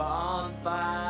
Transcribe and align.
bonfire. 0.00 1.09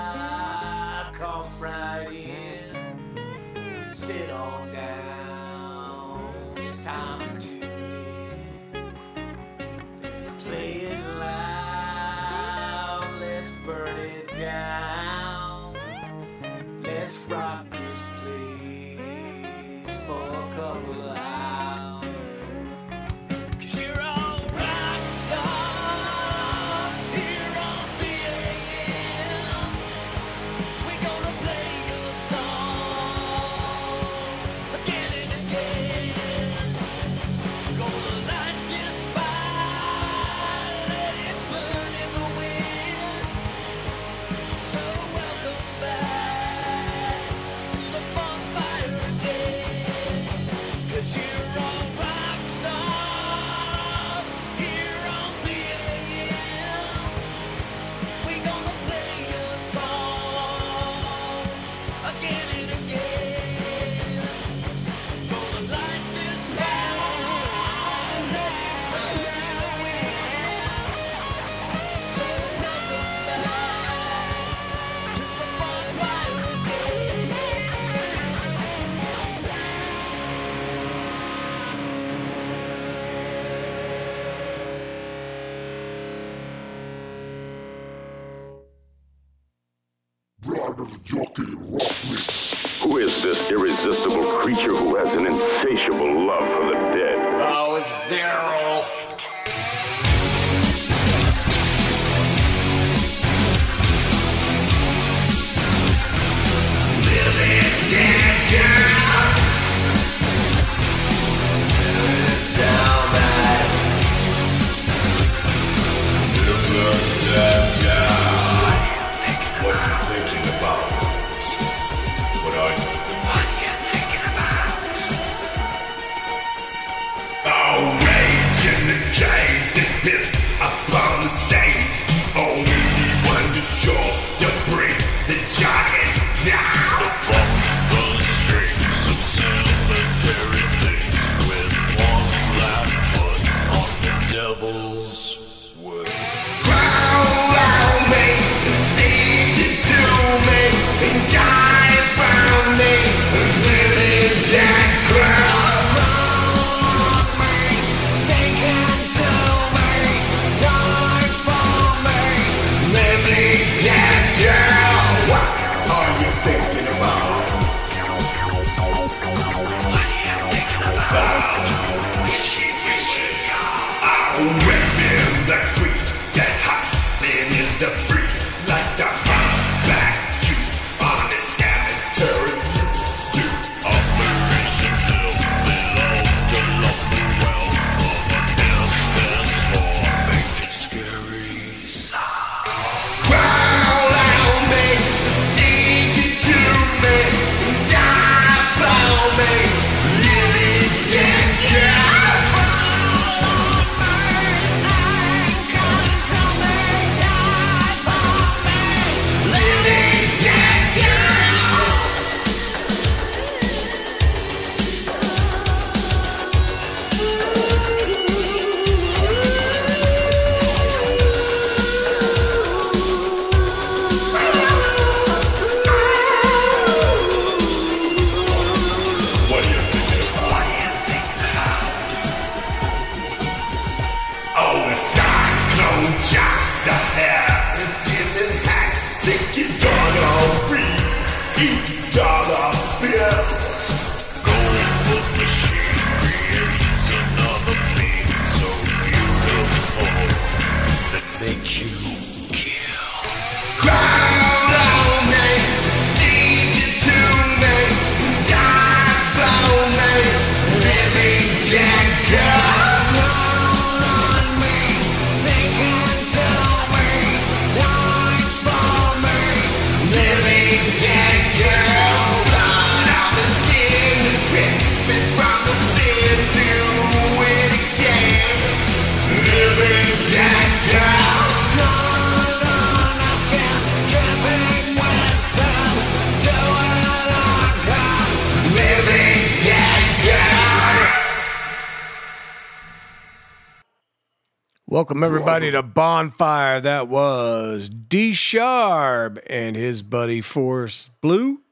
Welcome 295.01 295.25
everybody 295.25 295.71
to 295.71 295.83
Bonfire. 295.83 296.79
That 296.79 297.09
was 297.09 297.89
D 297.89 298.35
Sharp 298.35 299.39
and 299.49 299.75
his 299.75 300.03
buddy 300.03 300.43
Force 300.43 301.09
Blue 301.23 301.63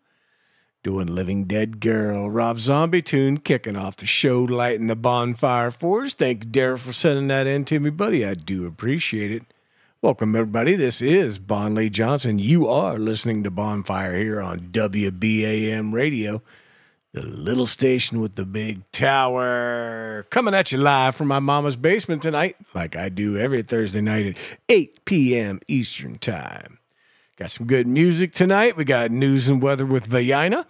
doing 0.83 1.09
Living 1.09 1.45
Dead 1.45 1.79
Girl. 1.79 2.31
Rob 2.31 2.59
Zombie 2.59 3.03
tune 3.03 3.37
kicking 3.37 3.77
off 3.77 3.99
the 3.99 4.07
show, 4.07 4.45
lighting 4.45 4.87
the 4.87 4.97
bonfire 4.97 5.71
for 5.71 6.05
us. 6.05 6.15
Thank 6.15 6.45
you, 6.45 6.51
Derek, 6.51 6.81
for 6.81 6.95
sending 6.95 7.29
that 7.29 7.47
in 7.47 7.67
to 7.67 7.79
me, 7.79 7.91
buddy. 7.91 8.25
I 8.25 8.33
do 8.33 8.65
appreciate 8.65 9.31
it. 9.31 9.43
Welcome 10.01 10.35
everybody. 10.35 10.75
This 10.75 11.03
is 11.03 11.39
Bon 11.39 11.75
Lee 11.75 11.91
Johnson. 11.91 12.39
You 12.39 12.67
are 12.67 12.99
listening 12.99 13.43
to 13.45 13.51
Bonfire 13.51 14.17
here 14.17 14.41
on 14.41 14.71
WBAM 14.73 15.93
Radio 15.93 16.41
the 17.21 17.27
little 17.27 17.67
station 17.67 18.21
with 18.21 18.37
the 18.37 18.45
big 18.45 18.91
tower. 18.93 20.25
Coming 20.31 20.55
at 20.55 20.71
you 20.71 20.79
live 20.79 21.17
from 21.17 21.27
my 21.27 21.41
mama's 21.41 21.75
basement 21.75 22.23
tonight, 22.23 22.57
like 22.75 22.95
I 22.95 23.09
do 23.09 23.37
every 23.37 23.63
Thursday 23.63 24.01
night 24.01 24.27
at 24.27 24.37
8 24.69 25.05
p.m. 25.05 25.61
Eastern 25.67 26.19
Time. 26.19 26.79
Got 27.37 27.51
some 27.51 27.67
good 27.67 27.89
music 27.89 28.33
tonight. 28.33 28.77
We 28.77 28.85
got 28.85 29.11
news 29.11 29.49
and 29.49 29.61
weather 29.61 29.85
with 29.85 30.09
Vayina. 30.09 30.65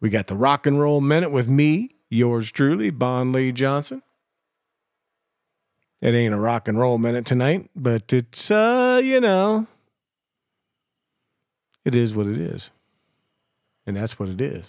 We 0.00 0.10
got 0.10 0.26
the 0.26 0.36
rock 0.36 0.66
and 0.66 0.78
roll 0.78 1.00
minute 1.00 1.30
with 1.30 1.48
me, 1.48 1.96
yours 2.10 2.52
truly, 2.52 2.90
Bon 2.90 3.32
Lee 3.32 3.52
Johnson. 3.52 4.02
It 6.02 6.14
ain't 6.14 6.34
a 6.34 6.38
rock 6.38 6.68
and 6.68 6.78
roll 6.78 6.98
minute 6.98 7.24
tonight, 7.24 7.70
but 7.74 8.12
it's, 8.12 8.50
uh, 8.50 9.00
you 9.02 9.20
know, 9.22 9.66
it 11.82 11.96
is 11.96 12.14
what 12.14 12.26
it 12.26 12.38
is. 12.38 12.68
And 13.86 13.96
that's 13.96 14.18
what 14.18 14.28
it 14.28 14.40
is. 14.40 14.64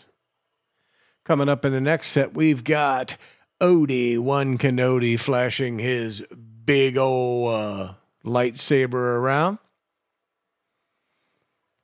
Coming 1.26 1.50
up 1.50 1.66
in 1.66 1.74
the 1.74 1.82
next 1.82 2.12
set, 2.12 2.34
we've 2.34 2.64
got 2.64 3.18
Odie 3.60 4.20
One 4.20 4.58
Canody 4.58 5.18
flashing 5.18 5.80
his 5.80 6.24
big 6.66 6.98
old 6.98 7.54
uh, 7.54 7.94
lightsaber 8.24 8.94
around. 8.94 9.58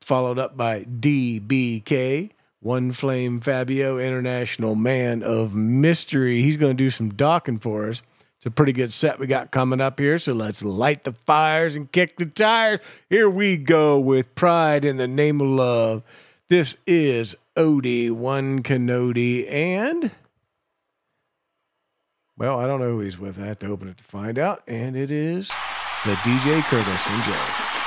Followed 0.01 0.37
up 0.37 0.55
by 0.55 0.83
DBK, 0.83 2.31
One 2.59 2.91
Flame 2.91 3.39
Fabio, 3.39 3.97
International 3.97 4.75
Man 4.75 5.23
of 5.23 5.55
Mystery. 5.55 6.41
He's 6.41 6.57
going 6.57 6.75
to 6.75 6.83
do 6.83 6.89
some 6.89 7.11
Dokken 7.11 7.61
for 7.61 7.89
us. 7.89 8.01
It's 8.37 8.45
a 8.45 8.51
pretty 8.51 8.73
good 8.73 8.91
set 8.91 9.19
we 9.19 9.27
got 9.27 9.51
coming 9.51 9.79
up 9.79 9.97
here, 9.97 10.19
so 10.19 10.33
let's 10.33 10.61
light 10.61 11.05
the 11.05 11.13
fires 11.13 11.77
and 11.77 11.89
kick 11.89 12.17
the 12.17 12.25
tires. 12.25 12.81
Here 13.09 13.29
we 13.29 13.55
go 13.55 13.97
with 13.97 14.35
Pride 14.35 14.83
in 14.83 14.97
the 14.97 15.07
Name 15.07 15.39
of 15.39 15.47
Love. 15.47 16.03
This 16.53 16.77
is 16.85 17.35
Odie, 17.57 18.11
one 18.11 18.61
Canody, 18.61 19.47
and 19.47 20.11
well, 22.37 22.59
I 22.59 22.67
don't 22.67 22.79
know 22.79 22.91
who 22.91 22.99
he's 22.99 23.17
with. 23.17 23.39
I 23.39 23.47
have 23.47 23.57
to 23.57 23.71
open 23.71 23.87
it 23.87 23.97
to 23.97 24.03
find 24.03 24.37
out. 24.37 24.61
And 24.67 24.95
it 24.95 25.09
is 25.09 25.47
the 26.05 26.13
DJ 26.13 26.61
Curtis. 26.61 27.07
Enjoy. 27.09 27.82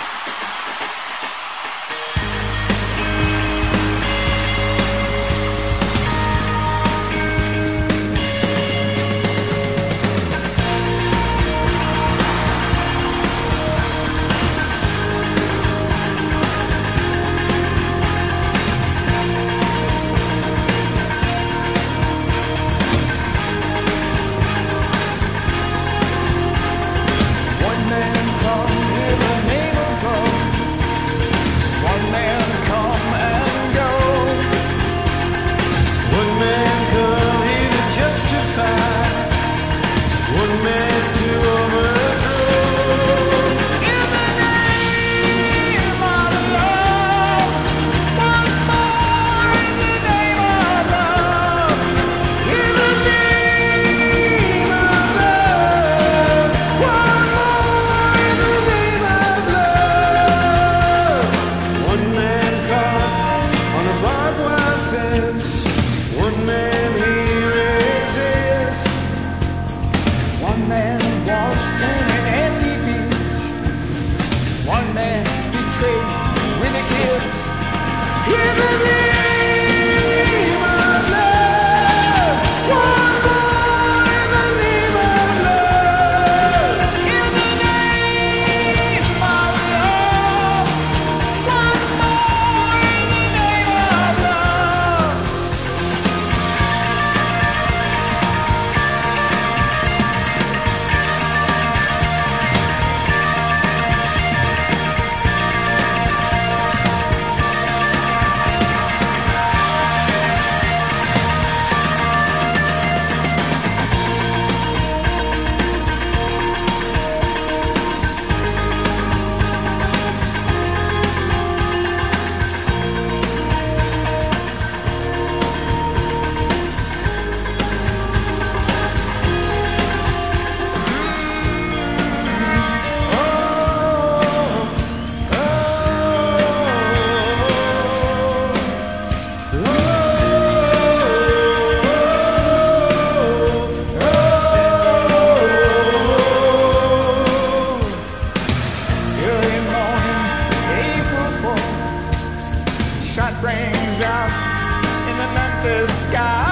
the 155.67 155.89
sky. 155.89 156.46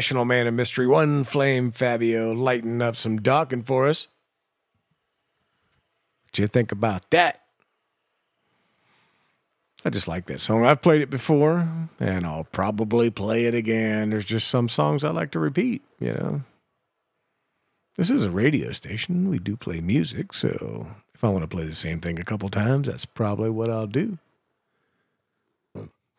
national 0.00 0.24
man 0.24 0.46
of 0.46 0.54
mystery, 0.54 0.86
One 0.86 1.24
Flame 1.24 1.72
Fabio, 1.72 2.32
lighting 2.32 2.80
up 2.80 2.96
some 2.96 3.18
Dokken 3.18 3.66
for 3.66 3.86
us. 3.86 4.06
What 6.24 6.38
you 6.38 6.46
think 6.46 6.72
about 6.72 7.10
that? 7.10 7.42
I 9.84 9.90
just 9.90 10.08
like 10.08 10.24
that 10.24 10.40
song. 10.40 10.64
I've 10.64 10.80
played 10.80 11.02
it 11.02 11.10
before, 11.10 11.68
and 12.00 12.24
I'll 12.24 12.44
probably 12.44 13.10
play 13.10 13.44
it 13.44 13.54
again. 13.54 14.08
There's 14.08 14.24
just 14.24 14.48
some 14.48 14.70
songs 14.70 15.04
I 15.04 15.10
like 15.10 15.32
to 15.32 15.38
repeat, 15.38 15.82
you 15.98 16.14
know. 16.14 16.42
This 17.98 18.10
is 18.10 18.24
a 18.24 18.30
radio 18.30 18.72
station. 18.72 19.28
We 19.28 19.38
do 19.38 19.54
play 19.54 19.82
music, 19.82 20.32
so 20.32 20.86
if 21.14 21.22
I 21.22 21.28
want 21.28 21.42
to 21.42 21.54
play 21.54 21.66
the 21.66 21.74
same 21.74 22.00
thing 22.00 22.18
a 22.18 22.24
couple 22.24 22.48
times, 22.48 22.88
that's 22.88 23.04
probably 23.04 23.50
what 23.50 23.68
I'll 23.68 23.86
do. 23.86 24.16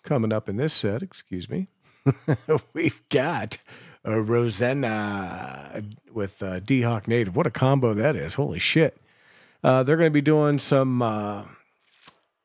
Coming 0.04 0.32
up 0.32 0.48
in 0.48 0.58
this 0.58 0.72
set, 0.72 1.02
excuse 1.02 1.50
me. 1.50 1.66
we've 2.74 3.01
got 3.10 3.58
uh, 4.05 4.20
Rosanna 4.20 5.84
with 6.12 6.41
uh, 6.41 6.60
D 6.60 6.81
Hawk 6.81 7.08
Native. 7.08 7.36
What 7.36 7.48
a 7.48 7.51
combo 7.51 7.93
that 7.93 8.15
is! 8.15 8.36
Holy 8.36 8.60
shit! 8.60 8.98
Uh, 9.63 9.84
they're 9.84 9.98
going 9.98 10.10
to 10.10 10.13
be 10.13 10.22
doing 10.22 10.60
some 10.60 11.01
uh, 11.01 11.43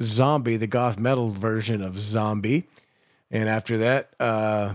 Zombie, 0.03 0.57
the 0.57 0.67
goth 0.67 0.99
metal 0.99 1.31
version 1.31 1.83
of 1.83 1.99
Zombie, 2.01 2.65
and 3.31 3.49
after 3.49 3.79
that, 3.79 4.11
uh, 4.21 4.75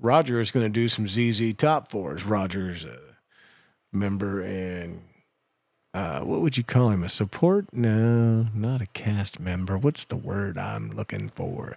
Roger 0.00 0.40
is 0.40 0.50
going 0.50 0.66
to 0.66 0.70
do 0.70 0.88
some 0.88 1.06
ZZ 1.06 1.54
Top 1.56 1.90
Fours. 1.90 2.24
Roger's 2.24 2.84
a 2.84 2.98
member 3.92 4.40
and 4.40 5.02
uh, 5.94 6.20
what 6.20 6.40
would 6.40 6.56
you 6.56 6.64
call 6.64 6.90
him? 6.90 7.04
A 7.04 7.08
support? 7.08 7.66
No, 7.72 8.46
not 8.54 8.80
a 8.80 8.86
cast 8.86 9.38
member. 9.38 9.76
What's 9.76 10.04
the 10.04 10.16
word 10.16 10.56
I'm 10.56 10.90
looking 10.92 11.28
for? 11.28 11.76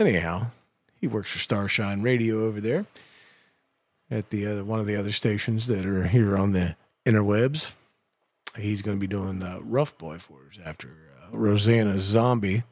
Anyhow, 0.00 0.46
he 1.04 1.08
works 1.08 1.30
for 1.30 1.38
Starshine 1.38 2.00
Radio 2.00 2.46
over 2.46 2.62
there 2.62 2.86
at 4.10 4.30
the 4.30 4.46
other, 4.46 4.64
one 4.64 4.80
of 4.80 4.86
the 4.86 4.96
other 4.96 5.12
stations 5.12 5.66
that 5.66 5.84
are 5.84 6.04
here 6.06 6.34
on 6.34 6.52
the 6.52 6.76
interwebs. 7.04 7.72
He's 8.56 8.80
going 8.80 8.96
to 8.96 9.00
be 9.00 9.06
doing 9.06 9.42
uh, 9.42 9.58
Rough 9.60 9.98
Boy 9.98 10.16
for 10.16 10.38
us 10.50 10.58
after 10.64 10.88
uh, 10.88 11.36
Rosanna 11.36 11.98
Zombie. 11.98 12.62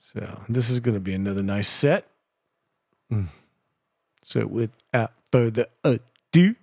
So 0.00 0.42
this 0.50 0.68
is 0.68 0.80
going 0.80 0.96
to 0.96 1.00
be 1.00 1.14
another 1.14 1.42
nice 1.42 1.66
set. 1.66 2.08
Mm. 3.10 3.28
So 4.22 4.46
without 4.46 5.12
further 5.32 5.68
ado, 5.82 6.56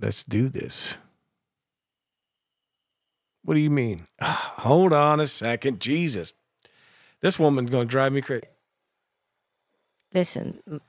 let's 0.00 0.22
do 0.22 0.48
this. 0.48 0.94
What 3.42 3.54
do 3.54 3.60
you 3.60 3.70
mean? 3.70 4.06
Hold 4.22 4.92
on 4.92 5.18
a 5.18 5.26
second. 5.26 5.80
Jesus. 5.80 6.34
This 7.20 7.38
woman's 7.38 7.70
going 7.70 7.88
to 7.88 7.90
drive 7.90 8.12
me 8.12 8.20
crazy. 8.20 8.44
Listen, 10.12 10.60
M- 10.66 10.80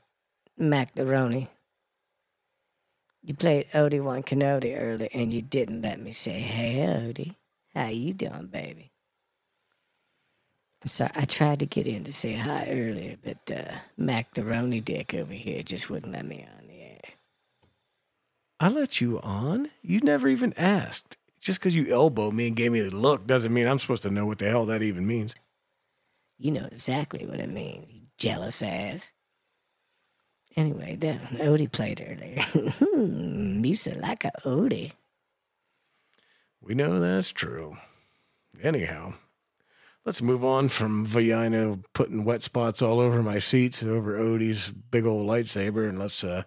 Macaroni. 0.58 1.50
You 3.24 3.34
played 3.34 3.68
Odie 3.74 4.02
One 4.02 4.24
Canody 4.24 4.76
earlier, 4.76 5.10
and 5.14 5.34
you 5.34 5.42
didn't 5.42 5.82
let 5.82 6.00
me 6.00 6.14
say, 6.14 6.40
"Hey, 6.40 6.78
Odie, 6.78 7.36
how 7.74 7.88
you 7.88 8.14
doing, 8.14 8.48
baby?" 8.48 8.92
I'm 10.82 10.88
sorry. 10.88 11.12
I 11.16 11.26
tried 11.26 11.60
to 11.60 11.66
get 11.66 11.88
in 11.88 12.06
to 12.06 12.14
say 12.14 12.36
hi 12.36 12.68
earlier, 12.70 13.18
but 13.22 13.52
uh, 13.52 13.76
Macaroni 13.98 14.80
Dick 14.80 15.14
over 15.14 15.34
here 15.34 15.62
just 15.62 15.90
wouldn't 15.90 16.14
let 16.14 16.26
me 16.26 16.48
on 16.58 16.68
the 16.68 16.82
air. 16.82 17.02
I 18.62 18.70
let 18.70 19.02
you 19.02 19.20
on. 19.20 19.70
You 19.82 20.00
never 20.00 20.30
even 20.30 20.54
asked. 20.54 21.18
Just 21.42 21.60
because 21.60 21.76
you 21.76 21.94
elbowed 21.94 22.34
me 22.34 22.48
and 22.48 22.56
gave 22.56 22.72
me 22.72 22.82
the 22.82 22.96
look 22.96 23.28
doesn't 23.28 23.54
mean 23.54 23.68
I'm 23.68 23.80
supposed 23.80 24.04
to 24.04 24.10
know 24.10 24.26
what 24.26 24.40
the 24.40 24.50
hell 24.50 24.66
that 24.68 24.82
even 24.82 25.06
means. 25.06 25.36
You 26.40 26.52
know 26.52 26.66
exactly 26.72 27.26
what 27.26 27.42
it 27.42 27.50
means, 27.50 27.92
you 27.92 28.02
jealous 28.18 28.62
ass. 28.62 29.12
Anyway, 30.56 30.96
that 30.96 31.22
Odie 31.34 31.72
played 31.72 32.02
earlier. 32.02 32.38
Misa 32.42 34.02
like 34.02 34.24
a 34.24 34.32
Odie. 34.46 34.94
We 36.62 36.74
know 36.76 37.00
that's 37.00 37.30
true. 37.30 37.78
Anyhow, 38.62 39.14
let's 40.06 40.22
move 40.22 40.44
on 40.44 40.70
from 40.70 41.06
Vagina 41.06 41.80
putting 41.94 42.26
wet 42.26 42.44
spots 42.44 42.82
all 42.82 43.00
over 43.00 43.22
my 43.22 43.40
seats 43.40 43.84
over 43.84 44.18
Odie's 44.18 44.70
big 44.70 45.06
old 45.06 45.28
lightsaber, 45.28 45.88
and 45.88 46.00
let's 46.00 46.24
uh 46.24 46.44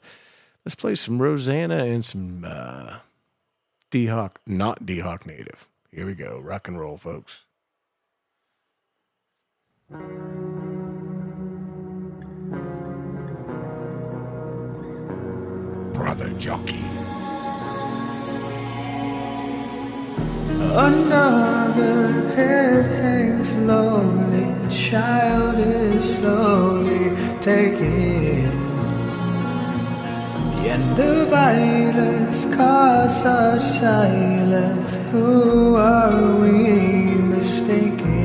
let's 0.65 0.75
play 0.75 0.95
some 0.95 1.21
Rosanna 1.21 1.85
and 1.85 2.05
some 2.05 2.45
uh 2.47 2.97
D 3.91 4.07
Hawk, 4.07 4.41
not 4.47 4.87
D 4.87 5.01
Hawk 5.01 5.27
native. 5.27 5.67
Here 5.91 6.07
we 6.07 6.15
go, 6.15 6.39
rock 6.39 6.69
and 6.69 6.79
roll, 6.81 6.97
folks. 6.97 7.45
Brother 15.93 16.31
Jockey. 16.39 16.83
Another 20.75 22.29
head 22.35 22.85
hangs 22.87 23.49
slowly, 23.51 24.71
child 24.71 25.59
is 25.59 26.17
slowly 26.17 27.15
taken. 27.43 28.63
And 30.73 30.97
the 30.97 31.27
violence 31.27 32.47
cause 32.47 33.23
such 33.23 33.63
silence. 33.63 34.93
Who 35.11 35.77
are 35.77 36.37
we 36.37 37.15
mistaken? 37.37 38.22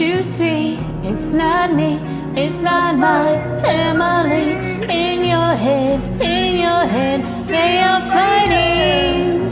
You 0.00 0.22
see, 0.22 0.78
it's 1.02 1.32
not 1.34 1.74
me, 1.74 1.98
it's 2.34 2.54
not 2.62 2.96
my 2.96 3.36
family. 3.60 4.56
In 4.88 5.24
your 5.26 5.54
head, 5.54 6.00
in 6.22 6.58
your 6.58 6.86
head, 6.86 7.20
they 7.46 7.82
are 7.82 8.00
fighting. 8.08 9.42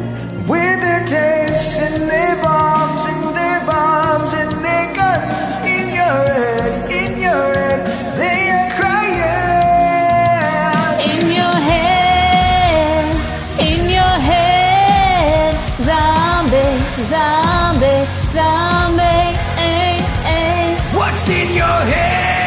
With 0.49 0.81
their 0.81 1.05
tapes 1.05 1.79
and 1.81 2.09
their 2.09 2.43
bombs 2.43 3.05
and 3.05 3.37
their 3.37 3.61
bombs 3.67 4.33
and 4.33 4.51
their 4.65 4.95
guns 4.97 5.59
in 5.67 5.91
your 6.01 6.25
head, 6.33 6.91
in 6.91 7.21
your 7.21 7.53
head, 7.53 7.81
they 8.17 8.49
are 8.59 8.71
crying. 8.81 9.21
In 11.13 11.31
your 11.41 11.59
head, 11.71 13.05
in 13.69 13.91
your 13.91 14.17
head, 14.31 15.53
zombie, 15.85 16.79
zombie, 17.13 18.07
zombie. 18.33 18.88
In 21.27 21.53
your 21.57 21.65
head? 21.65 22.38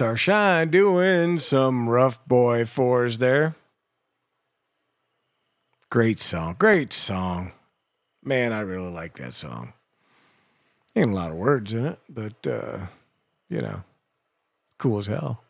Roger 0.00 0.16
Starshine 0.16 0.70
doing 0.70 1.38
some 1.38 1.88
rough 1.88 2.24
boy 2.26 2.64
fours 2.64 3.18
there. 3.18 3.54
Great 5.88 6.18
song. 6.18 6.56
Great 6.58 6.92
song. 6.92 7.52
Man, 8.22 8.52
I 8.52 8.60
really 8.60 8.90
like 8.90 9.16
that 9.18 9.34
song. 9.34 9.72
Ain't 10.96 11.10
a 11.10 11.14
lot 11.14 11.30
of 11.30 11.36
words 11.36 11.72
in 11.74 11.86
it, 11.86 11.98
but 12.08 12.46
uh, 12.46 12.86
you 13.48 13.60
know, 13.60 13.82
cool 14.78 14.98
as 14.98 15.06
hell. 15.06 15.44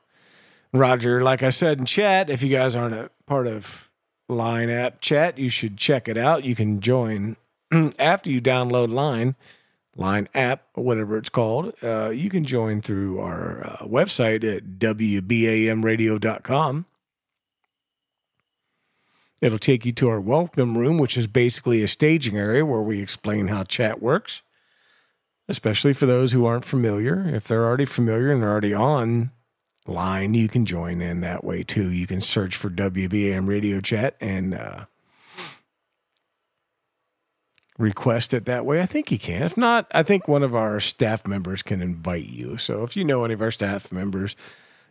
Roger, 0.72 1.22
like 1.22 1.42
I 1.42 1.50
said 1.50 1.78
in 1.78 1.86
chat, 1.86 2.28
if 2.28 2.42
you 2.42 2.54
guys 2.54 2.76
aren't 2.76 2.94
a 2.94 3.10
part 3.26 3.46
of 3.46 3.90
Line 4.28 4.70
app 4.70 5.00
chat, 5.00 5.38
you 5.38 5.48
should 5.48 5.76
check 5.76 6.08
it 6.08 6.16
out. 6.18 6.44
You 6.44 6.54
can 6.54 6.80
join 6.80 7.36
after 7.98 8.30
you 8.30 8.40
download 8.42 8.92
Line, 8.92 9.36
Line 9.96 10.28
app, 10.34 10.64
or 10.74 10.82
whatever 10.82 11.16
it's 11.16 11.28
called. 11.28 11.72
Uh, 11.82 12.10
you 12.10 12.28
can 12.28 12.44
join 12.44 12.80
through 12.80 13.20
our 13.20 13.64
uh, 13.64 13.86
website 13.86 14.42
at 14.42 14.80
WBAMradio.com. 14.80 16.86
It'll 19.40 19.58
take 19.58 19.84
you 19.84 19.92
to 19.92 20.08
our 20.08 20.20
welcome 20.20 20.78
room, 20.78 20.98
which 20.98 21.16
is 21.16 21.26
basically 21.26 21.82
a 21.82 21.88
staging 21.88 22.36
area 22.36 22.64
where 22.64 22.80
we 22.80 23.00
explain 23.00 23.48
how 23.48 23.64
chat 23.64 24.00
works, 24.00 24.42
especially 25.48 25.92
for 25.92 26.06
those 26.06 26.32
who 26.32 26.46
aren't 26.46 26.64
familiar. 26.64 27.28
If 27.28 27.46
they're 27.46 27.64
already 27.64 27.84
familiar 27.84 28.32
and 28.32 28.42
they're 28.42 28.50
already 28.50 28.72
on 28.72 29.32
line, 29.86 30.34
you 30.34 30.48
can 30.48 30.64
join 30.64 31.00
in 31.00 31.20
that 31.20 31.44
way 31.44 31.62
too. 31.62 31.90
You 31.90 32.06
can 32.06 32.20
search 32.20 32.56
for 32.56 32.70
WBAM 32.70 33.46
Radio 33.46 33.80
Chat 33.80 34.16
and 34.20 34.54
uh, 34.54 34.86
request 37.78 38.32
it 38.32 38.44
that 38.44 38.64
way. 38.64 38.80
I 38.80 38.86
think 38.86 39.10
you 39.10 39.18
can. 39.18 39.42
If 39.42 39.56
not, 39.56 39.86
I 39.92 40.02
think 40.02 40.28
one 40.28 40.42
of 40.42 40.54
our 40.54 40.80
staff 40.80 41.26
members 41.26 41.62
can 41.62 41.82
invite 41.82 42.26
you. 42.26 42.56
So 42.58 42.82
if 42.82 42.96
you 42.96 43.04
know 43.04 43.24
any 43.24 43.34
of 43.34 43.42
our 43.42 43.50
staff 43.50 43.90
members, 43.90 44.36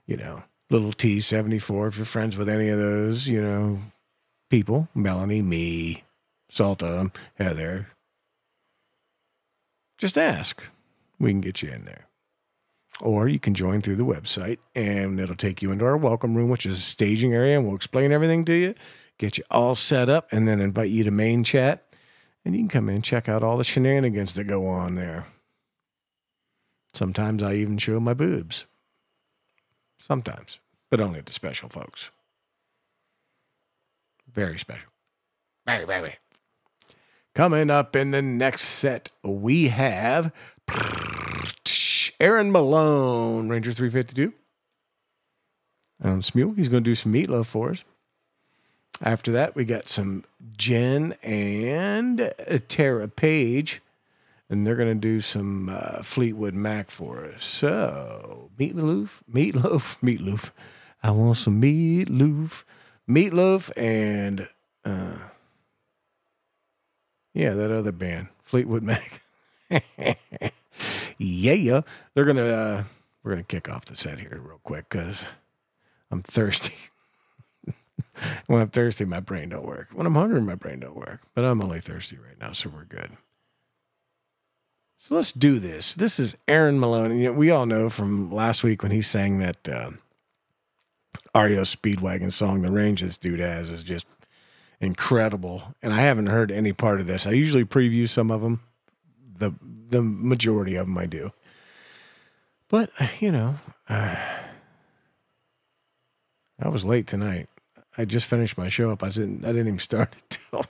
you 0.05 0.17
know, 0.17 0.43
little 0.69 0.91
T74, 0.91 1.87
if 1.87 1.97
you're 1.97 2.05
friends 2.05 2.35
with 2.35 2.49
any 2.49 2.69
of 2.69 2.79
those, 2.79 3.27
you 3.27 3.41
know, 3.41 3.79
people, 4.49 4.87
Melanie, 4.93 5.41
me, 5.41 6.03
Salta, 6.49 6.99
um, 6.99 7.11
Heather, 7.35 7.87
just 9.97 10.17
ask. 10.17 10.61
We 11.19 11.31
can 11.31 11.41
get 11.41 11.61
you 11.61 11.69
in 11.69 11.85
there. 11.85 12.07
Or 13.01 13.27
you 13.27 13.39
can 13.39 13.53
join 13.53 13.81
through 13.81 13.95
the 13.95 14.05
website 14.05 14.59
and 14.75 15.19
it'll 15.19 15.35
take 15.35 15.61
you 15.61 15.71
into 15.71 15.85
our 15.85 15.97
welcome 15.97 16.35
room, 16.35 16.49
which 16.49 16.65
is 16.65 16.77
a 16.77 16.81
staging 16.81 17.33
area, 17.33 17.57
and 17.57 17.65
we'll 17.65 17.75
explain 17.75 18.11
everything 18.11 18.45
to 18.45 18.53
you, 18.53 18.75
get 19.17 19.37
you 19.37 19.43
all 19.49 19.75
set 19.75 20.09
up, 20.09 20.27
and 20.31 20.47
then 20.47 20.59
invite 20.59 20.91
you 20.91 21.03
to 21.03 21.11
main 21.11 21.43
chat. 21.43 21.85
And 22.45 22.55
you 22.55 22.61
can 22.61 22.69
come 22.69 22.89
in 22.89 22.95
and 22.95 23.03
check 23.03 23.29
out 23.29 23.43
all 23.43 23.57
the 23.57 23.63
shenanigans 23.63 24.33
that 24.33 24.45
go 24.45 24.67
on 24.67 24.95
there. 24.95 25.25
Sometimes 26.93 27.41
I 27.41 27.55
even 27.55 27.77
show 27.77 27.99
my 27.99 28.13
boobs. 28.13 28.65
Sometimes, 29.97 30.59
but 30.91 30.99
only 30.99 31.21
to 31.21 31.33
special 31.33 31.69
folks. 31.69 32.11
Very 34.31 34.59
special. 34.59 34.89
Very, 35.65 35.85
very. 35.85 36.17
Coming 37.33 37.71
up 37.71 37.95
in 37.95 38.11
the 38.11 38.21
next 38.21 38.63
set, 38.63 39.09
we 39.23 39.69
have 39.69 40.31
Aaron 42.19 42.51
Malone, 42.51 43.49
Ranger 43.49 43.73
352. 43.73 44.33
On 46.03 46.21
Smule, 46.21 46.55
he's 46.55 46.69
going 46.69 46.83
to 46.83 46.89
do 46.89 46.95
some 46.95 47.13
Meat 47.13 47.29
Loaf 47.29 47.47
for 47.47 47.71
us. 47.71 47.83
After 49.01 49.31
that, 49.33 49.55
we 49.55 49.65
got 49.65 49.89
some 49.89 50.23
Jen 50.55 51.15
and 51.23 52.33
Tara 52.67 53.07
Page, 53.07 53.81
and 54.49 54.65
they're 54.65 54.75
going 54.75 54.89
to 54.89 54.95
do 54.95 55.19
some 55.19 55.69
uh, 55.69 56.03
Fleetwood 56.03 56.53
Mac 56.53 56.91
for 56.91 57.25
us. 57.25 57.43
So, 57.43 58.49
meatloaf, 58.59 59.09
meatloaf, 59.31 59.97
meatloaf. 60.03 60.51
I 61.01 61.11
want 61.11 61.37
some 61.37 61.61
meatloaf, 61.61 62.63
meatloaf, 63.09 63.71
and 63.75 64.47
uh, 64.85 65.17
yeah, 67.33 67.53
that 67.53 67.71
other 67.71 67.91
band, 67.91 68.27
Fleetwood 68.43 68.83
Mac. 68.83 69.21
yeah, 71.17 71.81
they're 72.13 72.25
gonna 72.25 72.45
uh, 72.45 72.83
we're 73.23 73.31
gonna 73.31 73.43
kick 73.43 73.69
off 73.69 73.85
the 73.85 73.95
set 73.95 74.19
here 74.19 74.39
real 74.43 74.59
quick 74.63 74.87
because 74.89 75.25
I'm 76.11 76.21
thirsty. 76.21 76.75
when 78.47 78.61
I'm 78.61 78.69
thirsty, 78.69 79.05
my 79.05 79.19
brain 79.19 79.49
don't 79.49 79.65
work. 79.65 79.89
When 79.93 80.05
I'm 80.07 80.15
hungry, 80.15 80.41
my 80.41 80.55
brain 80.55 80.79
don't 80.79 80.95
work. 80.95 81.21
But 81.33 81.45
I'm 81.45 81.63
only 81.63 81.81
thirsty 81.81 82.17
right 82.17 82.39
now, 82.39 82.51
so 82.51 82.69
we're 82.69 82.85
good. 82.85 83.17
So 84.99 85.15
let's 85.15 85.33
do 85.33 85.59
this. 85.59 85.95
This 85.95 86.19
is 86.19 86.37
Aaron 86.47 86.79
Malone. 86.79 87.11
And, 87.11 87.19
you 87.19 87.25
know, 87.25 87.37
we 87.37 87.51
all 87.51 87.65
know 87.65 87.89
from 87.89 88.31
last 88.31 88.63
week 88.63 88.83
when 88.83 88.91
he 88.91 89.01
sang 89.01 89.39
that 89.39 89.67
uh, 89.67 89.91
Speedwagon 91.35 92.31
song, 92.31 92.61
the 92.61 92.71
range 92.71 93.01
this 93.01 93.17
dude 93.17 93.41
has 93.41 93.69
is 93.69 93.83
just 93.83 94.05
incredible. 94.79 95.75
And 95.81 95.93
I 95.93 96.01
haven't 96.01 96.27
heard 96.27 96.51
any 96.51 96.71
part 96.71 97.01
of 97.01 97.07
this. 97.07 97.27
I 97.27 97.31
usually 97.31 97.65
preview 97.65 98.07
some 98.07 98.31
of 98.31 98.41
them. 98.41 98.61
The 99.37 99.53
the 99.89 100.01
majority 100.01 100.75
of 100.75 100.87
them 100.87 100.97
I 100.97 101.05
do. 101.05 101.31
But 102.69 102.89
you 103.19 103.31
know, 103.31 103.55
uh, 103.89 104.15
I 106.61 106.69
was 106.69 106.85
late 106.85 107.07
tonight. 107.07 107.49
I 107.97 108.05
just 108.05 108.25
finished 108.25 108.57
my 108.57 108.69
show 108.69 108.91
up. 108.91 109.03
I 109.03 109.09
didn't. 109.09 109.45
I 109.45 109.47
didn't 109.47 109.67
even 109.67 109.79
start 109.79 110.13
it 110.17 110.39
till 110.51 110.65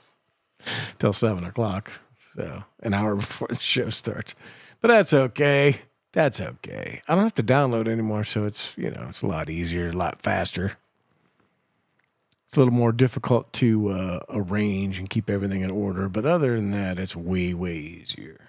till 0.98 1.12
seven 1.12 1.44
o'clock. 1.44 1.90
So 2.34 2.64
an 2.80 2.94
hour 2.94 3.14
before 3.16 3.48
the 3.48 3.56
show 3.56 3.90
starts. 3.90 4.34
But 4.80 4.88
that's 4.88 5.14
okay. 5.14 5.80
That's 6.12 6.40
okay. 6.40 7.02
I 7.08 7.14
don't 7.14 7.24
have 7.24 7.34
to 7.34 7.42
download 7.42 7.88
anymore, 7.88 8.24
so 8.24 8.44
it's 8.44 8.72
you 8.76 8.90
know 8.90 9.06
it's 9.08 9.22
a 9.22 9.26
lot 9.26 9.50
easier, 9.50 9.90
a 9.90 9.92
lot 9.92 10.20
faster. 10.20 10.76
It's 12.46 12.56
a 12.56 12.60
little 12.60 12.74
more 12.74 12.92
difficult 12.92 13.52
to 13.54 13.88
uh, 13.88 14.20
arrange 14.28 14.98
and 15.00 15.10
keep 15.10 15.28
everything 15.28 15.62
in 15.62 15.72
order, 15.72 16.08
but 16.08 16.24
other 16.24 16.54
than 16.54 16.70
that, 16.70 17.00
it's 17.00 17.16
way 17.16 17.52
way 17.52 17.76
easier. 17.76 18.48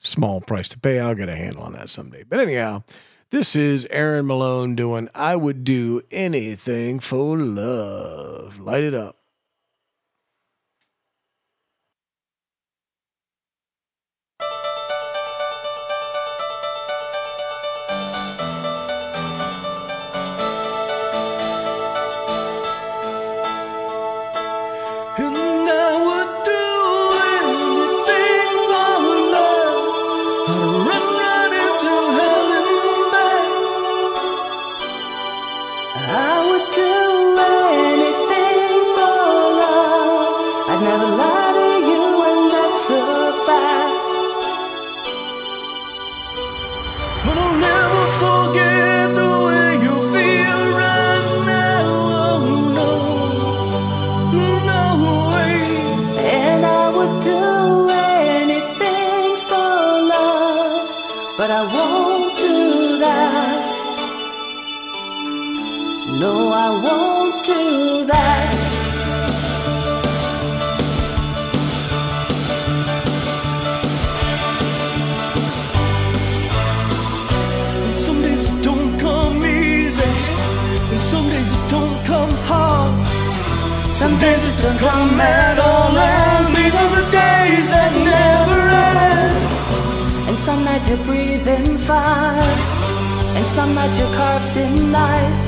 Small 0.00 0.40
price 0.40 0.68
to 0.70 0.78
pay. 0.78 0.98
I'll 0.98 1.14
get 1.14 1.28
a 1.28 1.36
handle 1.36 1.62
on 1.62 1.72
that 1.74 1.88
someday. 1.88 2.24
But 2.24 2.40
anyhow, 2.40 2.82
this 3.30 3.56
is 3.56 3.86
Aaron 3.90 4.26
Malone 4.26 4.74
doing 4.74 5.08
"I 5.14 5.36
Would 5.36 5.64
Do 5.64 6.02
Anything 6.10 7.00
for 7.00 7.38
Love." 7.38 8.58
Light 8.60 8.84
it 8.84 8.94
up. 8.94 9.23
Don't 84.64 84.78
come 84.78 85.20
at 85.20 85.58
all, 85.58 85.94
and 85.98 86.56
these 86.56 86.74
are 86.82 86.92
the 86.98 87.04
days 87.22 87.66
that 87.74 87.92
never 88.12 88.60
end. 88.92 90.28
And 90.28 90.38
some 90.38 90.64
nights 90.64 90.88
you're 90.88 91.04
breathing 91.04 91.66
fire, 91.86 92.58
and 93.36 93.44
some 93.44 93.74
nights 93.74 93.98
you're 93.98 94.14
carved 94.16 94.56
in 94.56 94.94
ice. 94.94 95.44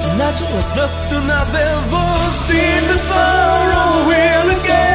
Some 0.00 0.16
nights 0.16 0.40
like 0.42 0.70
nothing 0.82 1.26
I've 1.40 1.54
ever 1.72 2.08
seen 2.46 2.82
before 2.92 3.66
or 3.82 3.94
will 4.08 4.48
again. 4.60 4.93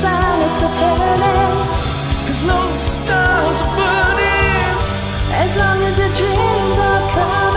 planets 0.00 0.62
are 0.66 0.74
turning. 0.80 1.56
Cause 2.26 2.42
no 2.44 2.60
stars 2.76 3.58
are 3.64 3.72
burning. 3.76 4.76
As 5.44 5.52
long 5.56 5.78
as 5.88 5.98
your 5.98 6.12
dreams 6.20 6.78
are 6.88 7.02
coming. 7.14 7.49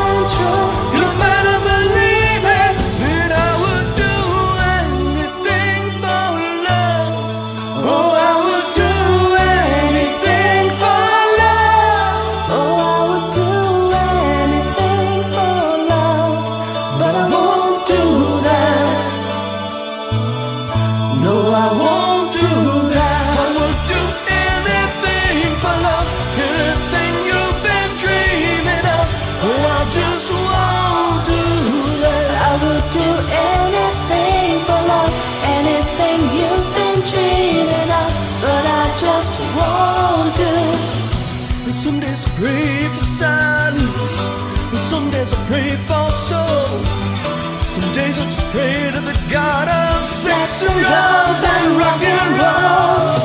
Some 50.46 50.80
drums 50.80 51.42
and 51.42 51.78
rock 51.78 52.02
and 52.04 52.32
roll. 52.42 53.18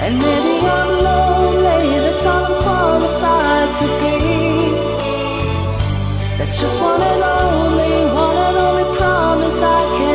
And 0.00 0.18
maybe 0.18 0.66
I'm 0.66 0.90
lonely, 1.04 1.98
that's 2.00 2.24
all 2.26 2.44
I'm 2.46 2.62
qualified 2.62 3.70
to 3.80 3.86
be. 4.00 4.18
That's 6.38 6.56
just 6.60 6.74
one 6.80 7.02
and 7.02 7.22
only, 7.22 8.12
one 8.14 8.36
and 8.36 8.56
only 8.56 8.96
promise 8.96 9.60
I 9.60 9.98
can. 9.98 10.07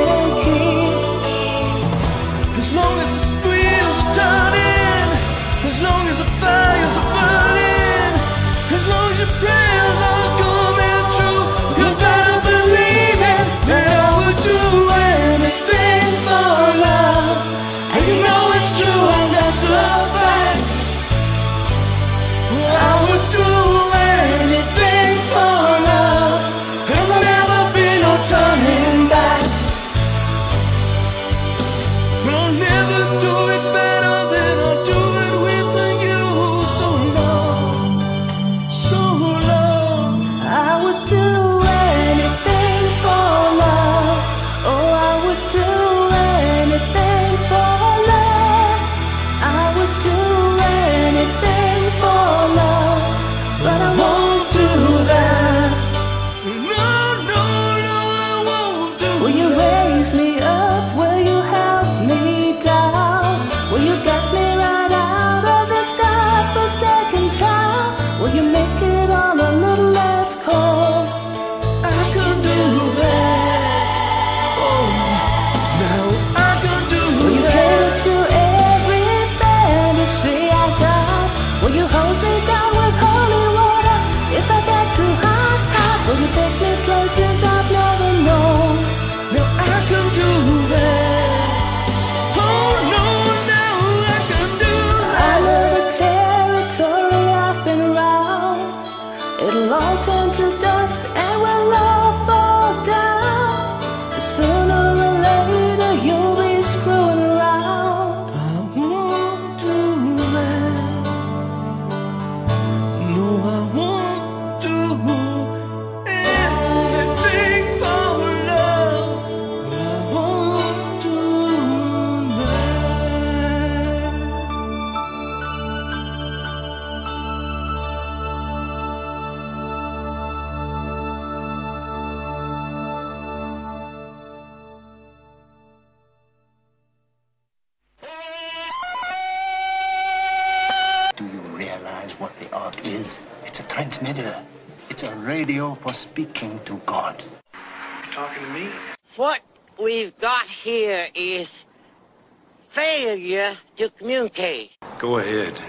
failure 153.14 153.56
to 153.76 153.90
communicate. 153.92 154.72
Go 154.98 155.20
ahead. 155.20 155.60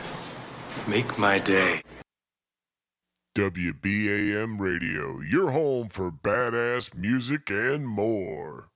Make 0.89 1.19
my 1.19 1.39
day. 1.39 1.83
WBAM 3.37 4.59
Radio, 4.59 5.21
your 5.21 5.51
home 5.51 5.89
for 5.89 6.11
badass 6.11 6.95
music 6.95 7.51
and 7.51 7.87
more. 7.87 8.69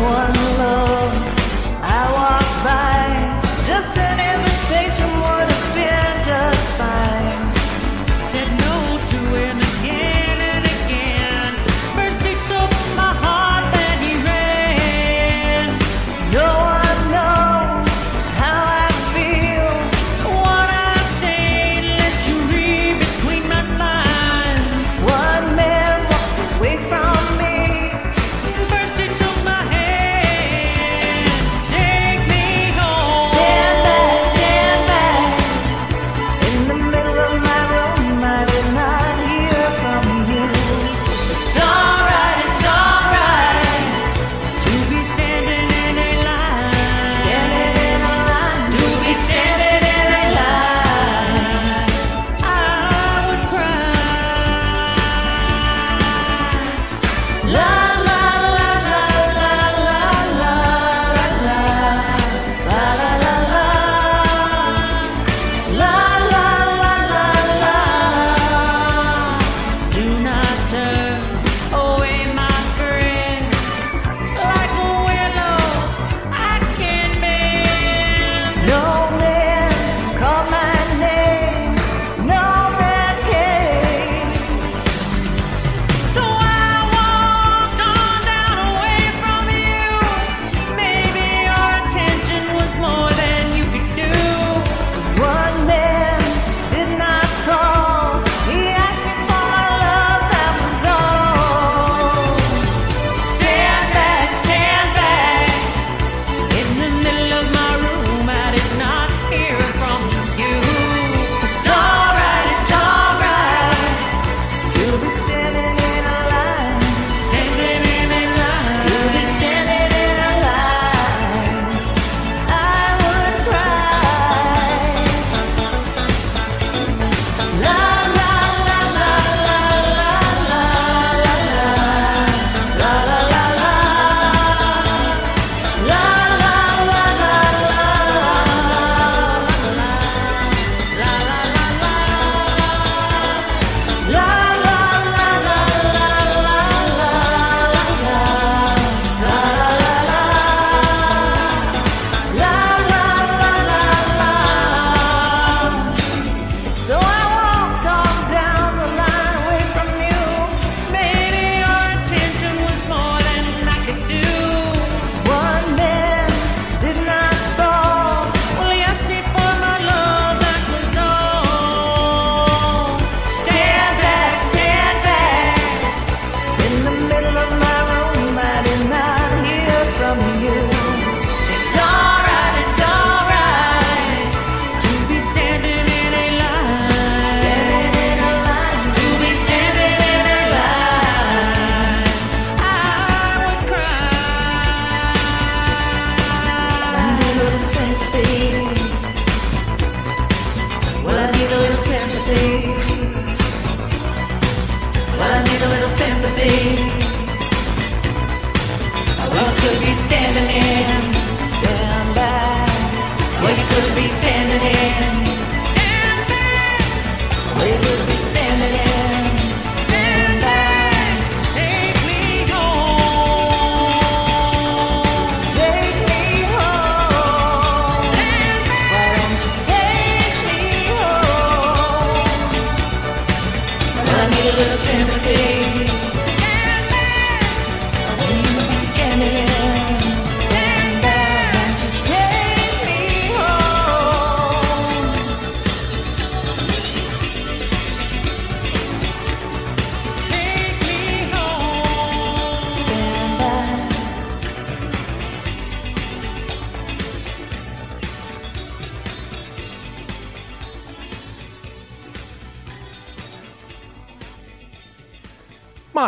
one. 0.00 0.37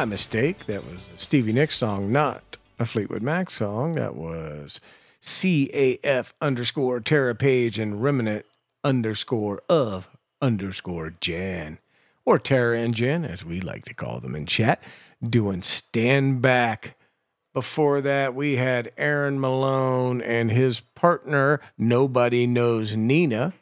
My 0.01 0.07
mistake. 0.07 0.65
That 0.65 0.87
was 0.87 0.99
a 1.15 1.19
Stevie 1.19 1.53
Nicks 1.53 1.77
song, 1.77 2.11
not 2.11 2.57
a 2.79 2.87
Fleetwood 2.87 3.21
Mac 3.21 3.51
song. 3.51 3.97
That 3.97 4.17
was 4.17 4.81
CAF 5.23 6.33
underscore 6.41 7.01
Tara 7.01 7.35
Page 7.35 7.79
and 7.79 8.03
remnant 8.03 8.47
underscore 8.83 9.61
of 9.69 10.09
underscore 10.41 11.13
Jan. 11.21 11.81
Or 12.25 12.39
Tara 12.39 12.81
and 12.81 12.95
Jan, 12.95 13.27
as 13.27 13.45
we 13.45 13.61
like 13.61 13.85
to 13.85 13.93
call 13.93 14.21
them 14.21 14.35
in 14.35 14.47
chat, 14.47 14.83
doing 15.23 15.61
Stand 15.61 16.41
Back. 16.41 16.97
Before 17.53 18.01
that, 18.01 18.35
we 18.35 18.57
had 18.57 18.93
Aaron 18.97 19.39
Malone 19.39 20.23
and 20.23 20.51
his 20.51 20.81
partner, 20.81 21.61
Nobody 21.77 22.47
Knows 22.47 22.97
Nina. 22.97 23.53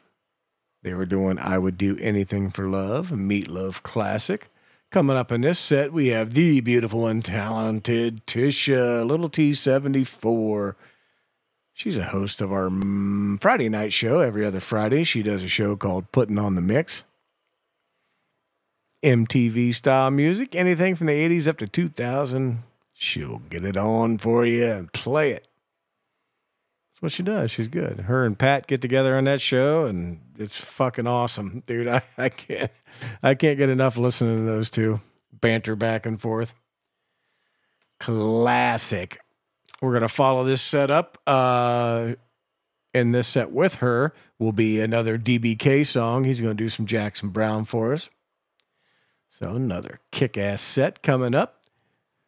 They 0.83 0.93
were 0.93 1.05
doing 1.05 1.37
I 1.37 1.57
Would 1.57 1.77
Do 1.77 1.97
Anything 1.99 2.49
for 2.49 2.69
Love, 2.69 3.11
Meat 3.11 3.49
Loaf 3.49 3.83
classic. 3.83 4.49
Coming 4.91 5.17
up 5.17 5.31
in 5.31 5.41
this 5.41 5.59
set, 5.59 5.93
we 5.93 6.07
have 6.07 6.33
the 6.33 6.61
beautiful 6.61 7.05
and 7.05 7.23
talented 7.23 8.25
Tisha, 8.25 9.05
Little 9.05 9.29
T74. 9.29 10.73
She's 11.75 11.99
a 11.99 12.05
host 12.05 12.41
of 12.41 12.51
our 12.51 12.69
mm, 12.69 13.39
Friday 13.39 13.69
night 13.69 13.93
show 13.93 14.17
every 14.19 14.43
other 14.43 14.59
Friday. 14.59 15.03
She 15.03 15.21
does 15.21 15.43
a 15.43 15.47
show 15.47 15.75
called 15.75 16.11
Putting 16.11 16.39
on 16.39 16.55
the 16.55 16.61
Mix. 16.61 17.03
MTV 19.03 19.75
style 19.75 20.09
music, 20.09 20.55
anything 20.55 20.95
from 20.95 21.05
the 21.05 21.13
80s 21.13 21.47
up 21.47 21.57
to 21.59 21.67
2000. 21.67 22.63
She'll 22.91 23.43
get 23.47 23.63
it 23.63 23.77
on 23.77 24.17
for 24.17 24.43
you 24.43 24.65
and 24.65 24.91
play 24.91 25.33
it. 25.33 25.47
That's 26.99 27.03
what 27.03 27.11
she 27.13 27.23
does. 27.23 27.49
She's 27.49 27.69
good. 27.69 28.01
Her 28.01 28.25
and 28.25 28.37
Pat 28.37 28.67
get 28.67 28.81
together 28.81 29.17
on 29.17 29.23
that 29.23 29.39
show, 29.39 29.85
and 29.85 30.19
it's 30.37 30.57
fucking 30.57 31.07
awesome, 31.07 31.63
dude. 31.65 31.87
I, 31.87 32.01
I 32.17 32.27
can't 32.27 32.71
I 33.23 33.35
can't 33.35 33.57
get 33.57 33.69
enough 33.69 33.95
listening 33.95 34.39
to 34.45 34.51
those 34.51 34.69
two 34.69 34.99
banter 35.31 35.77
back 35.77 36.05
and 36.05 36.19
forth. 36.19 36.53
Classic. 38.01 39.17
We're 39.81 39.93
gonna 39.93 40.09
follow 40.09 40.43
this 40.43 40.61
setup. 40.61 41.17
Uh, 41.25 42.15
in 42.93 43.11
this 43.11 43.29
set 43.29 43.49
with 43.51 43.75
her 43.75 44.13
will 44.37 44.51
be 44.51 44.81
another 44.81 45.17
DBK 45.17 45.87
song. 45.87 46.25
He's 46.25 46.41
gonna 46.41 46.53
do 46.53 46.67
some 46.67 46.85
Jackson 46.85 47.29
Browne 47.29 47.63
for 47.63 47.93
us. 47.93 48.09
So 49.29 49.55
another 49.55 50.01
kick-ass 50.11 50.61
set 50.61 51.01
coming 51.01 51.33
up. 51.33 51.63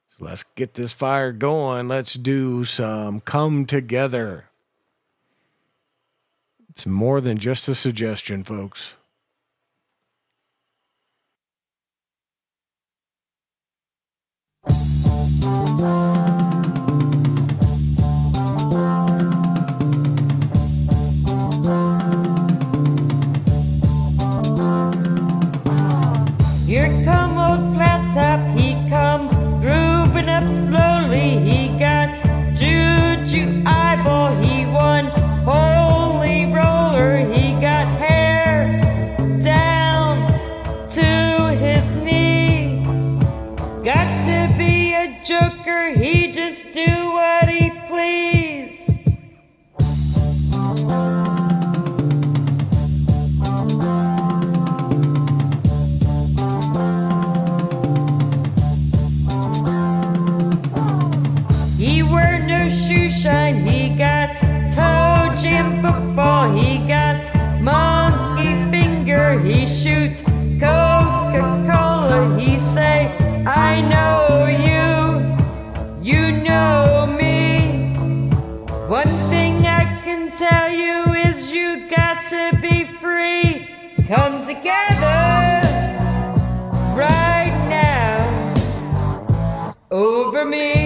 So 0.07 0.24
let's 0.24 0.43
get 0.43 0.76
this 0.76 0.93
fire 0.93 1.34
going. 1.34 1.89
Let's 1.89 2.13
do 2.13 2.63
some 2.63 3.19
come 3.19 3.65
together. 3.65 4.45
It's 6.72 6.86
more 6.86 7.19
than 7.19 7.38
just 7.38 7.67
a 7.67 7.76
suggestion, 7.76 8.45
folks. 8.45 8.93
Me. 90.46 90.81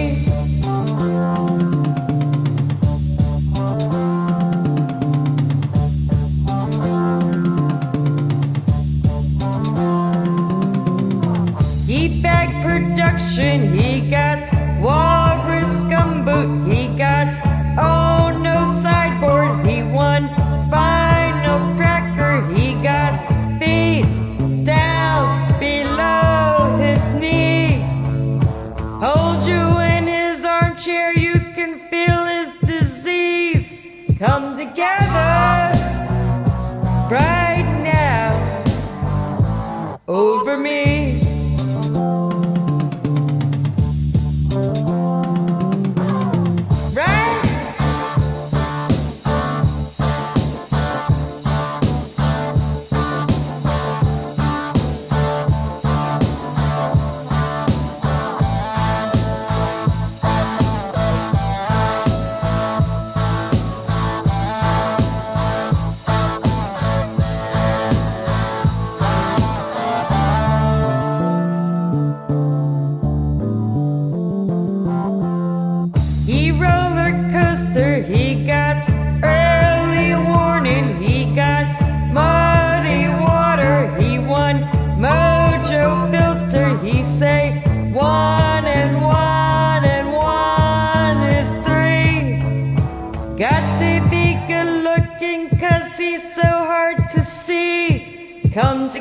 Over 40.48 40.56
me. 40.56 40.95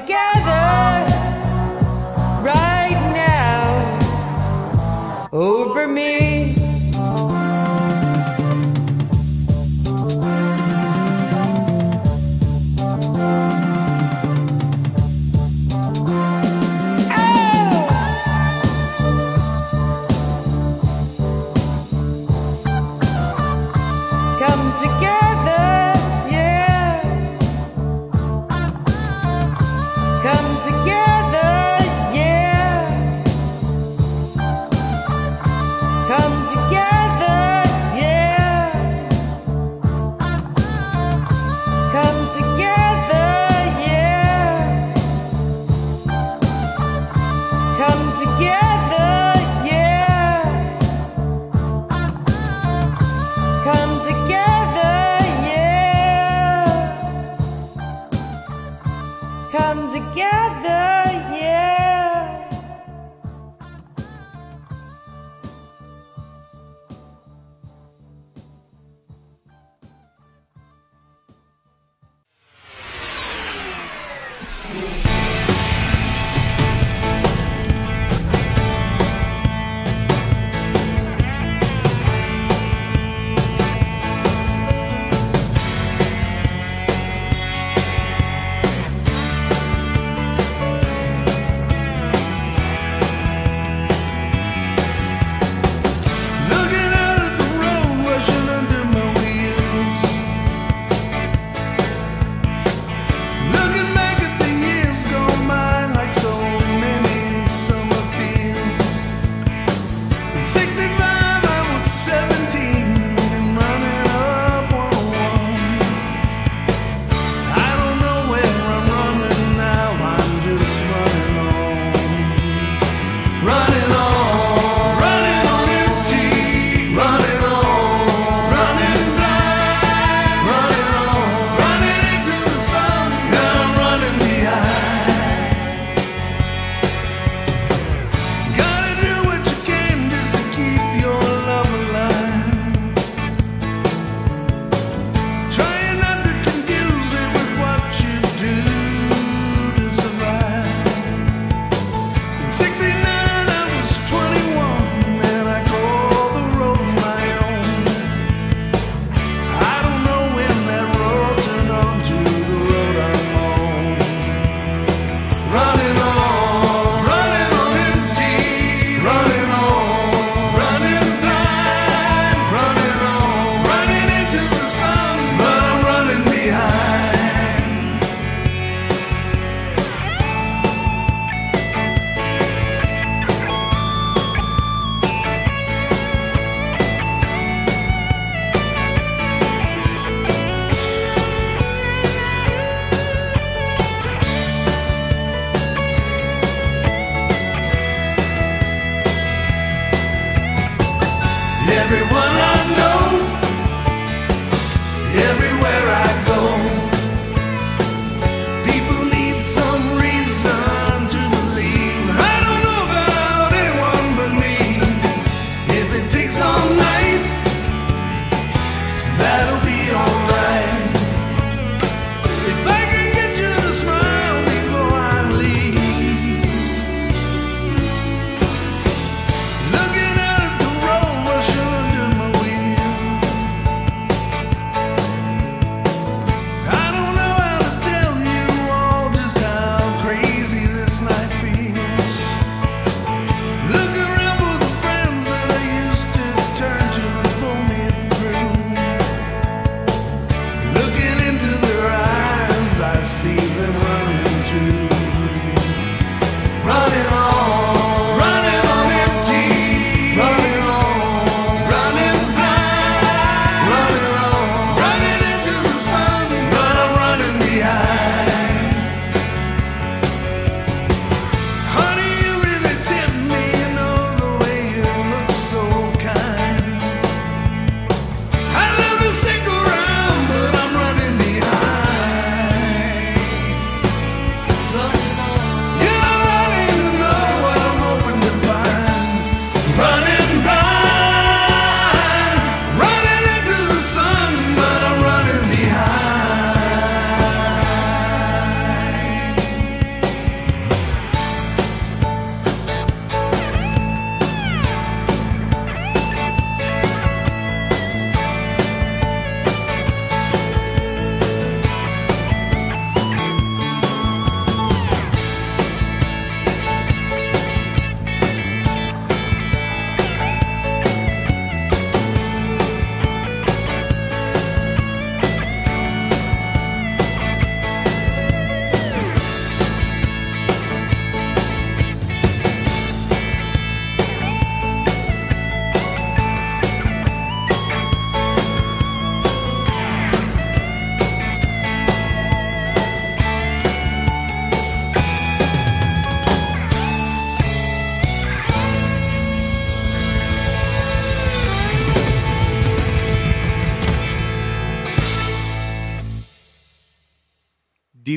Together 0.06 1.08
right 2.44 3.00
now 3.16 3.70
over 5.34 5.88
me. 5.88 6.25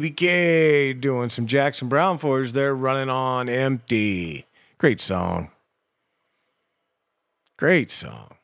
DBK 0.01 1.01
doing 1.01 1.31
some 1.31 1.47
Jackson 1.47 1.89
Browne 1.89 2.19
for 2.19 2.41
us. 2.41 2.53
They're 2.53 2.75
running 2.75 3.11
on 3.11 3.49
empty. 3.49 4.47
Great 4.79 5.01
song. 5.01 5.51
Great 7.57 7.91
song. 7.91 8.35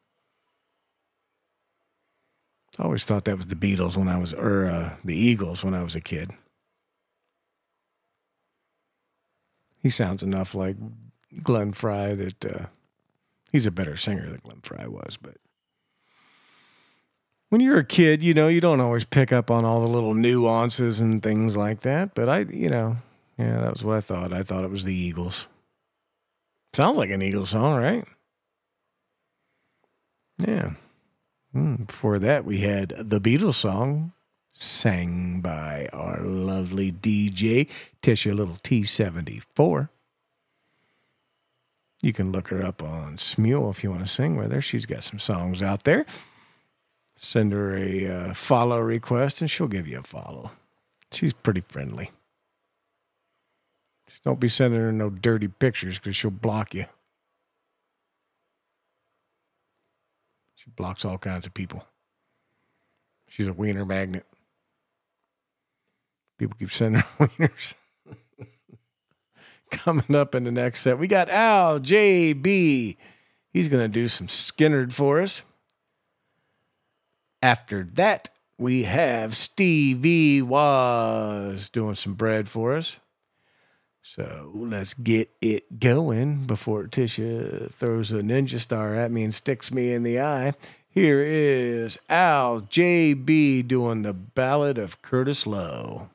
I 2.78 2.82
always 2.82 3.04
thought 3.04 3.24
that 3.26 3.36
was 3.36 3.46
the 3.46 3.54
Beatles 3.54 3.96
when 3.96 4.08
I 4.08 4.18
was, 4.18 4.34
or 4.34 4.66
uh, 4.66 4.96
the 5.04 5.16
Eagles 5.16 5.62
when 5.62 5.74
I 5.74 5.82
was 5.82 5.94
a 5.94 6.00
kid. 6.00 6.32
He 9.80 9.90
sounds 9.90 10.22
enough 10.22 10.54
like 10.54 10.76
Glenn 11.42 11.72
Frey 11.72 12.14
that 12.14 12.44
uh, 12.44 12.66
he's 13.52 13.66
a 13.66 13.70
better 13.70 13.96
singer 13.96 14.28
than 14.28 14.40
Glenn 14.42 14.60
Frey 14.62 14.88
was, 14.88 15.16
but 15.20 15.36
when 17.54 17.60
you're 17.60 17.78
a 17.78 17.84
kid, 17.84 18.20
you 18.20 18.34
know, 18.34 18.48
you 18.48 18.60
don't 18.60 18.80
always 18.80 19.04
pick 19.04 19.32
up 19.32 19.48
on 19.48 19.64
all 19.64 19.80
the 19.80 19.86
little 19.86 20.12
nuances 20.12 21.00
and 21.00 21.22
things 21.22 21.56
like 21.56 21.82
that. 21.82 22.12
But 22.12 22.28
I, 22.28 22.40
you 22.40 22.68
know, 22.68 22.96
yeah, 23.38 23.60
that 23.60 23.74
was 23.74 23.84
what 23.84 23.96
I 23.96 24.00
thought. 24.00 24.32
I 24.32 24.42
thought 24.42 24.64
it 24.64 24.72
was 24.72 24.82
the 24.82 24.92
Eagles. 24.92 25.46
Sounds 26.72 26.98
like 26.98 27.10
an 27.10 27.22
Eagles 27.22 27.50
song, 27.50 27.80
right? 27.80 28.04
Yeah. 30.38 30.72
Mm, 31.54 31.86
before 31.86 32.18
that, 32.18 32.44
we 32.44 32.58
had 32.58 32.92
the 32.98 33.20
Beatles 33.20 33.54
song 33.54 34.10
sang 34.52 35.40
by 35.40 35.88
our 35.92 36.22
lovely 36.22 36.90
DJ, 36.90 37.68
Tisha 38.02 38.34
Little 38.34 38.58
T74. 38.64 39.90
You 42.02 42.12
can 42.12 42.32
look 42.32 42.48
her 42.48 42.64
up 42.64 42.82
on 42.82 43.16
Smule 43.16 43.70
if 43.70 43.84
you 43.84 43.92
want 43.92 44.04
to 44.04 44.12
sing 44.12 44.36
with 44.36 44.50
her. 44.50 44.60
She's 44.60 44.86
got 44.86 45.04
some 45.04 45.20
songs 45.20 45.62
out 45.62 45.84
there. 45.84 46.04
Send 47.16 47.52
her 47.52 47.76
a 47.76 48.06
uh, 48.06 48.34
follow 48.34 48.80
request 48.80 49.40
and 49.40 49.50
she'll 49.50 49.68
give 49.68 49.86
you 49.86 49.98
a 50.00 50.02
follow. 50.02 50.50
She's 51.12 51.32
pretty 51.32 51.60
friendly. 51.60 52.10
Just 54.08 54.24
don't 54.24 54.40
be 54.40 54.48
sending 54.48 54.80
her 54.80 54.92
no 54.92 55.10
dirty 55.10 55.48
pictures 55.48 55.98
because 55.98 56.16
she'll 56.16 56.30
block 56.30 56.74
you. 56.74 56.86
She 60.56 60.70
blocks 60.70 61.04
all 61.04 61.18
kinds 61.18 61.46
of 61.46 61.54
people. 61.54 61.84
She's 63.28 63.46
a 63.46 63.52
wiener 63.52 63.84
magnet. 63.84 64.26
People 66.38 66.56
keep 66.58 66.72
sending 66.72 67.02
her 67.02 67.26
wieners. 67.28 67.74
Coming 69.70 70.14
up 70.14 70.34
in 70.34 70.44
the 70.44 70.50
next 70.50 70.80
set, 70.80 70.98
we 70.98 71.06
got 71.06 71.28
Al 71.28 71.80
JB. 71.80 72.96
He's 73.52 73.68
going 73.68 73.82
to 73.82 73.88
do 73.88 74.08
some 74.08 74.26
Skynyrd 74.26 74.92
for 74.92 75.20
us. 75.20 75.42
After 77.44 77.86
that, 77.96 78.30
we 78.56 78.84
have 78.84 79.36
Stevie 79.36 80.40
Was 80.40 81.68
doing 81.68 81.94
some 81.94 82.14
bread 82.14 82.48
for 82.48 82.74
us. 82.74 82.96
So 84.02 84.50
let's 84.54 84.94
get 84.94 85.28
it 85.42 85.78
going 85.78 86.46
before 86.46 86.84
Tisha 86.84 87.70
throws 87.70 88.12
a 88.12 88.22
ninja 88.22 88.58
star 88.58 88.94
at 88.94 89.10
me 89.10 89.24
and 89.24 89.34
sticks 89.34 89.70
me 89.70 89.92
in 89.92 90.04
the 90.04 90.22
eye. 90.22 90.54
Here 90.88 91.20
is 91.20 91.98
Al 92.08 92.62
JB 92.62 93.68
doing 93.68 94.00
the 94.00 94.14
Ballad 94.14 94.78
of 94.78 95.02
Curtis 95.02 95.46
Loew. 95.46 96.08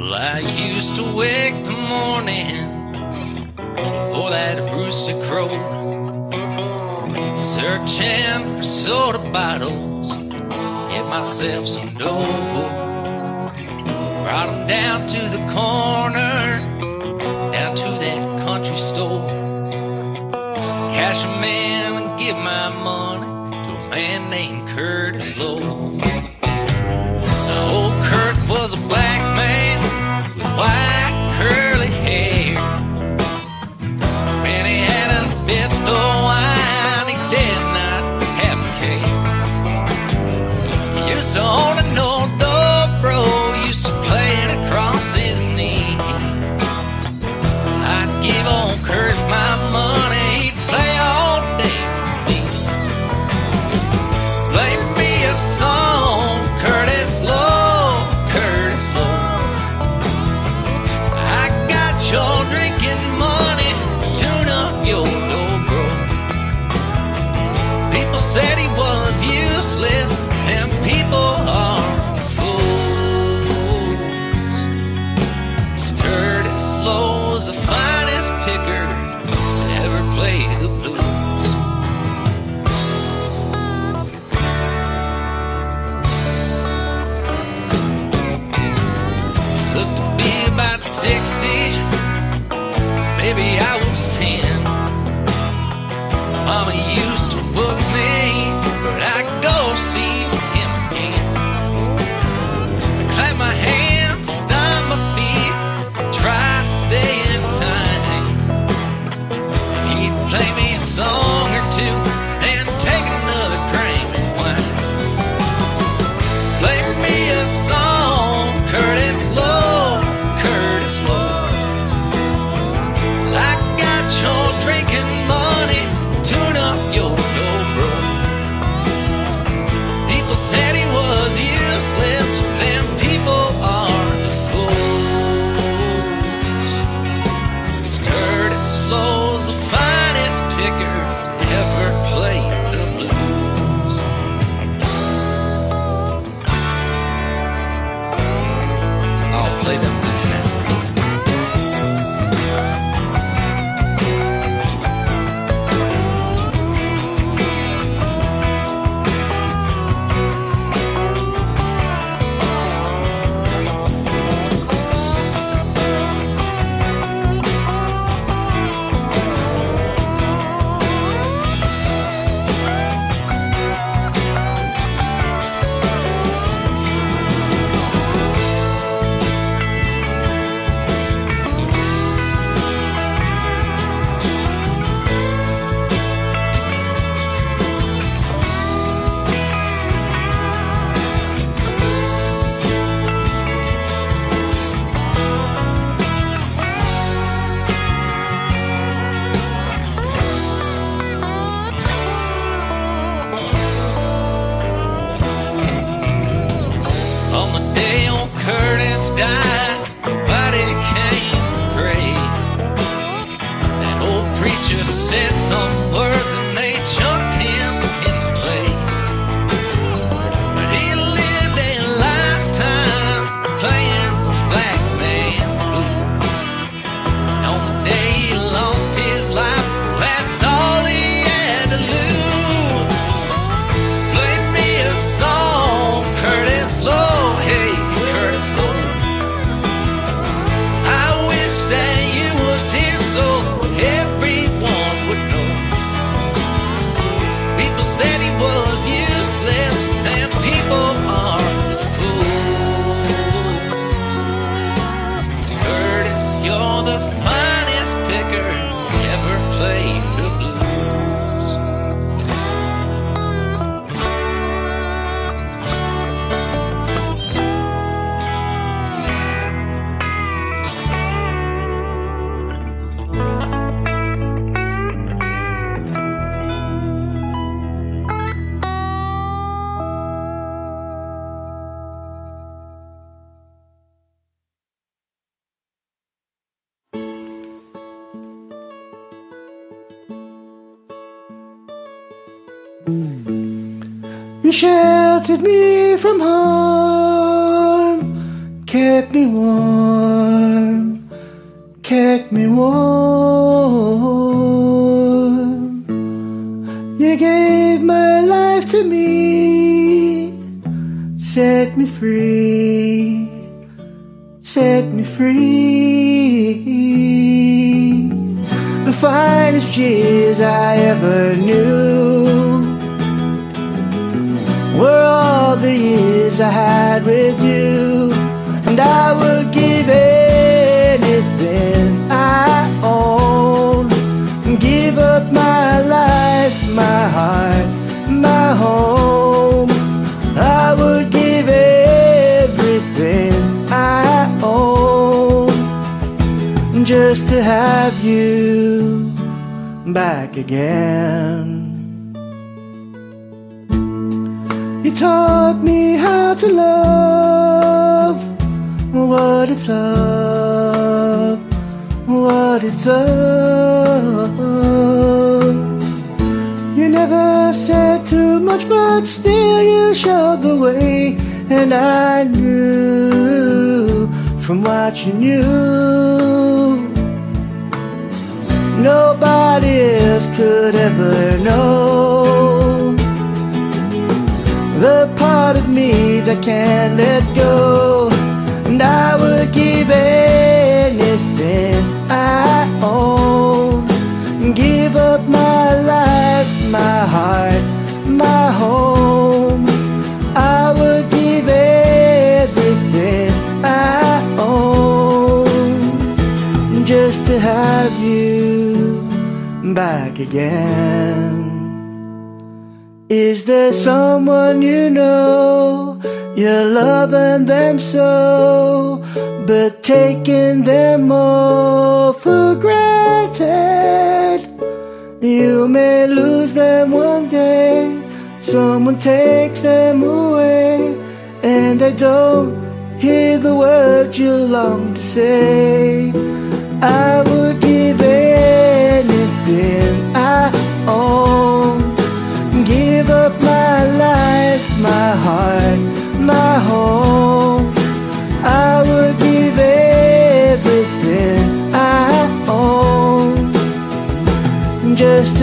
Well, 0.00 0.14
I 0.14 0.38
used 0.38 0.96
to 0.96 1.02
wake 1.02 1.62
the 1.62 1.76
morning 1.90 3.52
before 3.76 4.30
that 4.30 4.58
rooster 4.72 5.12
crowed, 5.24 5.52
searching 7.36 8.56
for 8.56 8.62
soda 8.62 9.18
bottles, 9.30 10.08
get 10.90 11.04
myself 11.06 11.68
some 11.68 11.92
dough. 11.98 12.70
Brought 14.24 14.48
'em 14.48 14.66
down 14.66 15.06
to 15.06 15.20
the 15.36 15.42
corner, 15.52 16.60
down 17.52 17.74
to 17.82 17.90
that 18.04 18.22
country 18.46 18.78
store. 18.78 19.28
Cash 20.96 21.24
'em 21.24 21.44
in 21.44 21.92
and 22.00 22.18
give 22.18 22.38
my 22.38 22.70
money 22.88 23.62
to 23.64 23.70
a 23.70 23.82
man 23.90 24.30
named 24.30 24.66
Curtis 24.66 25.36
Loew. 25.36 26.00
Now, 27.48 27.62
old 27.76 27.96
Kurt 28.08 28.36
was 28.48 28.60
was 28.60 28.74
a 28.74 28.82
black 28.88 29.22
man 29.36 29.69
with 30.60 30.99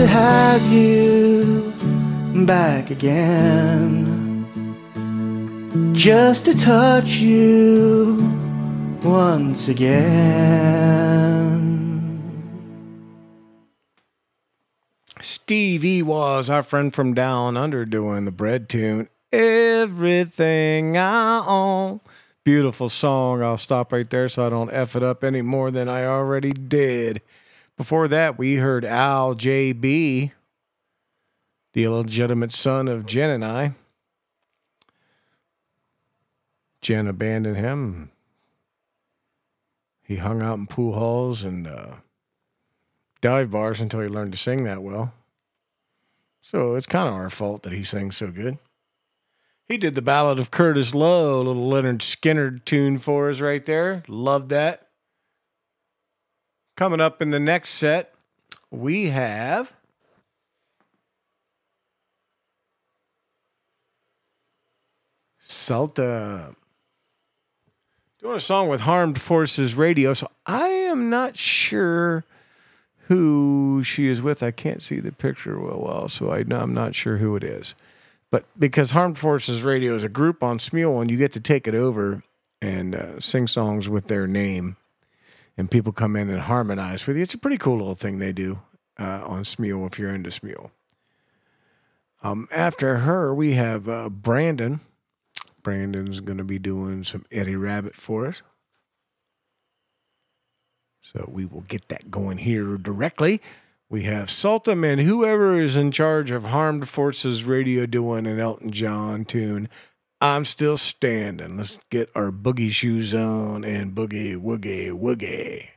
have 0.08 0.66
you 0.72 1.72
back 2.46 2.90
again. 2.90 4.46
Just 5.94 6.46
to 6.46 6.56
touch 6.56 7.18
you 7.18 8.16
once 9.02 9.68
again. 9.68 10.48
Steve 15.20 15.84
E 15.84 16.02
was 16.02 16.48
our 16.48 16.62
friend 16.62 16.94
from 16.94 17.12
down 17.14 17.56
under 17.56 17.84
doing 17.84 18.24
the 18.24 18.30
bread 18.30 18.68
tune. 18.68 19.08
Everything 19.32 20.96
I 20.96 21.44
own. 21.46 22.00
Beautiful 22.44 22.88
song. 22.88 23.42
I'll 23.42 23.58
stop 23.58 23.92
right 23.92 24.08
there 24.08 24.28
so 24.28 24.46
I 24.46 24.48
don't 24.48 24.72
F 24.72 24.96
it 24.96 25.02
up 25.02 25.22
any 25.22 25.42
more 25.42 25.70
than 25.70 25.88
I 25.88 26.06
already 26.06 26.52
did. 26.52 27.20
Before 27.78 28.08
that, 28.08 28.36
we 28.36 28.56
heard 28.56 28.84
Al 28.84 29.36
JB, 29.36 30.32
the 31.72 31.84
illegitimate 31.84 32.52
son 32.52 32.88
of 32.88 33.06
Jen 33.06 33.30
and 33.30 33.44
I. 33.44 33.72
Jen 36.82 37.06
abandoned 37.06 37.56
him. 37.56 38.10
He 40.02 40.16
hung 40.16 40.42
out 40.42 40.58
in 40.58 40.66
pool 40.66 40.94
halls 40.94 41.44
and 41.44 41.68
uh, 41.68 41.92
dive 43.20 43.52
bars 43.52 43.80
until 43.80 44.00
he 44.00 44.08
learned 44.08 44.32
to 44.32 44.38
sing 44.38 44.64
that 44.64 44.82
well. 44.82 45.12
So 46.42 46.74
it's 46.74 46.86
kind 46.86 47.06
of 47.06 47.14
our 47.14 47.30
fault 47.30 47.62
that 47.62 47.72
he 47.72 47.84
sings 47.84 48.16
so 48.16 48.32
good. 48.32 48.58
He 49.66 49.76
did 49.76 49.94
the 49.94 50.02
Ballad 50.02 50.40
of 50.40 50.50
Curtis 50.50 50.94
Loew, 50.94 51.36
a 51.36 51.44
little 51.44 51.70
Lynyrd 51.70 51.98
Skynyrd 51.98 52.64
tune 52.64 52.98
for 52.98 53.30
us 53.30 53.38
right 53.38 53.64
there. 53.64 54.02
Loved 54.08 54.48
that. 54.48 54.87
Coming 56.78 57.00
up 57.00 57.20
in 57.20 57.30
the 57.30 57.40
next 57.40 57.70
set, 57.70 58.14
we 58.70 59.10
have 59.10 59.72
Salta 65.40 66.54
doing 68.22 68.36
a 68.36 68.38
song 68.38 68.68
with 68.68 68.82
Harmed 68.82 69.20
Forces 69.20 69.74
Radio. 69.74 70.14
So 70.14 70.30
I 70.46 70.68
am 70.68 71.10
not 71.10 71.36
sure 71.36 72.24
who 73.08 73.82
she 73.82 74.06
is 74.06 74.22
with. 74.22 74.44
I 74.44 74.52
can't 74.52 74.80
see 74.80 75.00
the 75.00 75.10
picture 75.10 75.56
real 75.56 75.82
well, 75.84 76.08
so 76.08 76.30
I, 76.30 76.44
I'm 76.48 76.74
not 76.74 76.94
sure 76.94 77.16
who 77.16 77.34
it 77.34 77.42
is. 77.42 77.74
But 78.30 78.44
because 78.56 78.92
Harmed 78.92 79.18
Forces 79.18 79.64
Radio 79.64 79.96
is 79.96 80.04
a 80.04 80.08
group 80.08 80.44
on 80.44 80.60
Smule, 80.60 81.00
and 81.00 81.10
you 81.10 81.16
get 81.16 81.32
to 81.32 81.40
take 81.40 81.66
it 81.66 81.74
over 81.74 82.22
and 82.62 82.94
uh, 82.94 83.18
sing 83.18 83.48
songs 83.48 83.88
with 83.88 84.06
their 84.06 84.28
name, 84.28 84.76
and 85.58 85.70
people 85.70 85.92
come 85.92 86.14
in 86.14 86.30
and 86.30 86.42
harmonize 86.42 87.06
with 87.06 87.16
you. 87.16 87.22
It's 87.24 87.34
a 87.34 87.38
pretty 87.38 87.58
cool 87.58 87.76
little 87.76 87.96
thing 87.96 88.18
they 88.18 88.32
do 88.32 88.60
uh, 88.98 89.22
on 89.26 89.42
Smule 89.42 89.86
if 89.90 89.98
you're 89.98 90.14
into 90.14 90.30
Smule. 90.30 90.70
Um, 92.22 92.48
after 92.52 92.98
her, 92.98 93.34
we 93.34 93.54
have 93.54 93.88
uh, 93.88 94.08
Brandon. 94.08 94.80
Brandon's 95.62 96.20
going 96.20 96.38
to 96.38 96.44
be 96.44 96.60
doing 96.60 97.02
some 97.02 97.26
Eddie 97.30 97.56
Rabbitt 97.56 97.96
for 97.96 98.28
us. 98.28 98.40
So 101.00 101.28
we 101.30 101.44
will 101.44 101.62
get 101.62 101.88
that 101.88 102.10
going 102.10 102.38
here 102.38 102.76
directly. 102.76 103.42
We 103.90 104.02
have 104.04 104.30
Sultan 104.30 104.84
and 104.84 105.00
whoever 105.00 105.60
is 105.60 105.76
in 105.76 105.90
charge 105.90 106.30
of 106.30 106.44
Harmed 106.44 106.88
Forces 106.88 107.44
Radio 107.44 107.86
doing 107.86 108.26
an 108.26 108.38
Elton 108.38 108.70
John 108.70 109.24
tune. 109.24 109.68
I'm 110.20 110.44
still 110.44 110.76
standing. 110.76 111.58
Let's 111.58 111.78
get 111.90 112.10
our 112.12 112.32
boogie 112.32 112.72
shoes 112.72 113.14
on 113.14 113.64
and 113.64 113.94
boogie 113.94 114.36
woogie 114.36 114.90
woogie. 114.90 115.68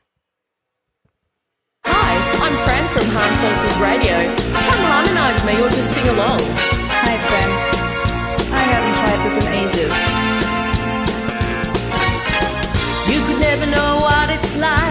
Hi, 1.86 2.18
I'm 2.42 2.58
Fran 2.66 2.89
from 2.89 3.06
Harm 3.14 3.36
Forces 3.38 3.78
Radio. 3.78 4.34
Come 4.66 4.82
harmonise 4.89 5.46
me 5.46 5.62
or 5.62 5.70
just 5.70 5.94
sing 5.94 6.10
along. 6.10 6.39
Hi, 6.42 7.18
Fran. 7.30 7.50
I 8.52 8.64
haven't 8.66 8.96
tried 8.98 9.22
this 9.26 9.38
in 9.38 9.46
ages. 9.62 9.94
You 13.14 13.22
could 13.28 13.39
never 13.42 13.68
know 13.70 14.02
what 14.02 14.32
it's 14.32 14.58
like. 14.58 14.91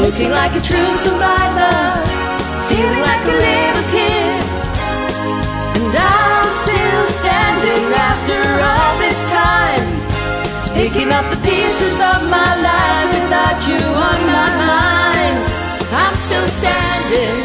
Looking 0.00 0.30
like 0.30 0.52
a 0.56 0.62
true 0.62 0.94
survivor, 1.04 1.76
feeling 2.68 3.00
like 3.00 3.24
a 3.24 3.36
little 3.46 3.86
kid. 3.92 4.42
And 5.76 5.94
I'm 5.94 6.48
still 6.64 7.06
standing 7.20 7.84
after 8.08 8.40
all 8.70 8.98
this 8.98 9.20
time, 9.30 9.84
Picking 10.74 11.12
up 11.12 11.28
the 11.30 11.36
pieces 11.44 11.96
of 12.12 12.20
my 12.30 12.50
life 12.68 13.08
without 13.14 13.58
you 13.68 13.82
on 14.08 14.20
my 14.36 14.50
mind. 14.72 15.36
I'm 15.92 16.16
still 16.16 16.48
standing. 16.48 17.38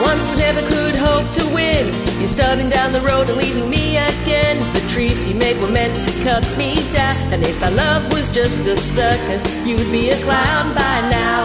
Once 0.03 0.37
never 0.37 0.61
could 0.69 0.88
to 1.33 1.43
win. 1.53 1.93
You're 2.19 2.27
starting 2.27 2.69
down 2.69 2.91
the 2.91 3.01
road 3.01 3.29
and 3.29 3.37
leaving 3.37 3.69
me 3.69 3.97
again. 3.97 4.57
The 4.73 4.81
trees 4.93 5.27
you 5.27 5.35
made 5.35 5.57
were 5.61 5.71
meant 5.71 5.95
to 6.05 6.11
cut 6.23 6.43
me 6.57 6.75
down. 6.91 7.15
And 7.33 7.45
if 7.45 7.61
our 7.63 7.71
love 7.71 8.11
was 8.11 8.31
just 8.31 8.67
a 8.67 8.75
circus, 8.77 9.43
you'd 9.65 9.91
be 9.91 10.09
a 10.09 10.17
clown 10.23 10.73
by 10.73 10.95
now. 11.09 11.43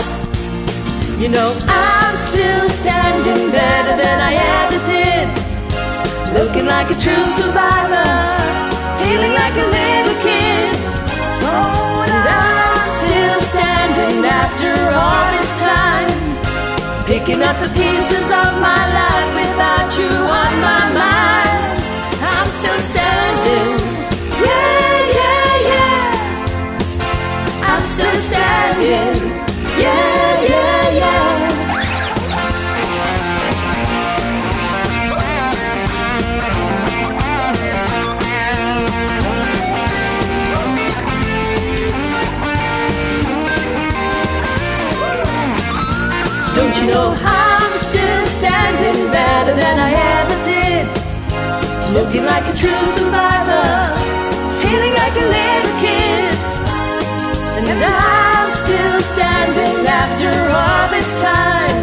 You 1.19 1.29
know, 1.29 1.51
I'm 1.69 2.17
still 2.17 2.69
standing 2.71 3.51
better 3.51 3.95
than 4.03 4.19
I 4.21 4.33
ever 4.59 4.81
did. 4.87 5.27
Looking 6.35 6.67
like 6.67 6.91
a 6.91 6.99
true 6.99 7.27
survivor, 7.39 8.11
feeling 9.03 9.35
like 9.35 9.55
a 9.55 9.69
little 9.79 10.19
kid. 10.27 10.75
Oh, 11.47 12.05
and 12.09 12.27
I'm 12.29 12.81
still 13.03 13.41
standing 13.41 14.25
after 14.25 14.73
all. 14.95 15.44
Picking 17.25 17.43
up 17.43 17.57
the 17.59 17.69
pieces 17.69 18.27
of 18.43 18.51
my 18.61 18.83
life 19.01 19.31
without 19.35 19.99
you 19.99 20.13
on 20.13 20.53
my 20.61 20.85
mind. 20.93 21.81
I'm 22.21 22.51
still 22.51 22.81
standing. 22.81 23.81
Yeah, 24.45 24.99
yeah, 25.19 25.71
yeah. 25.71 26.11
I'm 27.63 27.83
still 27.85 28.17
standing. 28.29 29.17
Yeah, 29.81 30.43
yeah, 30.51 30.84
Don't 46.55 46.71
you 46.79 46.87
know 46.87 47.11
I'm 47.19 47.73
still 47.79 48.27
standing 48.27 49.11
better 49.11 49.55
than 49.59 49.77
I 49.77 49.91
ever 49.91 50.39
did? 50.47 50.87
Looking 51.93 52.25
like 52.25 52.47
a 52.47 52.55
true 52.55 52.85
survivor, 52.95 53.67
feeling 54.63 54.95
like 54.95 55.17
a 55.19 55.27
little 55.35 55.75
kid. 55.83 56.31
And 57.59 57.67
I'm 57.83 58.51
still 58.63 59.01
standing 59.03 59.83
after 59.83 60.31
all 60.31 60.87
this 60.95 61.11
time, 61.27 61.79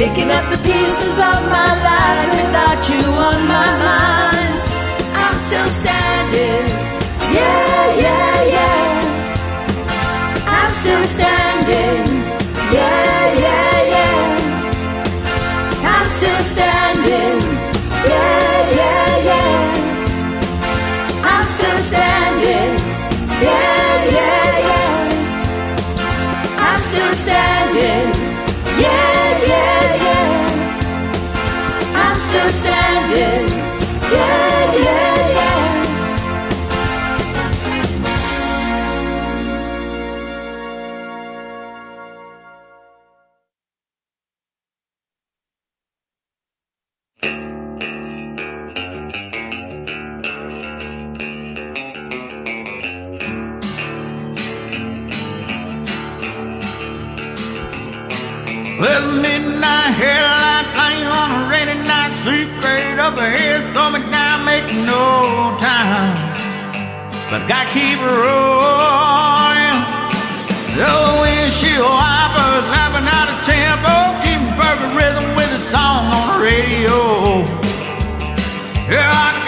picking 0.00 0.30
up 0.32 0.48
the 0.48 0.60
pieces 0.64 1.16
of 1.20 1.38
my 1.52 1.72
life 1.84 2.30
without 2.40 2.80
you 2.88 3.04
on 3.28 3.38
my 3.52 3.70
mind. 3.84 4.54
I'm 5.12 5.36
still 5.44 5.70
standing, 5.82 6.66
yeah, 7.36 8.00
yeah, 8.00 8.44
yeah. 8.56 9.04
I'm 10.48 10.72
still 10.72 11.04
standing. 11.04 11.43
Yeah, 23.46 24.04
yeah, 24.18 24.58
yeah. 24.68 25.34
I'm 26.68 26.80
still 26.80 27.14
standing. 27.24 28.08
Yeah, 28.82 29.46
yeah, 29.52 30.04
yeah. 30.06 30.74
I'm 32.04 32.18
still 32.26 32.50
standing. 32.62 33.44
Sleep 62.24 62.48
great 62.58 62.96
up 62.96 63.18
ahead, 63.18 63.60
stomach 63.70 64.08
down, 64.10 64.46
making 64.46 64.86
no 64.86 65.56
time. 65.60 66.16
But 67.28 67.44
gotta 67.46 67.68
keep 67.68 68.00
rolling. 68.00 69.76
The 70.72 70.92
windshield 71.20 71.84
wipers 71.84 72.66
lapping 72.72 73.08
out 73.18 73.28
of 73.28 73.36
tempo, 73.44 73.94
keeping 74.24 74.56
perfect 74.56 74.92
rhythm 74.96 75.36
with 75.36 75.52
a 75.52 75.62
song 75.68 76.08
on 76.16 76.24
the 76.32 76.38
radio. 76.48 76.96
Yeah, 78.88 79.12
I 79.12 79.43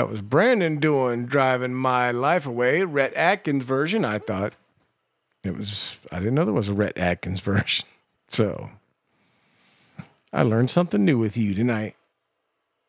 That 0.00 0.08
was 0.08 0.22
Brandon 0.22 0.80
doing 0.80 1.26
Driving 1.26 1.74
My 1.74 2.10
Life 2.10 2.46
Away, 2.46 2.84
Rhett 2.84 3.14
Akins 3.14 3.66
version. 3.66 4.02
I 4.02 4.18
thought 4.18 4.54
it 5.44 5.54
was, 5.54 5.96
I 6.10 6.20
didn't 6.20 6.36
know 6.36 6.46
there 6.46 6.54
was 6.54 6.70
a 6.70 6.72
Rhett 6.72 6.96
Akins 6.96 7.40
version. 7.42 7.86
So 8.30 8.70
I 10.32 10.42
learned 10.42 10.70
something 10.70 11.04
new 11.04 11.18
with 11.18 11.36
you 11.36 11.52
tonight. 11.52 11.96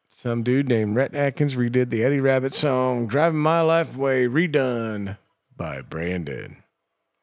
Some 0.09 0.41
dude 0.41 0.69
named 0.69 0.95
Rhett 0.95 1.13
Akins 1.13 1.57
redid 1.57 1.89
the 1.89 2.01
Eddie 2.01 2.21
Rabbitt 2.21 2.53
song 2.53 3.07
Driving 3.07 3.41
My 3.41 3.59
Life 3.59 3.97
Away, 3.97 4.27
redone 4.27 5.17
by 5.57 5.81
Brandon. 5.81 6.63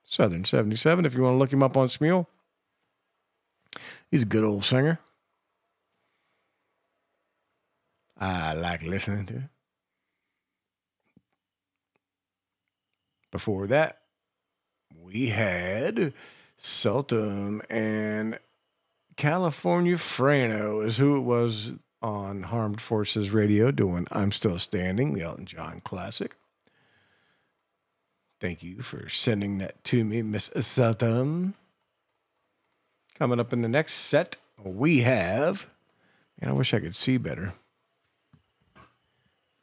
Southern 0.05 0.45
77, 0.45 1.07
if 1.07 1.15
you 1.15 1.23
want 1.23 1.33
to 1.33 1.39
look 1.39 1.53
him 1.55 1.63
up 1.63 1.79
on 1.79 1.89
Smule. 1.89 2.27
He's 4.11 4.25
a 4.25 4.27
good 4.27 4.45
old 4.45 4.67
singer. 4.67 4.99
I 8.21 8.53
like 8.53 8.83
listening 8.83 9.25
to. 9.25 9.49
Before 13.31 13.67
that, 13.67 13.99
we 15.01 15.27
had 15.27 16.13
Sultan 16.57 17.63
and 17.69 18.39
California 19.17 19.97
Frano 19.97 20.85
is 20.85 20.97
who 20.97 21.17
it 21.17 21.23
was 21.23 21.73
on 22.01 22.45
Harmed 22.45 22.81
Forces 22.81 23.31
Radio 23.31 23.71
doing 23.71 24.07
I'm 24.13 24.33
Still 24.33 24.59
Standing, 24.59 25.13
the 25.15 25.23
Elton 25.23 25.47
John 25.47 25.81
classic. 25.85 26.37
Thank 28.41 28.63
you 28.63 28.83
for 28.83 29.09
sending 29.09 29.59
that 29.59 29.83
to 29.85 30.05
me, 30.05 30.23
Miss 30.23 30.51
Sultan. 30.61 31.55
Coming 33.19 33.41
up 33.41 33.53
in 33.53 33.63
the 33.63 33.69
next 33.69 33.95
set, 33.95 34.37
we 34.63 35.01
have, 35.01 35.67
and 36.41 36.49
I 36.49 36.55
wish 36.55 36.73
I 36.73 36.79
could 36.79 36.95
see 36.95 37.17
better, 37.17 37.55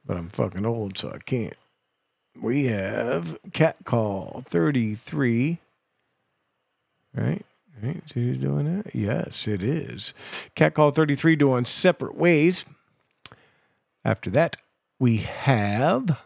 but 0.06 0.18
I'm 0.18 0.28
fucking 0.28 0.66
old, 0.66 0.98
so 0.98 1.10
I 1.10 1.20
can't. 1.20 1.56
We 2.41 2.66
have 2.66 3.38
Cat 3.53 3.78
Call 3.86 4.44
33. 4.48 5.60
Right? 7.16 7.45
Right? 7.82 8.03
So 8.07 8.14
who's 8.16 8.38
doing 8.38 8.84
that? 8.84 8.95
Yes, 8.95 9.48
it 9.48 9.64
is. 9.64 10.14
Cat 10.56 10.74
Call 10.74 10.91
33 10.91 11.36
doing 11.36 11.66
separate 11.66 12.16
ways. 12.16 12.66
After 14.03 14.30
that, 14.32 14.57
we 14.99 15.18
have 15.18 16.18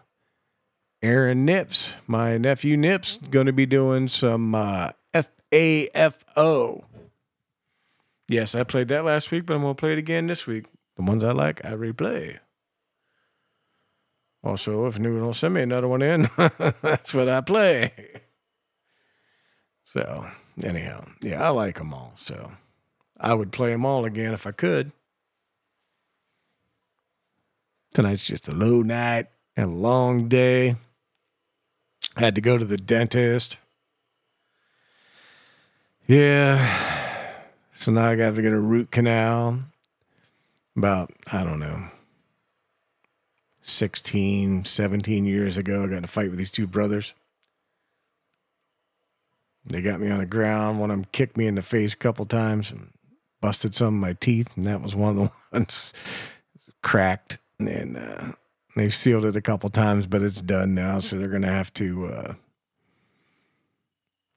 Aaron 1.01 1.45
Nips. 1.45 1.93
My 2.07 2.37
nephew 2.37 2.75
Nips 2.75 3.19
going 3.29 3.45
to 3.45 3.53
be 3.53 3.65
doing 3.65 4.07
some 4.07 4.53
uh, 4.53 4.91
FAFO. 5.13 6.83
Yes, 8.27 8.53
I 8.53 8.63
played 8.63 8.89
that 8.89 9.05
last 9.05 9.31
week, 9.31 9.45
but 9.45 9.55
I'm 9.55 9.61
going 9.61 9.75
to 9.75 9.79
play 9.79 9.93
it 9.93 9.97
again 9.97 10.27
this 10.27 10.45
week. 10.45 10.65
The 10.97 11.03
ones 11.03 11.23
I 11.23 11.31
like, 11.31 11.63
I 11.65 11.71
replay. 11.71 12.39
Also, 14.43 14.85
if 14.85 14.95
anyone 14.95 15.25
will 15.25 15.33
send 15.33 15.53
me 15.53 15.61
another 15.61 15.87
one 15.87 16.01
in, 16.01 16.29
that's 16.81 17.13
what 17.13 17.27
I 17.27 17.41
play. 17.41 17.91
So, 19.83 20.27
anyhow, 20.61 21.05
yeah, 21.21 21.43
I 21.43 21.49
like 21.49 21.77
them 21.77 21.93
all. 21.93 22.13
So, 22.17 22.51
I 23.19 23.33
would 23.33 23.51
play 23.51 23.71
them 23.71 23.85
all 23.85 24.05
again 24.05 24.33
if 24.33 24.47
I 24.47 24.51
could. 24.51 24.91
Tonight's 27.93 28.23
just 28.23 28.47
a 28.47 28.51
low 28.51 28.81
night 28.81 29.27
and 29.57 29.71
a 29.71 29.75
long 29.75 30.29
day. 30.29 30.75
Had 32.15 32.35
to 32.35 32.41
go 32.41 32.57
to 32.57 32.65
the 32.65 32.77
dentist. 32.77 33.57
Yeah. 36.07 37.09
So 37.75 37.91
now 37.91 38.05
I 38.05 38.15
got 38.15 38.35
to 38.35 38.41
get 38.41 38.51
a 38.51 38.59
root 38.59 38.91
canal. 38.91 39.59
About, 40.75 41.11
I 41.31 41.43
don't 41.43 41.59
know, 41.59 41.89
16, 43.69 44.65
17 44.65 45.25
years 45.25 45.57
ago, 45.57 45.83
I 45.83 45.87
got 45.87 45.97
in 45.97 46.03
a 46.03 46.07
fight 46.07 46.29
with 46.29 46.39
these 46.39 46.51
two 46.51 46.67
brothers. 46.67 47.13
They 49.65 49.81
got 49.81 49.99
me 49.99 50.09
on 50.09 50.19
the 50.19 50.25
ground. 50.25 50.79
One 50.79 50.89
of 50.91 50.97
them 50.97 51.05
kicked 51.11 51.37
me 51.37 51.47
in 51.47 51.55
the 51.55 51.61
face 51.61 51.93
a 51.93 51.97
couple 51.97 52.25
times 52.25 52.71
and 52.71 52.91
busted 53.41 53.75
some 53.75 53.87
of 53.87 53.93
my 53.93 54.13
teeth, 54.13 54.55
and 54.55 54.65
that 54.65 54.81
was 54.81 54.95
one 54.95 55.17
of 55.17 55.23
the 55.23 55.31
ones 55.57 55.93
cracked. 56.81 57.37
And 57.59 57.97
uh, 57.97 58.31
they've 58.75 58.93
sealed 58.93 59.25
it 59.25 59.35
a 59.35 59.41
couple 59.41 59.69
times, 59.69 60.07
but 60.07 60.21
it's 60.21 60.41
done 60.41 60.73
now. 60.73 60.99
So 60.99 61.17
they're 61.17 61.27
going 61.27 61.41
to 61.41 61.49
have 61.49 61.73
to 61.75 62.07
uh, 62.07 62.33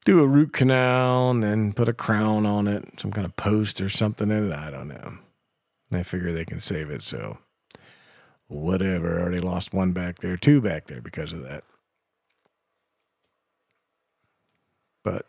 do 0.05 0.19
a 0.19 0.27
root 0.27 0.53
canal 0.53 1.31
and 1.31 1.41
then 1.41 1.73
put 1.73 1.89
a 1.89 1.93
crown 1.93 2.45
on 2.45 2.67
it, 2.67 2.99
some 2.99 3.11
kind 3.11 3.25
of 3.25 3.35
post 3.35 3.81
or 3.81 3.89
something 3.89 4.29
in 4.29 4.51
it. 4.51 4.55
I 4.55 4.69
don't 4.69 4.89
know. 4.89 5.17
I 5.91 6.03
figure 6.03 6.33
they 6.33 6.45
can 6.45 6.59
save 6.59 6.89
it. 6.89 7.01
So 7.01 7.37
whatever. 8.53 9.19
I 9.19 9.21
already 9.23 9.39
lost 9.39 9.73
one 9.73 9.91
back 9.91 10.19
there, 10.19 10.37
two 10.37 10.61
back 10.61 10.87
there 10.87 11.01
because 11.01 11.33
of 11.33 11.43
that. 11.43 11.63
But 15.03 15.25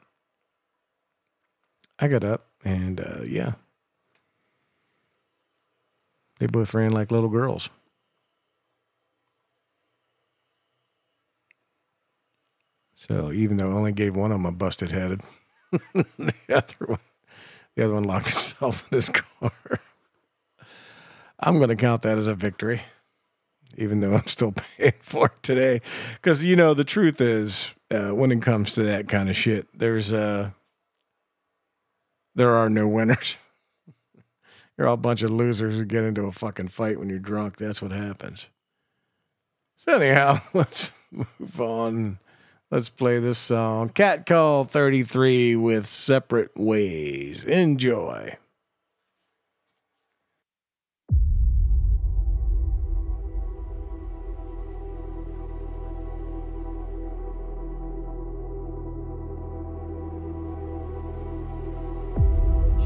I 1.99 2.09
got 2.09 2.25
up 2.25 2.47
and 2.65 3.01
uh, 3.01 3.23
yeah, 3.27 3.53
they 6.39 6.47
both 6.47 6.75
ran 6.75 6.93
like 6.93 7.11
little 7.11 7.29
girls. 7.29 7.71
So 12.97 13.33
even 13.33 13.59
though 13.59 13.71
I 13.71 13.75
only 13.75 13.93
gave 13.93 14.17
one 14.17 14.33
of 14.33 14.39
them 14.39 14.47
a 14.47 14.53
busted 14.53 14.91
head, 14.91 15.21
the 15.73 16.35
other 16.49 16.87
one, 16.87 17.01
the 17.77 17.85
other 17.85 17.95
one 17.95 18.05
locked 18.05 18.31
himself 18.31 18.87
in 18.91 18.97
his 18.97 19.11
car. 19.11 19.53
I'm 21.39 21.59
going 21.59 21.69
to 21.69 21.77
count 21.77 22.03
that 22.03 22.17
as 22.17 22.27
a 22.27 22.35
victory, 22.35 22.81
even 23.79 24.01
though 24.01 24.15
I'm 24.15 24.27
still 24.27 24.53
paying 24.79 24.93
for 25.01 25.27
it 25.27 25.43
today. 25.43 25.81
Because 26.15 26.45
you 26.45 26.57
know 26.57 26.75
the 26.75 26.85
truth 26.85 27.21
is, 27.21 27.75
uh, 27.91 28.15
when 28.15 28.33
it 28.33 28.43
comes 28.43 28.75
to 28.75 28.83
that 28.85 29.09
kind 29.09 29.29
of 29.29 29.37
shit, 29.37 29.67
there's 29.77 30.13
uh, 30.13 30.51
there 32.35 32.55
are 32.55 32.69
no 32.69 32.89
winners. 32.89 33.37
You're 34.79 34.89
all 34.89 34.95
a 34.95 34.99
bunch 34.99 35.23
of 35.23 35.31
losers 35.31 35.75
who 35.75 35.85
get 35.85 36.05
into 36.05 36.27
a 36.27 36.33
fucking 36.33 36.69
fight 36.69 36.99
when 36.99 37.09
you're 37.09 37.21
drunk. 37.21 37.59
That's 37.59 37.81
what 37.81 37.93
happens. 37.93 38.49
So 39.77 40.01
anyhow, 40.01 40.41
let's 40.53 40.91
move 41.13 41.61
on. 41.61 42.19
Let's 42.73 42.89
play 42.89 43.21
this 43.21 43.39
song. 43.39 43.91
Cat 43.91 44.27
Call 44.27 44.65
33 44.65 45.55
with 45.55 45.87
Separate 45.87 46.57
Ways. 46.57 47.45
Enjoy. 47.45 48.37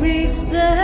We 0.00 0.26
stand 0.26 0.77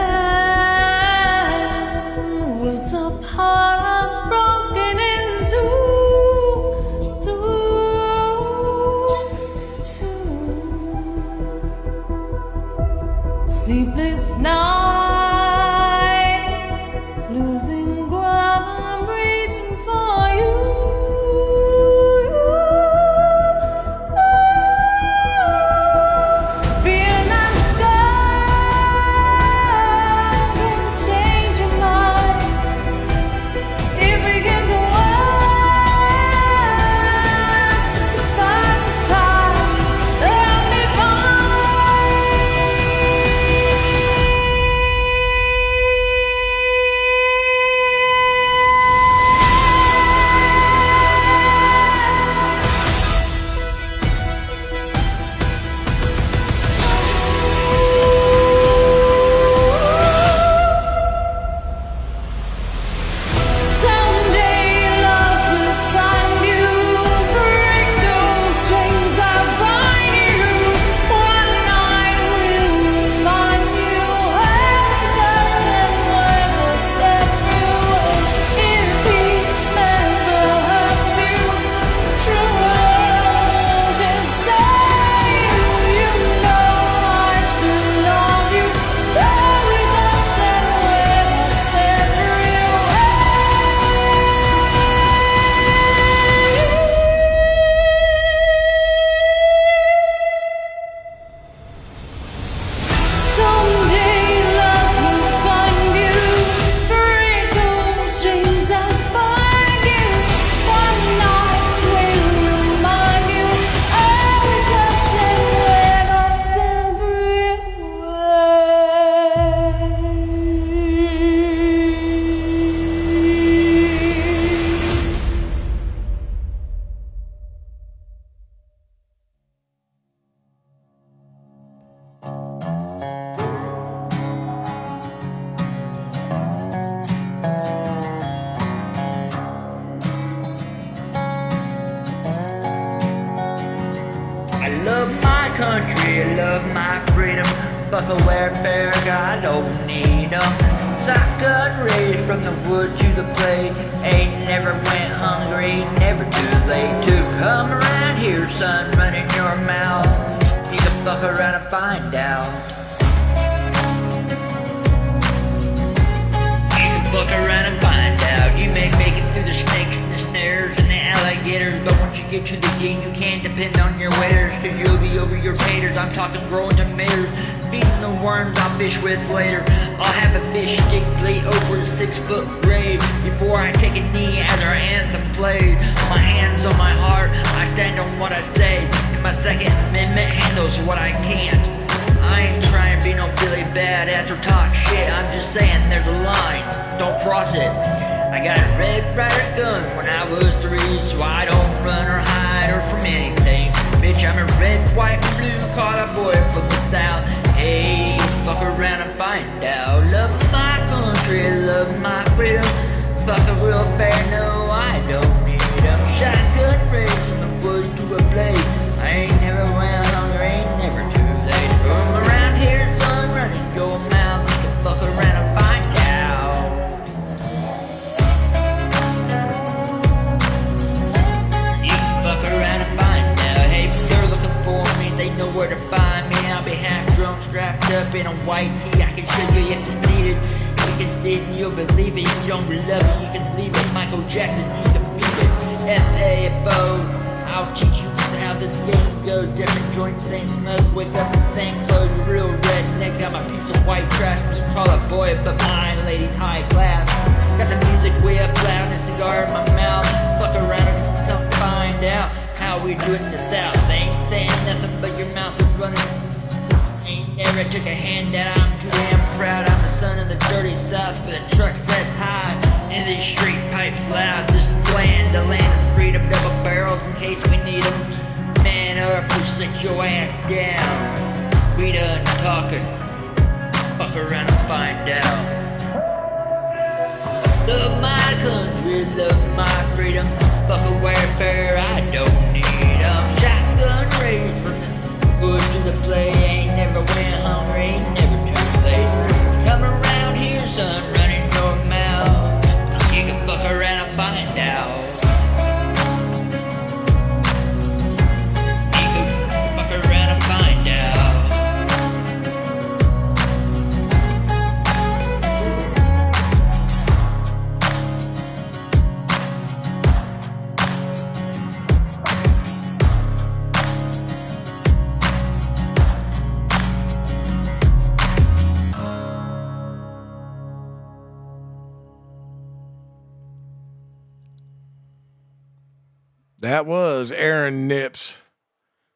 That 336.75 336.87
was 336.87 337.31
Aaron 337.31 337.87
Nips. 337.87 338.39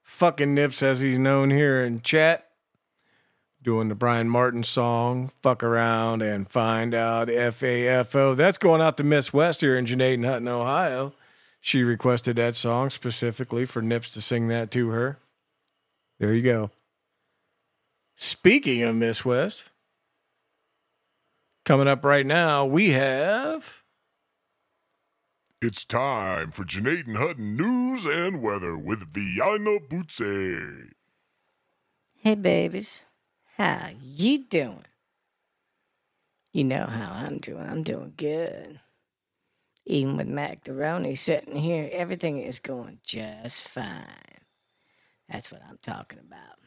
Fucking 0.04 0.54
Nips, 0.54 0.80
as 0.80 1.00
he's 1.00 1.18
known 1.18 1.50
here 1.50 1.84
in 1.84 2.02
chat. 2.02 2.50
Doing 3.60 3.88
the 3.88 3.96
Brian 3.96 4.28
Martin 4.28 4.62
song, 4.62 5.32
Fuck 5.42 5.64
Around 5.64 6.22
and 6.22 6.48
Find 6.48 6.94
Out, 6.94 7.28
F 7.28 7.60
A 7.64 7.88
F 7.88 8.14
O. 8.14 8.36
That's 8.36 8.58
going 8.58 8.80
out 8.80 8.96
to 8.98 9.02
Miss 9.02 9.32
West 9.32 9.60
here 9.60 9.76
in 9.76 9.86
Gnadenhutten, 9.86 10.46
Ohio. 10.46 11.14
She 11.60 11.82
requested 11.82 12.36
that 12.36 12.54
song 12.54 12.90
specifically 12.90 13.64
for 13.64 13.82
Nips 13.82 14.12
to 14.12 14.22
sing 14.22 14.46
that 14.46 14.70
to 14.70 14.90
her. 14.90 15.18
There 16.20 16.32
you 16.32 16.42
go. 16.42 16.70
Speaking 18.14 18.84
of 18.84 18.94
Miss 18.94 19.24
West, 19.24 19.64
coming 21.64 21.88
up 21.88 22.04
right 22.04 22.24
now, 22.24 22.64
we 22.64 22.90
have. 22.90 23.82
It's 25.60 25.84
time 25.84 26.52
for 26.52 26.62
Gnadenhutten 26.62 27.58
news 27.58 28.06
and 28.06 28.40
weather 28.40 28.78
with 28.78 29.12
Viana 29.12 29.80
Butze. 29.80 30.92
Hey, 32.14 32.36
babies. 32.36 33.00
How 33.56 33.88
you 34.00 34.44
doing? 34.44 34.84
You 36.52 36.62
know 36.62 36.86
how 36.86 37.10
I'm 37.12 37.38
doing. 37.38 37.66
I'm 37.68 37.82
doing 37.82 38.12
good. 38.16 38.78
Even 39.84 40.16
with 40.16 40.28
Macaroni 40.28 41.16
sitting 41.16 41.56
here, 41.56 41.90
everything 41.92 42.38
is 42.40 42.60
going 42.60 43.00
just 43.02 43.62
fine. 43.62 44.04
That's 45.28 45.50
what 45.50 45.62
I'm 45.68 45.80
talking 45.82 46.20
about. 46.20 46.58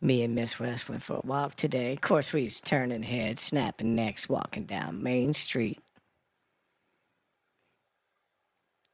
Me 0.00 0.22
and 0.22 0.36
Miss 0.36 0.60
West 0.60 0.88
went 0.88 1.02
for 1.02 1.16
a 1.16 1.26
walk 1.26 1.56
today. 1.56 1.94
Of 1.94 2.02
course, 2.02 2.32
we 2.32 2.42
was 2.42 2.60
turning 2.60 3.02
heads, 3.02 3.42
snapping 3.42 3.96
necks, 3.96 4.28
walking 4.28 4.66
down 4.66 5.02
Main 5.02 5.34
Street. 5.34 5.80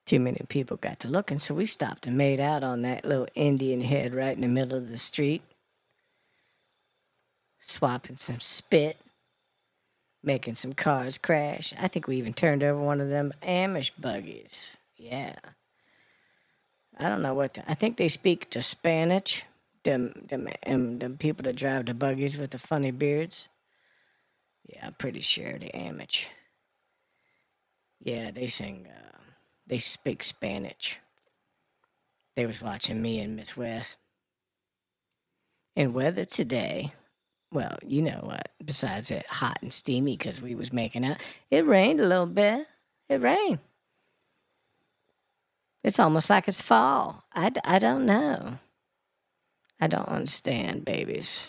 Too 0.06 0.20
many 0.20 0.40
people 0.48 0.76
got 0.76 1.00
to 1.00 1.08
looking, 1.08 1.40
so 1.40 1.52
we 1.52 1.66
stopped 1.66 2.06
and 2.06 2.16
made 2.16 2.38
out 2.38 2.62
on 2.62 2.82
that 2.82 3.04
little 3.04 3.26
Indian 3.34 3.80
head 3.80 4.14
right 4.14 4.34
in 4.34 4.40
the 4.40 4.48
middle 4.48 4.78
of 4.78 4.88
the 4.88 4.98
street, 4.98 5.42
swapping 7.58 8.14
some 8.14 8.38
spit, 8.38 8.98
making 10.22 10.54
some 10.54 10.74
cars 10.74 11.18
crash. 11.18 11.74
I 11.78 11.88
think 11.88 12.06
we 12.06 12.18
even 12.18 12.34
turned 12.34 12.62
over 12.62 12.80
one 12.80 13.00
of 13.00 13.08
them 13.08 13.32
Amish 13.42 13.90
buggies. 13.98 14.70
Yeah. 14.96 15.34
I 16.96 17.08
don't 17.08 17.22
know 17.22 17.34
what. 17.34 17.58
I 17.66 17.74
think 17.74 17.96
they 17.96 18.08
speak 18.08 18.48
to 18.50 18.62
Spanish. 18.62 19.44
Them, 19.82 20.26
them, 20.28 20.48
um, 20.66 20.98
them 20.98 21.16
people 21.16 21.44
that 21.44 21.54
drive 21.54 21.86
the 21.86 21.94
buggies 21.94 22.38
with 22.38 22.50
the 22.50 22.58
funny 22.58 22.90
beards. 22.90 23.48
Yeah, 24.68 24.86
I'm 24.86 24.94
pretty 24.94 25.20
sure 25.20 25.58
they 25.58 25.70
Amish. 25.74 26.26
Yeah, 28.00 28.32
they 28.32 28.48
sing. 28.48 28.88
Uh, 28.88 29.15
they 29.66 29.78
speak 29.78 30.22
Spanish. 30.22 30.98
They 32.36 32.46
was 32.46 32.62
watching 32.62 33.00
me 33.00 33.20
and 33.20 33.36
Miss 33.36 33.56
West. 33.56 33.96
And 35.74 35.94
weather 35.94 36.24
today, 36.24 36.92
well, 37.52 37.76
you 37.86 38.02
know 38.02 38.20
what? 38.22 38.48
Besides 38.64 39.10
it 39.10 39.26
hot 39.26 39.58
and 39.62 39.72
steamy 39.72 40.16
because 40.16 40.40
we 40.40 40.54
was 40.54 40.72
making 40.72 41.04
out, 41.04 41.18
it 41.50 41.66
rained 41.66 42.00
a 42.00 42.06
little 42.06 42.26
bit. 42.26 42.66
It 43.08 43.20
rained. 43.20 43.58
It's 45.82 46.00
almost 46.00 46.28
like 46.30 46.48
it's 46.48 46.60
fall. 46.60 47.24
I, 47.34 47.52
I 47.64 47.78
don't 47.78 48.06
know. 48.06 48.58
I 49.80 49.86
don't 49.86 50.08
understand, 50.08 50.84
babies. 50.84 51.48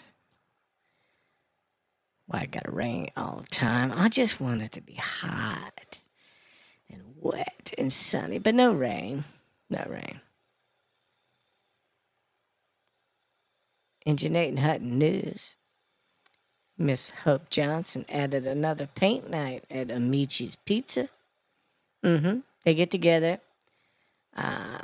Why 2.27 2.41
it 2.41 2.51
gotta 2.51 2.71
rain 2.71 3.09
all 3.15 3.41
the 3.41 3.55
time? 3.55 3.91
I 3.93 4.09
just 4.09 4.41
want 4.41 4.61
it 4.61 4.73
to 4.73 4.81
be 4.81 4.95
hot 4.95 5.97
wet 7.21 7.73
and 7.77 7.91
sunny, 7.91 8.39
but 8.39 8.55
no 8.55 8.73
rain. 8.73 9.23
No 9.69 9.85
rain. 9.89 10.21
In 14.05 14.15
Gnadenhutten 14.15 14.81
news, 14.81 15.55
Miss 16.77 17.09
Hope 17.23 17.49
Johnson 17.49 18.05
added 18.07 18.45
another 18.45 18.87
paint 18.87 19.29
night 19.29 19.65
at 19.69 19.87
Amici's 19.87 20.55
Pizza. 20.55 21.09
Mm-hmm. 22.05 22.39
They 22.63 22.73
get 22.73 22.91
together. 22.91 23.39
Uh, 24.35 24.79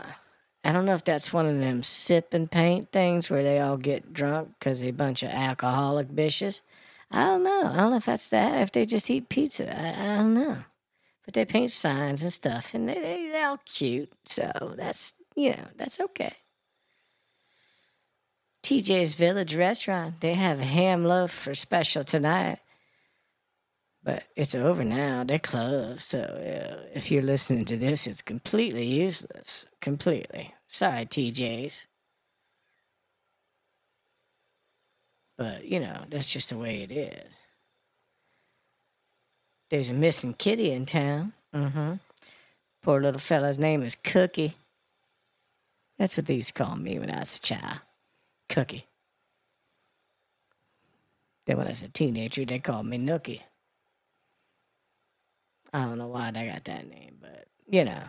I 0.65 0.72
don't 0.72 0.85
know 0.85 0.95
if 0.95 1.03
that's 1.03 1.31
one 1.31 1.45
of 1.45 1.60
them 1.60 1.84
sip 1.84 2.34
and 2.34 2.49
paint 2.49 2.91
things 2.91 3.30
where 3.30 3.43
they 3.43 3.60
all 3.60 3.77
get 3.77 4.14
drunk 4.14 4.55
because 4.57 4.80
they're 4.80 4.89
a 4.89 4.93
bunch 4.93 5.23
of 5.23 5.30
alcoholic 5.30 6.10
bitches. 6.10 6.61
I 7.11 7.26
don't 7.26 7.43
know. 7.43 7.68
I 7.68 7.76
don't 7.76 7.91
know 7.91 7.97
if 7.97 8.05
that's 8.05 8.30
that. 8.30 8.61
If 8.61 8.72
they 8.72 8.85
just 8.85 9.10
eat 9.10 9.30
pizza, 9.30 9.69
I, 9.69 9.89
I 9.89 10.15
don't 10.18 10.34
know. 10.34 10.57
But 11.26 11.34
they 11.34 11.45
paint 11.45 11.72
signs 11.72 12.24
and 12.24 12.34
stuff, 12.34 12.74
and 12.74 12.88
they, 12.88 12.95
they 12.95 13.30
they're 13.32 13.50
all 13.50 13.60
cute. 13.66 14.12
So 14.26 14.76
that's 14.78 15.14
you 15.36 15.52
know 15.52 15.68
that's 15.78 16.00
okay. 16.00 16.36
TJ's 18.64 19.14
Village 19.16 19.56
Restaurant. 19.56 20.22
They 20.22 20.34
have 20.36 20.60
ham 20.60 21.04
loaf 21.04 21.32
for 21.32 21.54
special 21.54 22.04
tonight. 22.04 22.60
But 24.04 24.24
it's 24.36 24.56
over 24.56 24.84
now. 24.84 25.24
They're 25.24 25.40
closed. 25.40 26.02
So 26.02 26.20
uh, 26.20 26.90
if 26.94 27.10
you're 27.10 27.22
listening 27.22 27.66
to 27.66 27.78
this, 27.78 28.06
it's 28.06 28.22
completely 28.22 28.86
useless. 28.86 29.66
Completely. 29.82 30.54
Sorry, 30.68 31.06
TJ's. 31.06 31.88
But, 35.38 35.66
you 35.66 35.80
know, 35.80 36.04
that's 36.10 36.32
just 36.32 36.50
the 36.50 36.58
way 36.58 36.82
it 36.84 36.91
is. 36.91 37.32
There's 39.74 39.90
a 39.90 39.94
missing 39.94 40.36
kitty 40.36 40.70
in 40.70 40.86
town. 40.86 41.34
Mm-hmm. 41.52 41.94
Poor 42.84 43.02
little 43.02 43.20
fella's 43.20 43.58
name 43.58 43.82
is 43.82 43.95
Cookie. 43.95 44.56
That's 45.98 46.16
what 46.16 46.28
they 46.28 46.36
used 46.36 46.50
to 46.50 46.64
call 46.64 46.76
me 46.76 47.00
when 47.00 47.12
I 47.12 47.22
was 47.22 47.38
a 47.38 47.41
child. 47.41 47.80
Cookie. 48.50 48.86
Then 51.48 51.58
when 51.58 51.66
I 51.66 51.72
was 51.72 51.82
a 51.82 51.88
teenager, 51.88 52.45
they 52.45 52.60
called 52.60 52.86
me 52.86 53.00
Nookie. 53.00 53.41
I 55.74 55.86
don't 55.86 55.98
know 55.98 56.06
why 56.06 56.30
they 56.30 56.45
got 56.45 56.66
that 56.66 56.88
name, 56.88 57.18
but 57.20 57.48
you 57.68 57.84
know. 57.84 58.04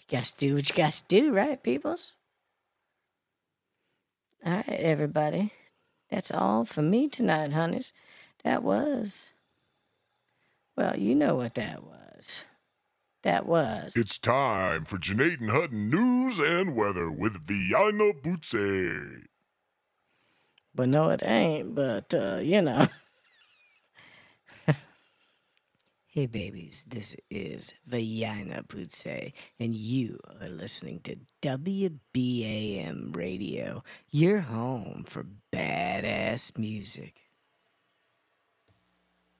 You 0.00 0.04
guys 0.08 0.32
do 0.32 0.56
what 0.56 0.68
you 0.68 0.74
guys 0.74 1.02
do, 1.02 1.32
right, 1.32 1.62
peoples? 1.62 2.14
All 4.44 4.54
right, 4.54 4.68
everybody. 4.68 5.52
That's 6.10 6.32
all 6.32 6.64
for 6.64 6.82
me 6.82 7.08
tonight, 7.08 7.52
honeys. 7.52 7.92
That 8.44 8.62
was. 8.62 9.32
Well, 10.76 10.98
you 10.98 11.14
know 11.14 11.36
what 11.36 11.54
that 11.54 11.84
was. 11.84 12.44
That 13.22 13.46
was. 13.46 13.94
It's 13.94 14.18
time 14.18 14.84
for 14.84 14.98
Janae 14.98 15.38
and 15.40 15.50
Hutton 15.50 15.90
news 15.90 16.40
and 16.40 16.74
weather 16.74 17.10
with 17.10 17.46
Viana 17.46 18.12
Butze. 18.12 19.28
But 20.74 20.88
no, 20.88 21.10
it 21.10 21.22
ain't. 21.22 21.74
But, 21.74 22.12
uh, 22.14 22.38
you 22.38 22.62
know. 22.62 22.88
hey, 26.06 26.26
babies. 26.26 26.84
This 26.88 27.14
is 27.30 27.74
Viana 27.86 28.64
Putze, 28.66 29.32
and 29.60 29.76
you 29.76 30.18
are 30.40 30.48
listening 30.48 31.00
to 31.00 31.16
WBAM 31.42 33.14
Radio, 33.14 33.84
your 34.10 34.40
home 34.40 35.04
for 35.06 35.26
badass 35.52 36.58
music. 36.58 37.14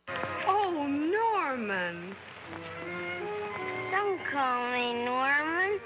Oh, 0.09 0.87
Norman. 0.89 2.15
Don't 3.91 4.25
call 4.25 4.71
me 4.73 5.05
Norman. 5.05 5.81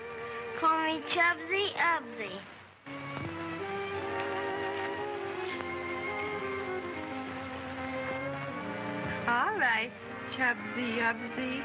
Call 0.59 0.85
me 0.85 1.03
Chubsy 1.11 1.73
Ubsy. 1.75 2.33
All 9.29 9.59
right, 9.59 9.91
Chubsy 10.33 10.99
Ubsy. 10.99 11.63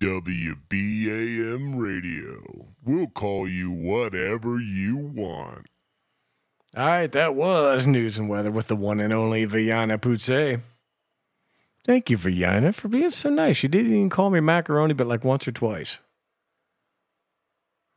WBAM 0.00 1.78
Radio. 1.80 2.66
We'll 2.84 3.06
call 3.06 3.48
you 3.48 3.70
whatever 3.70 4.58
you 4.58 4.96
want. 4.96 5.66
All 6.76 6.86
right, 6.86 7.12
that 7.12 7.34
was 7.34 7.86
news 7.86 8.18
and 8.18 8.28
weather 8.28 8.50
with 8.50 8.68
the 8.68 8.76
one 8.76 9.00
and 9.00 9.12
only 9.12 9.44
Viana 9.44 9.98
Putze. 9.98 10.60
Thank 11.84 12.10
you, 12.10 12.16
Viana, 12.16 12.72
for 12.72 12.88
being 12.88 13.10
so 13.10 13.30
nice. 13.30 13.56
She 13.56 13.68
didn't 13.68 13.92
even 13.92 14.10
call 14.10 14.30
me 14.30 14.40
macaroni, 14.40 14.94
but 14.94 15.06
like 15.06 15.24
once 15.24 15.48
or 15.48 15.52
twice. 15.52 15.98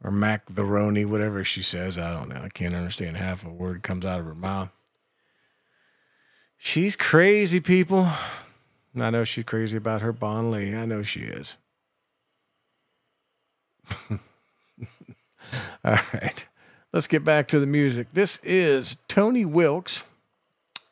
Or 0.03 0.11
mac 0.11 0.45
the 0.45 0.63
roni, 0.63 1.05
whatever 1.05 1.43
she 1.43 1.63
says. 1.63 1.97
I 1.97 2.11
don't 2.11 2.29
know. 2.29 2.41
I 2.43 2.49
can't 2.49 2.75
understand 2.75 3.17
half 3.17 3.45
a 3.45 3.49
word 3.49 3.83
comes 3.83 4.05
out 4.05 4.19
of 4.19 4.25
her 4.25 4.35
mouth. 4.35 4.69
She's 6.57 6.95
crazy, 6.95 7.59
people. 7.59 8.07
I 8.99 9.09
know 9.09 9.23
she's 9.23 9.43
crazy 9.43 9.77
about 9.77 10.01
her 10.01 10.13
Bon. 10.13 10.53
I 10.53 10.85
know 10.85 11.03
she 11.03 11.21
is. 11.21 11.57
All 14.09 14.19
right. 15.83 16.45
Let's 16.93 17.07
get 17.07 17.25
back 17.25 17.47
to 17.49 17.59
the 17.59 17.65
music. 17.65 18.07
This 18.13 18.39
is 18.43 18.97
Tony 19.07 19.45
Wilkes, 19.45 20.03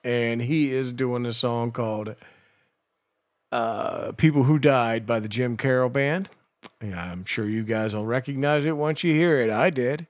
and 0.04 0.42
he 0.42 0.74
is 0.74 0.92
doing 0.92 1.26
a 1.26 1.34
song 1.34 1.72
called 1.72 2.16
uh, 3.52 4.12
People 4.14 4.44
Who 4.44 4.60
Died 4.60 5.06
by 5.06 5.20
the 5.20 5.28
Jim 5.28 5.58
Carroll 5.58 5.90
Band. 5.90 6.30
Yeah, 6.82 7.12
I'm 7.12 7.26
sure 7.26 7.48
you 7.48 7.64
guys 7.64 7.94
will 7.94 8.06
recognize 8.06 8.66
it 8.66 8.78
once 8.78 9.04
you 9.04 9.14
hear 9.14 9.42
it. 9.42 9.50
I 9.50 9.70
did. 9.70 10.08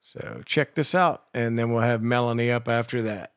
So 0.00 0.42
check 0.46 0.74
this 0.74 0.94
out, 0.94 1.24
and 1.34 1.58
then 1.58 1.72
we'll 1.72 1.82
have 1.82 2.02
Melanie 2.02 2.50
up 2.50 2.68
after 2.68 3.02
that. 3.02 3.32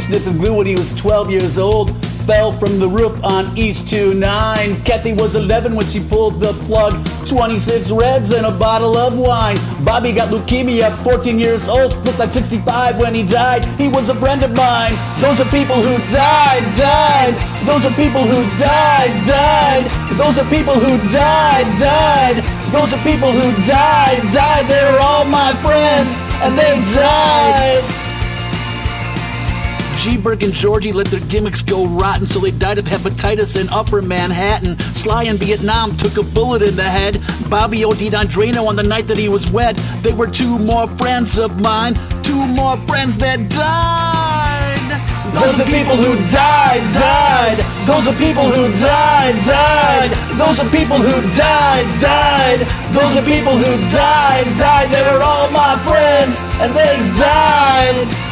Sniffed 0.00 0.26
a 0.26 0.32
glue 0.32 0.54
when 0.54 0.66
he 0.66 0.74
was 0.74 0.92
12 0.96 1.30
years 1.30 1.58
old. 1.58 2.07
Fell 2.28 2.52
from 2.52 2.78
the 2.78 2.86
roof 2.86 3.18
on 3.24 3.56
East 3.56 3.88
29. 3.88 4.82
Kathy 4.82 5.14
was 5.14 5.34
11 5.34 5.74
when 5.74 5.86
she 5.86 5.98
pulled 5.98 6.40
the 6.40 6.52
plug. 6.68 6.92
26 7.26 7.90
reds 7.90 8.32
and 8.32 8.44
a 8.44 8.50
bottle 8.50 8.98
of 8.98 9.18
wine. 9.18 9.56
Bobby 9.82 10.12
got 10.12 10.28
leukemia 10.28 10.82
at 10.82 10.98
14 11.02 11.38
years 11.38 11.66
old. 11.68 11.96
Looked 12.04 12.18
like 12.18 12.34
65 12.34 12.98
when 12.98 13.14
he 13.14 13.22
died. 13.22 13.64
He 13.80 13.88
was 13.88 14.10
a 14.10 14.14
friend 14.14 14.42
of 14.42 14.54
mine. 14.54 14.92
Those 15.18 15.40
are 15.40 15.48
people 15.48 15.76
who 15.76 15.96
died, 16.12 16.68
died. 16.76 17.32
Those 17.66 17.86
are 17.86 17.96
people 17.96 18.20
who 18.20 18.44
died, 18.60 19.26
died. 19.26 20.18
Those 20.18 20.36
are 20.36 20.50
people 20.50 20.74
who 20.74 20.98
died, 21.08 21.64
died. 21.80 22.44
Those 22.74 22.92
are 22.92 23.02
people 23.04 23.32
who 23.32 23.48
died, 23.64 24.20
died. 24.34 24.68
They're 24.68 25.00
all 25.00 25.24
my 25.24 25.54
friends, 25.64 26.20
and 26.44 26.58
they 26.58 26.76
died. 26.92 28.07
G-Berg 29.98 30.44
and 30.44 30.52
Georgie 30.52 30.92
let 30.92 31.08
their 31.08 31.20
gimmicks 31.28 31.60
go 31.60 31.86
rotten, 31.86 32.26
so 32.26 32.38
they 32.38 32.52
died 32.52 32.78
of 32.78 32.84
hepatitis 32.84 33.60
in 33.60 33.68
Upper 33.68 34.00
Manhattan. 34.00 34.78
Sly 34.94 35.24
in 35.24 35.38
Vietnam 35.38 35.96
took 35.96 36.16
a 36.16 36.22
bullet 36.22 36.62
in 36.62 36.76
the 36.76 36.84
head. 36.84 37.20
Bobby 37.50 37.84
OD'd 37.84 38.14
on 38.14 38.26
Drano 38.26 38.68
on 38.68 38.76
the 38.76 38.84
night 38.84 39.08
that 39.08 39.18
he 39.18 39.28
was 39.28 39.50
wed. 39.50 39.76
They 40.02 40.12
were 40.12 40.28
two 40.28 40.56
more 40.58 40.86
friends 40.86 41.36
of 41.36 41.60
mine, 41.60 41.94
two 42.22 42.46
more 42.46 42.76
friends 42.86 43.16
that 43.18 43.50
died. 43.50 45.34
Those 45.34 45.54
are 45.54 45.64
the 45.64 45.70
people 45.70 45.96
who 45.96 46.14
died, 46.30 46.94
died. 46.94 47.58
Those 47.84 48.06
are 48.06 48.16
people 48.16 48.46
who 48.46 48.70
died, 48.78 49.44
died. 49.44 50.10
Those 50.38 50.60
are 50.60 50.70
people 50.70 50.98
who 50.98 51.20
died, 51.36 52.00
died. 52.00 52.60
Those 52.94 53.18
are 53.18 53.26
people 53.26 53.56
who 53.56 53.76
died, 53.90 54.46
died. 54.58 54.90
They 54.90 55.02
were 55.02 55.22
all 55.22 55.50
my 55.50 55.74
friends, 55.82 56.42
and 56.62 56.72
they 56.74 56.96
died. 57.18 58.27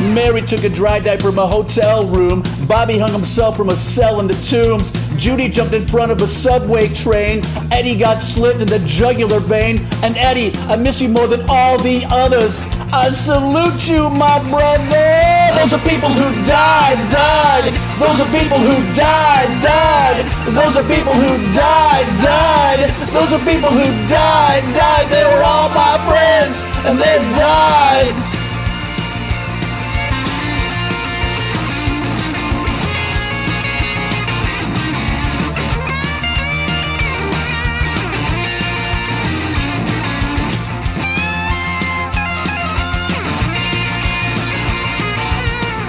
Mary 0.00 0.40
took 0.40 0.64
a 0.64 0.68
dry 0.68 0.98
dive 0.98 1.20
from 1.20 1.38
a 1.38 1.46
hotel 1.46 2.06
room. 2.06 2.42
Bobby 2.66 2.98
hung 2.98 3.12
himself 3.12 3.56
from 3.56 3.68
a 3.68 3.76
cell 3.76 4.18
in 4.20 4.26
the 4.26 4.34
tombs. 4.48 4.90
Judy 5.20 5.48
jumped 5.50 5.74
in 5.74 5.86
front 5.86 6.10
of 6.10 6.22
a 6.22 6.26
subway 6.26 6.88
train. 6.88 7.42
Eddie 7.70 7.96
got 7.96 8.22
slit 8.22 8.60
in 8.60 8.66
the 8.66 8.78
jugular 8.80 9.38
vein. 9.38 9.86
And 10.02 10.16
Eddie, 10.16 10.52
I 10.68 10.76
miss 10.76 11.00
you 11.00 11.08
more 11.08 11.26
than 11.26 11.44
all 11.50 11.76
the 11.76 12.06
others. 12.06 12.60
I 12.92 13.10
salute 13.10 13.86
you, 13.86 14.08
my 14.08 14.40
brother. 14.48 15.52
Those 15.60 15.74
are 15.76 15.84
people 15.86 16.08
who 16.08 16.26
died, 16.48 16.98
died. 17.12 17.70
Those 18.00 18.18
are 18.24 18.30
people 18.32 18.58
who 18.58 18.74
died, 18.96 19.50
died. 19.60 20.24
Those 20.48 20.74
are 20.74 20.88
people 20.88 21.12
who 21.12 21.36
died, 21.52 22.08
died. 22.24 22.90
Those 23.12 23.30
are 23.36 23.44
people 23.44 23.70
who 23.70 23.84
died, 24.08 24.64
died. 24.72 25.06
They 25.12 25.22
were 25.22 25.44
all 25.44 25.68
my 25.68 26.00
friends, 26.08 26.64
and 26.88 26.98
they 26.98 27.18
died. 27.36 28.39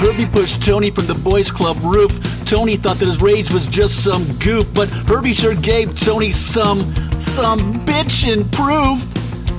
Herbie 0.01 0.25
pushed 0.25 0.63
Tony 0.63 0.89
from 0.89 1.05
the 1.05 1.13
boys' 1.13 1.51
club 1.51 1.77
roof. 1.83 2.11
Tony 2.45 2.75
thought 2.75 2.97
that 2.97 3.05
his 3.05 3.21
rage 3.21 3.53
was 3.53 3.67
just 3.67 4.03
some 4.03 4.25
goof, 4.39 4.65
but 4.73 4.89
Herbie 4.89 5.31
sure 5.31 5.53
gave 5.53 5.95
Tony 5.95 6.31
some, 6.31 6.91
some 7.19 7.85
bitchin' 7.85 8.51
proof. 8.51 8.97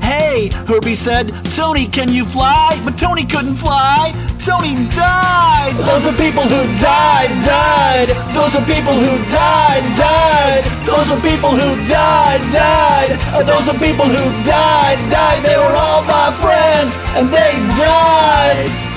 Hey, 0.03 0.51
Herbie 0.67 0.97
said, 0.97 1.31
Tony, 1.55 1.87
can 1.87 2.13
you 2.13 2.25
fly? 2.25 2.77
But 2.85 2.99
Tony 2.99 3.25
couldn't 3.25 3.55
fly. 3.55 4.11
Tony 4.45 4.75
died. 4.91 5.79
Those 5.79 6.07
are 6.11 6.17
people 6.19 6.43
who 6.43 6.63
died, 6.83 7.31
died. 7.47 8.09
Those 8.35 8.57
are 8.57 8.67
people 8.67 8.99
who 8.99 9.15
died, 9.31 9.87
died. 9.95 10.59
Those 10.85 11.09
are 11.09 11.21
people 11.23 11.55
who 11.55 11.71
died, 11.87 12.43
died. 12.51 13.47
Those 13.47 13.69
are 13.69 13.79
people 13.79 14.07
who 14.07 14.27
died, 14.43 14.99
died. 15.09 15.45
They 15.45 15.57
were 15.57 15.77
all 15.79 16.03
my 16.03 16.35
friends, 16.43 16.99
and 17.15 17.31
they 17.31 17.63
died. 17.79 18.92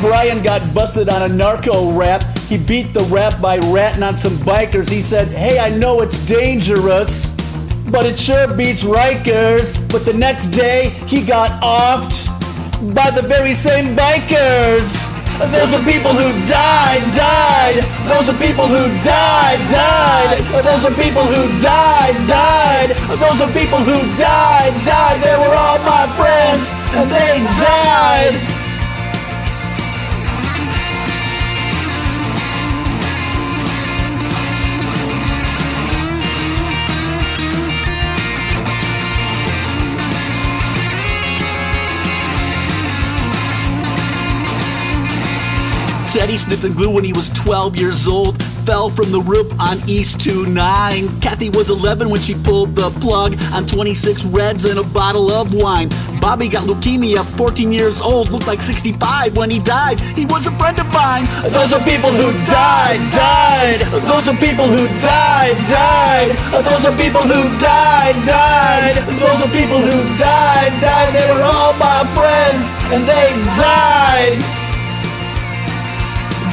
Brian 0.00 0.42
got 0.42 0.62
busted 0.72 1.08
on 1.08 1.22
a 1.22 1.28
narco 1.28 1.90
rap. 1.92 2.22
He 2.46 2.56
beat 2.56 2.94
the 2.94 3.02
rap 3.04 3.40
by 3.40 3.58
ratting 3.58 4.02
on 4.02 4.16
some 4.16 4.36
bikers. 4.38 4.88
He 4.88 5.02
said, 5.02 5.28
Hey, 5.28 5.58
I 5.58 5.70
know 5.70 6.00
it's 6.02 6.16
dangerous, 6.26 7.26
but 7.90 8.06
it 8.06 8.18
sure 8.18 8.46
beats 8.54 8.84
Rikers. 8.84 9.76
But 9.90 10.04
the 10.04 10.12
next 10.12 10.48
day, 10.48 10.90
he 11.06 11.24
got 11.24 11.50
offed 11.62 12.26
by 12.94 13.10
the 13.10 13.22
very 13.22 13.54
same 13.54 13.96
bikers. 13.96 14.86
Those 15.38 15.74
are 15.74 15.84
people 15.84 16.12
who 16.12 16.30
died, 16.46 17.02
died. 17.14 17.82
Those 18.06 18.28
are 18.28 18.38
people 18.38 18.66
who 18.66 18.86
died, 19.02 19.58
died. 19.70 20.38
Those 20.64 20.84
are 20.84 20.94
people 20.94 21.22
who 21.22 21.60
died, 21.60 22.14
died. 22.26 22.90
Those 23.18 23.40
are 23.40 23.52
people 23.52 23.78
who 23.78 23.98
died, 24.16 24.74
died. 24.84 25.22
They 25.22 25.36
were 25.38 25.54
all 25.54 25.78
my 25.80 26.06
friends, 26.16 26.68
and 26.94 27.10
they 27.10 27.38
died. 27.58 28.57
Teddy 46.08 46.38
sniffed 46.38 46.64
and 46.64 46.74
glue 46.74 46.88
when 46.88 47.04
he 47.04 47.12
was 47.12 47.28
12 47.30 47.76
years 47.76 48.08
old. 48.08 48.42
Fell 48.64 48.88
from 48.88 49.12
the 49.12 49.20
roof 49.20 49.52
on 49.60 49.78
East 49.86 50.24
29. 50.24 51.20
Kathy 51.20 51.50
was 51.50 51.68
11 51.68 52.08
when 52.08 52.20
she 52.20 52.34
pulled 52.34 52.74
the 52.74 52.88
plug 53.00 53.36
on 53.52 53.66
26 53.66 54.24
Reds 54.24 54.64
and 54.64 54.78
a 54.78 54.82
bottle 54.82 55.30
of 55.30 55.52
wine. 55.52 55.90
Bobby 56.18 56.48
got 56.48 56.64
leukemia, 56.64 57.24
14 57.36 57.72
years 57.72 58.00
old, 58.00 58.30
looked 58.30 58.46
like 58.46 58.62
65 58.62 59.36
when 59.36 59.50
he 59.50 59.58
died. 59.58 60.00
He 60.00 60.24
was 60.24 60.46
a 60.46 60.50
friend 60.52 60.78
of 60.80 60.86
mine. 60.92 61.26
Those 61.52 61.74
are 61.74 61.84
people 61.84 62.10
who 62.10 62.32
died, 62.48 63.00
died. 63.12 63.80
Those 64.08 64.28
are 64.28 64.36
people 64.36 64.66
who 64.66 64.88
died, 64.98 65.56
died. 65.68 66.30
Those 66.64 66.84
are 66.86 66.96
people 66.96 67.20
who 67.20 67.44
died, 67.60 68.16
died. 68.24 68.96
Those 69.20 69.40
are 69.42 69.52
people 69.52 69.78
who 69.78 70.16
died, 70.16 70.72
died. 70.80 71.12
They 71.12 71.30
were 71.32 71.42
all 71.42 71.74
my 71.74 72.00
friends, 72.16 72.64
and 72.92 73.06
they 73.06 73.28
died. 73.60 74.57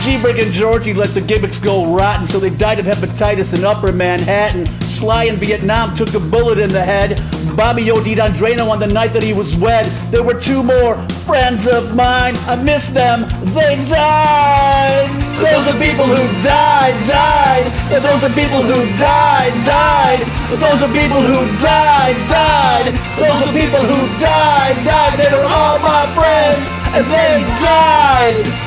G-Brick 0.01 0.37
and 0.39 0.51
Georgie 0.51 0.93
let 0.93 1.13
the 1.13 1.21
gimmicks 1.21 1.59
go 1.59 1.95
rotten, 1.95 2.27
so 2.27 2.39
they 2.39 2.49
died 2.49 2.79
of 2.79 2.85
hepatitis 2.85 3.53
in 3.57 3.63
Upper 3.63 3.91
Manhattan. 3.91 4.65
Sly 4.87 5.25
in 5.25 5.35
Vietnam 5.37 5.95
took 5.95 6.13
a 6.13 6.19
bullet 6.19 6.57
in 6.57 6.69
the 6.69 6.83
head. 6.83 7.21
Bobby 7.55 7.91
OD'd 7.91 8.35
Drano 8.35 8.69
on 8.69 8.79
the 8.79 8.87
night 8.87 9.13
that 9.13 9.23
he 9.23 9.33
was 9.33 9.55
wed. 9.55 9.85
There 10.11 10.23
were 10.23 10.39
two 10.39 10.63
more 10.63 10.95
friends 11.25 11.67
of 11.67 11.95
mine. 11.95 12.35
I 12.47 12.55
miss 12.55 12.87
them. 12.89 13.21
They 13.53 13.75
died. 13.87 15.09
Those 15.37 15.67
are 15.67 15.79
people 15.79 16.05
who 16.05 16.23
died, 16.41 16.95
died. 17.07 17.67
Those 17.91 18.23
are 18.23 18.33
people 18.33 18.63
who 18.63 18.85
died, 18.97 19.53
died. 19.65 20.23
Those 20.49 20.81
are 20.81 20.93
people 20.93 21.21
who 21.21 21.45
died, 21.61 22.15
died. 22.27 22.93
Those 23.17 23.47
are 23.47 23.53
people 23.53 23.83
who 23.83 23.99
died, 24.19 24.75
died. 24.85 25.19
They 25.19 25.31
were 25.31 25.43
all 25.43 25.79
my 25.79 26.07
friends, 26.15 26.63
and 26.95 27.05
they 27.05 27.43
died. 27.61 28.64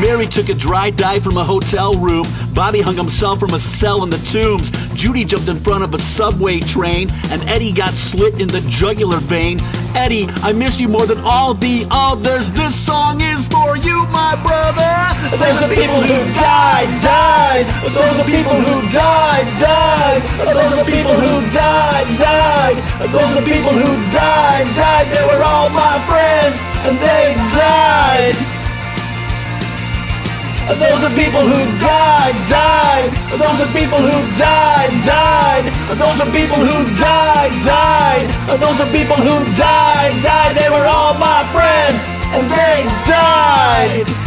Mary 0.00 0.26
took 0.26 0.48
a 0.48 0.54
dry 0.54 0.90
dive 0.90 1.22
from 1.22 1.36
a 1.36 1.44
hotel 1.44 1.94
room. 1.94 2.26
Bobby 2.54 2.80
hung 2.80 2.96
himself 2.96 3.38
from 3.38 3.54
a 3.54 3.60
cell 3.60 4.02
in 4.04 4.10
the 4.10 4.18
tombs. 4.32 4.70
Judy 4.94 5.24
jumped 5.24 5.48
in 5.48 5.58
front 5.58 5.84
of 5.84 5.94
a 5.94 5.98
subway 5.98 6.60
train. 6.60 7.10
And 7.30 7.42
Eddie 7.48 7.72
got 7.72 7.94
slit 7.94 8.40
in 8.40 8.48
the 8.48 8.60
jugular 8.68 9.18
vein. 9.18 9.60
Eddie, 9.94 10.26
I 10.40 10.52
miss 10.52 10.80
you 10.80 10.88
more 10.88 11.06
than 11.06 11.18
all 11.18 11.54
the 11.54 11.86
others. 11.90 12.50
This 12.52 12.74
song 12.74 13.20
is 13.20 13.46
for 13.48 13.76
you, 13.76 14.06
my 14.08 14.34
brother. 14.40 14.92
Those 15.36 15.60
are 15.60 15.68
the 15.68 15.74
people 15.74 16.00
who 16.00 16.18
died, 16.32 16.88
died. 17.02 17.66
Those 17.92 18.16
are 18.18 18.24
people 18.24 18.56
who 18.56 18.88
died, 18.88 19.46
died. 19.60 20.22
Those 20.40 20.72
are 20.78 20.84
people 20.84 21.14
who 21.14 21.40
died, 21.52 22.08
died. 22.18 22.76
Those 23.12 23.32
are 23.36 23.44
people 23.44 23.72
who 23.72 23.92
died, 24.10 24.74
died. 24.74 25.06
They 25.12 25.24
were 25.28 25.42
all 25.42 25.68
my 25.68 26.00
friends, 26.08 26.60
and 26.88 26.98
they 26.98 27.34
died. 27.52 28.51
Those 30.78 31.04
are 31.04 31.14
people 31.14 31.40
who 31.40 31.60
died, 31.78 32.36
died. 32.48 33.10
Those 33.32 33.60
are 33.60 33.72
people 33.72 33.98
who 33.98 34.16
died, 34.38 34.92
died. 35.04 35.64
Those 35.98 36.20
are 36.20 36.32
people 36.32 36.56
who 36.56 36.94
died, 36.96 37.52
died. 37.64 38.26
Those 38.58 38.80
are 38.80 38.90
people 38.90 39.16
who 39.16 39.36
died, 39.54 40.22
died. 40.22 40.56
They 40.56 40.70
were 40.70 40.86
all 40.86 41.14
my 41.14 41.44
friends, 41.52 42.06
and 42.32 42.48
they 42.50 42.84
died. 43.06 44.21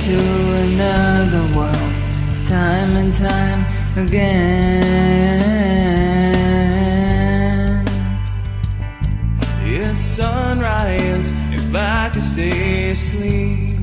To 0.00 0.18
another 0.66 1.42
world, 1.54 1.92
time 2.42 2.96
and 2.96 3.12
time 3.12 3.66
again. 3.98 5.10
It's 9.62 10.04
sunrise 10.04 11.32
if 11.52 11.74
I 11.74 12.08
could 12.10 12.22
stay 12.22 12.90
asleep. 12.90 13.76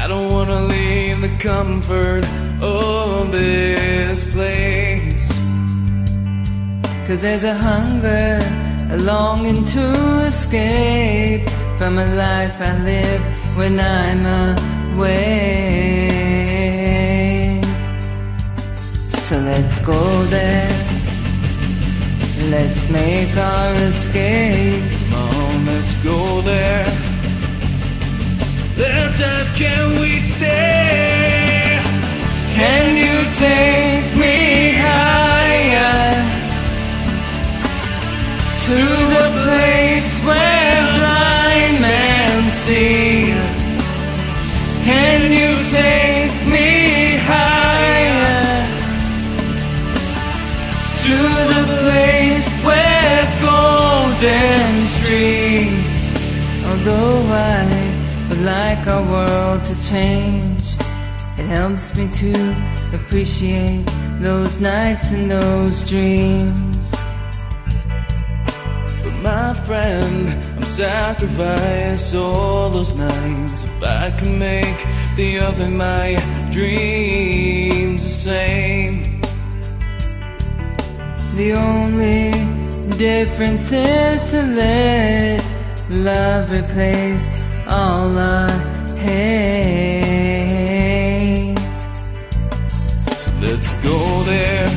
I 0.00 0.06
don't 0.06 0.32
wanna 0.32 0.62
leave 0.66 1.20
the 1.22 1.36
comfort 1.40 2.24
of 2.62 3.32
this 3.32 4.32
place. 4.32 5.40
Cause 7.08 7.20
there's 7.22 7.42
a 7.42 7.54
hunger, 7.54 8.38
a 8.92 8.96
longing 8.96 9.64
to 9.64 10.24
escape 10.28 11.50
from 11.78 11.98
a 11.98 12.06
life 12.14 12.60
I 12.60 12.78
live 12.84 13.22
when 13.56 13.80
I'm 13.80 14.79
away. 15.00 16.40
So 19.08 19.36
let's 19.38 19.80
go 19.80 20.00
there. 20.36 20.70
Let's 22.54 22.88
make 22.90 23.36
our 23.36 23.74
escape. 23.90 24.84
On, 25.12 25.66
let's 25.66 25.94
go 26.04 26.40
there. 26.42 26.86
Let's 28.76 29.50
can 29.56 30.00
we 30.00 30.18
stay? 30.18 31.80
Can 32.58 32.96
you 33.04 33.16
take 33.46 34.06
me 34.24 34.36
higher 34.86 36.14
to 38.66 38.80
the 39.14 39.28
place 39.44 40.10
where 40.24 40.80
blind 40.96 41.74
men 41.80 42.48
see? 42.48 42.99
Take 45.80 46.36
me 46.54 47.16
higher 47.30 48.66
to 51.04 51.16
the 51.52 51.62
place 51.80 52.52
with 52.68 53.28
golden 53.40 54.70
streets? 54.96 55.96
Although 56.68 57.20
I 57.32 57.64
would 58.28 58.42
like 58.42 58.86
our 58.88 59.04
world 59.14 59.64
to 59.70 59.74
change, 59.92 60.66
it 61.38 61.46
helps 61.56 61.96
me 61.96 62.06
to 62.22 62.32
appreciate 62.92 63.86
those 64.20 64.60
nights 64.60 65.12
and 65.12 65.30
those 65.30 65.76
dreams. 65.88 66.94
But 69.02 69.16
my 69.22 69.54
friend, 69.66 70.28
I'm 70.56 70.66
sacrificing 70.66 72.20
all 72.20 72.68
those 72.68 72.94
nights 72.94 73.64
if 73.64 73.82
I 73.82 74.10
can 74.18 74.38
make 74.38 74.78
the 75.20 75.68
my 75.68 76.16
dreams 76.50 78.02
the 78.02 78.08
same. 78.08 79.20
The 81.36 81.52
only 81.52 82.32
difference 82.96 83.70
is 83.70 84.22
to 84.30 84.42
let 84.42 85.44
love 85.90 86.50
replace 86.50 87.28
all 87.68 88.16
our 88.16 88.48
hate. 88.96 89.18
So 93.18 93.30
let's 93.42 93.72
go 93.82 93.98
there. 94.24 94.70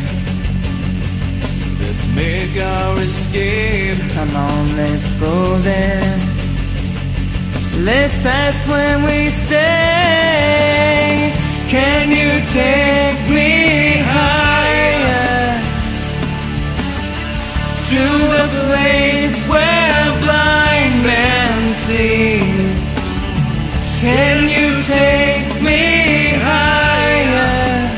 Let's 1.80 2.06
make 2.16 2.58
our 2.58 2.98
escape. 3.00 4.00
Come 4.12 4.36
on, 4.36 4.76
let's 4.76 5.16
go 5.16 5.58
there. 5.60 6.33
Let's 7.80 8.14
fast 8.22 8.68
when 8.70 9.04
we 9.04 9.32
stay. 9.32 11.34
Can 11.70 12.12
you 12.12 12.46
take 12.46 13.28
me 13.34 13.98
higher 14.06 15.60
to 17.90 18.04
the 18.36 18.48
place 18.68 19.48
where 19.48 20.12
blind 20.22 21.04
men 21.04 21.68
see? 21.68 22.40
Can 24.02 24.48
you 24.48 24.80
take 24.84 25.62
me 25.64 26.38
higher 26.46 27.90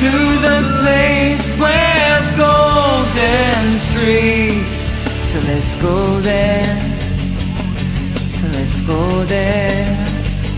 to 0.00 0.10
the 0.46 0.60
place 0.82 1.56
where 1.58 2.20
golden 2.36 3.72
streets? 3.72 4.92
So 5.32 5.38
let's 5.50 5.74
go 5.76 6.20
there. 6.20 6.67
Go 8.88 9.22
there. 9.26 9.96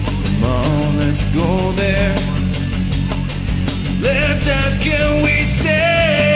Come 0.05 0.44
on, 0.44 0.98
let's 1.01 1.24
go 1.35 1.73
there. 1.73 2.15
Let's 4.01 4.47
ask, 4.47 4.81
can 4.81 5.24
we 5.24 5.43
stay? 5.43 6.31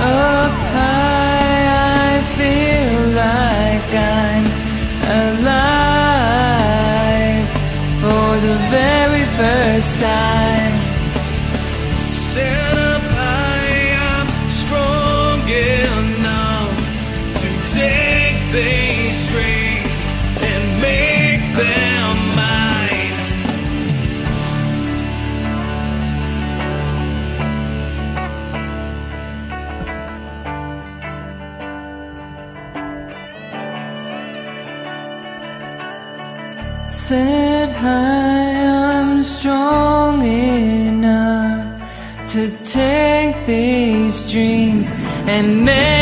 Up 0.00 0.38
oh. 0.38 0.41
First 10.12 10.61
and 45.32 45.64
make 45.64 46.01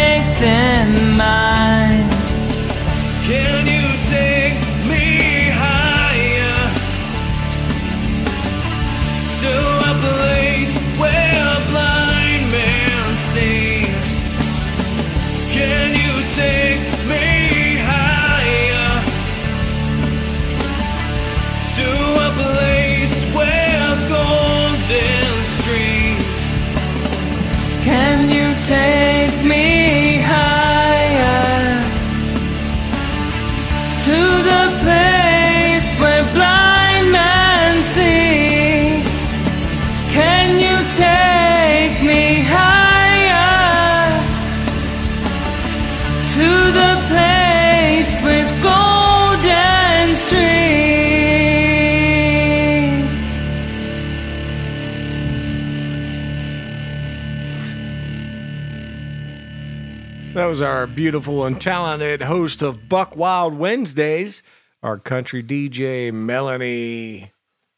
was 60.51 60.61
our 60.61 60.85
beautiful 60.85 61.45
and 61.45 61.61
talented 61.61 62.23
host 62.23 62.61
of 62.61 62.89
Buck 62.89 63.15
Wild 63.15 63.55
Wednesdays, 63.55 64.43
our 64.83 64.99
country 64.99 65.45
DJ 65.45 66.13
Melanie. 66.13 67.31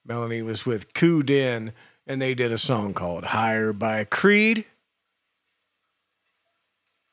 Melanie 0.07 0.41
was 0.41 0.65
with 0.65 0.95
Coo 0.95 1.23
Den, 1.23 1.75
and 2.07 2.23
they 2.23 2.33
did 2.33 2.51
a 2.51 2.57
song 2.57 2.95
called 2.95 3.25
Higher 3.25 3.75
by 3.75 4.05
Creed. 4.05 4.65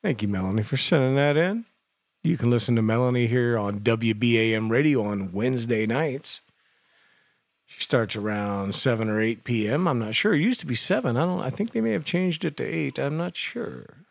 Thank 0.01 0.21
you, 0.21 0.29
Melanie, 0.29 0.63
for 0.63 0.77
sending 0.77 1.17
that 1.17 1.35
in. 1.35 1.65
You 2.23 2.37
can 2.37 2.49
listen 2.49 2.77
to 2.77 2.81
Melanie 2.81 3.27
here 3.27 3.57
on 3.57 3.81
WBAM 3.81 4.71
radio 4.71 5.03
on 5.03 5.33
Wednesday 5.33 5.85
nights. 5.85 6.39
She 7.65 7.81
starts 7.81 8.15
around 8.15 8.75
7 8.75 9.09
or 9.09 9.21
8 9.21 9.43
p.m. 9.43 9.89
I'm 9.89 9.99
not 9.99 10.15
sure. 10.15 10.33
It 10.33 10.39
used 10.39 10.61
to 10.61 10.65
be 10.65 10.75
7. 10.75 11.17
I 11.17 11.25
don't 11.25 11.41
I 11.41 11.49
think 11.49 11.73
they 11.73 11.81
may 11.81 11.91
have 11.91 12.05
changed 12.05 12.45
it 12.45 12.55
to 12.55 12.63
8. 12.63 12.97
I'm 12.97 13.17
not 13.17 13.35
sure. 13.35 14.05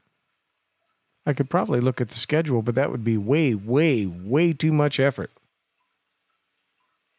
I 1.29 1.35
could 1.35 1.51
probably 1.51 1.83
look 1.83 2.01
at 2.01 2.09
the 2.09 2.19
schedule, 2.19 2.63
but 2.63 2.75
that 2.77 2.91
would 2.91 3.05
be 3.05 3.19
way, 3.19 3.55
way, 3.55 4.07
way 4.07 4.55
too 4.55 4.73
much 4.73 4.99
effort. 4.99 5.31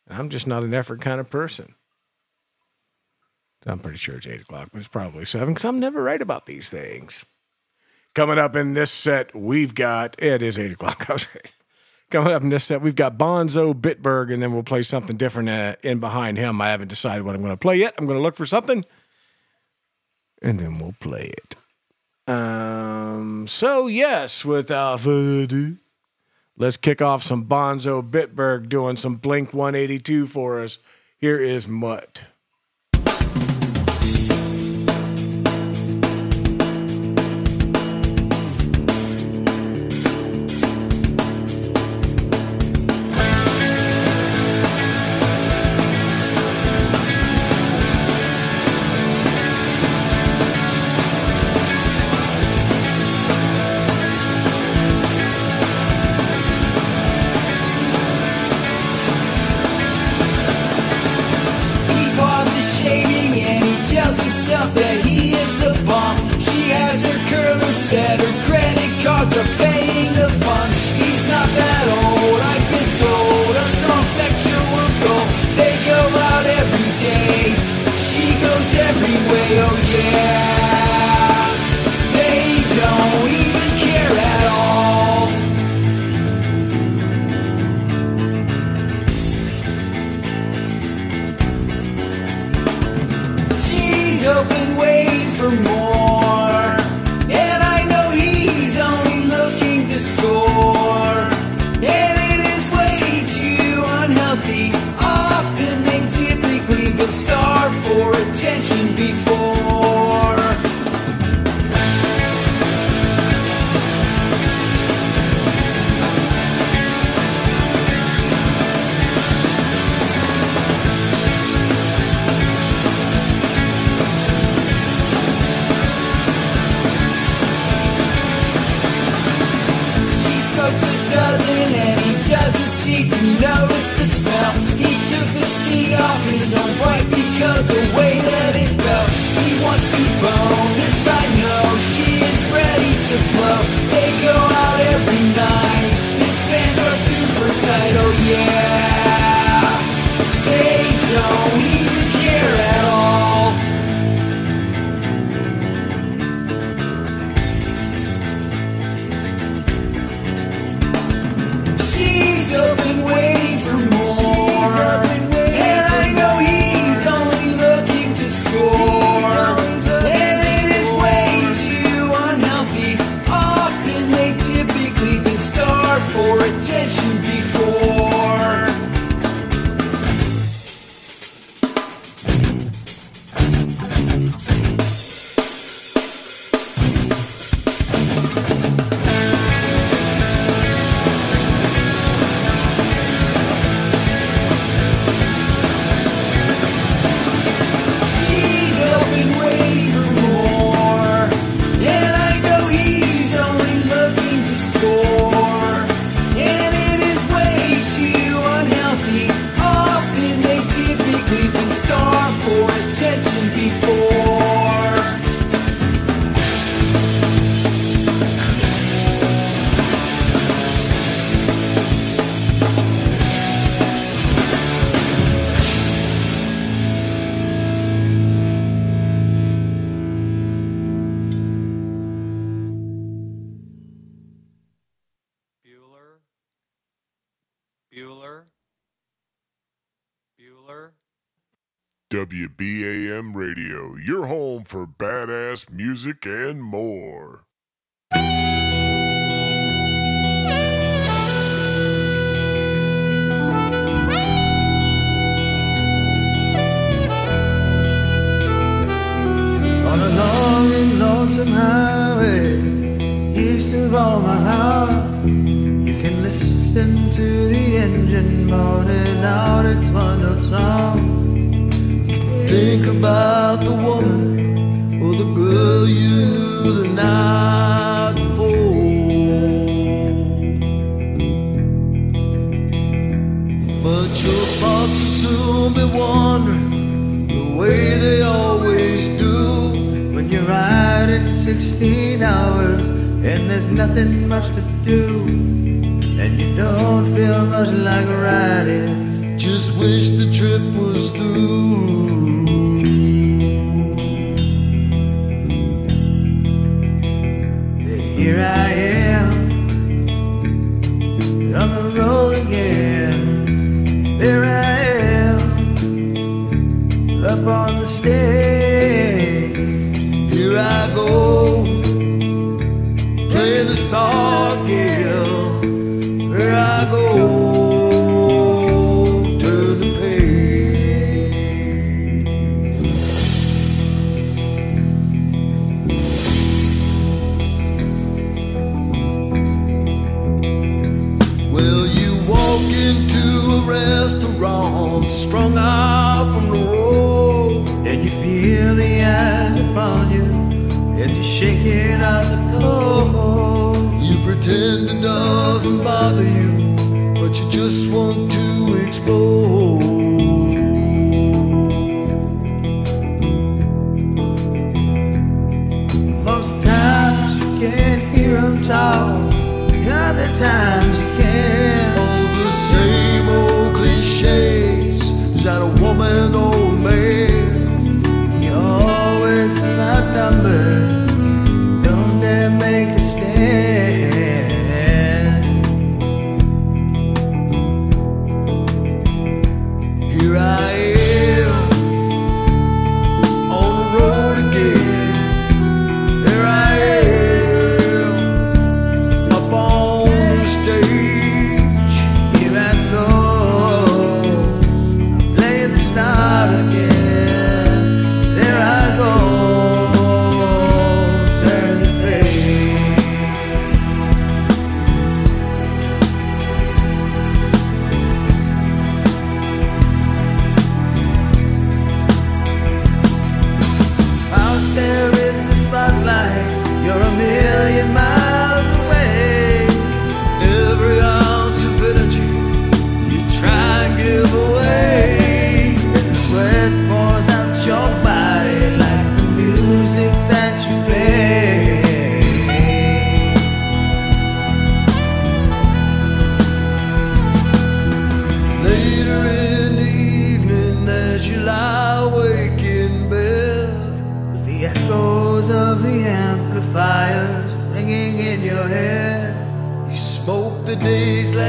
I'm 0.10 0.30
just 0.30 0.48
not 0.48 0.64
an 0.64 0.74
effort 0.74 1.00
kind 1.00 1.20
of 1.20 1.30
person. 1.30 1.76
I'm 3.68 3.78
pretty 3.78 4.00
sure 4.00 4.16
it's 4.16 4.26
8 4.26 4.42
o'clock, 4.42 4.70
but 4.74 4.80
it's 4.80 4.88
probably 4.88 5.26
7 5.26 5.54
because 5.54 5.64
I'm 5.64 5.80
never 5.80 6.02
right 6.02 6.24
about 6.24 6.48
these 6.48 6.70
things. 6.70 7.24
Coming 8.16 8.40
up 8.40 8.56
in 8.56 8.74
this 8.74 8.90
set, 8.90 9.36
we've 9.36 9.76
got, 9.76 10.16
it 10.18 10.42
is 10.42 10.58
8 10.58 10.72
o'clock. 10.72 11.06
I 11.10 11.14
was 11.14 11.28
right. 11.36 11.54
Coming 12.10 12.34
up 12.34 12.42
in 12.42 12.50
this 12.50 12.64
set, 12.64 12.82
we've 12.82 12.96
got 12.96 13.16
Bonzo 13.16 13.80
Bitburg, 13.80 14.34
and 14.34 14.42
then 14.42 14.54
we'll 14.54 14.64
play 14.64 14.82
something 14.82 15.18
different 15.18 15.50
uh, 15.50 15.76
in 15.84 16.00
behind 16.00 16.40
him. 16.40 16.60
I 16.62 16.72
haven't 16.72 16.88
decided 16.88 17.26
what 17.26 17.36
I'm 17.36 17.42
going 17.42 17.54
to 17.54 17.58
play 17.58 17.76
yet. 17.76 17.94
I'm 18.00 18.08
going 18.08 18.18
to 18.18 18.24
look 18.24 18.36
for 18.36 18.48
something, 18.48 18.84
and 20.42 20.60
then 20.60 20.80
we'll 20.80 20.96
play 21.00 21.26
it. 21.26 21.59
Um, 22.30 23.48
so 23.48 23.88
yes, 23.88 24.46
without 24.46 25.00
further 25.00 25.42
ado, 25.42 25.78
let's 26.58 26.78
kick 26.78 27.02
off 27.02 27.24
some 27.24 27.46
Bonzo 27.46 28.08
Bitburg 28.08 28.70
doing 28.70 28.98
some 28.98 29.16
Blink 29.16 29.52
182 29.52 30.28
for 30.28 30.62
us. 30.62 30.78
Here 31.18 31.42
is 31.42 31.68
Mutt. 31.68 32.26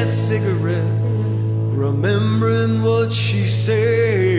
Cigarette, 0.05 0.85
remembering 1.77 2.83
what 2.83 3.13
she 3.13 3.47
said. 3.47 4.30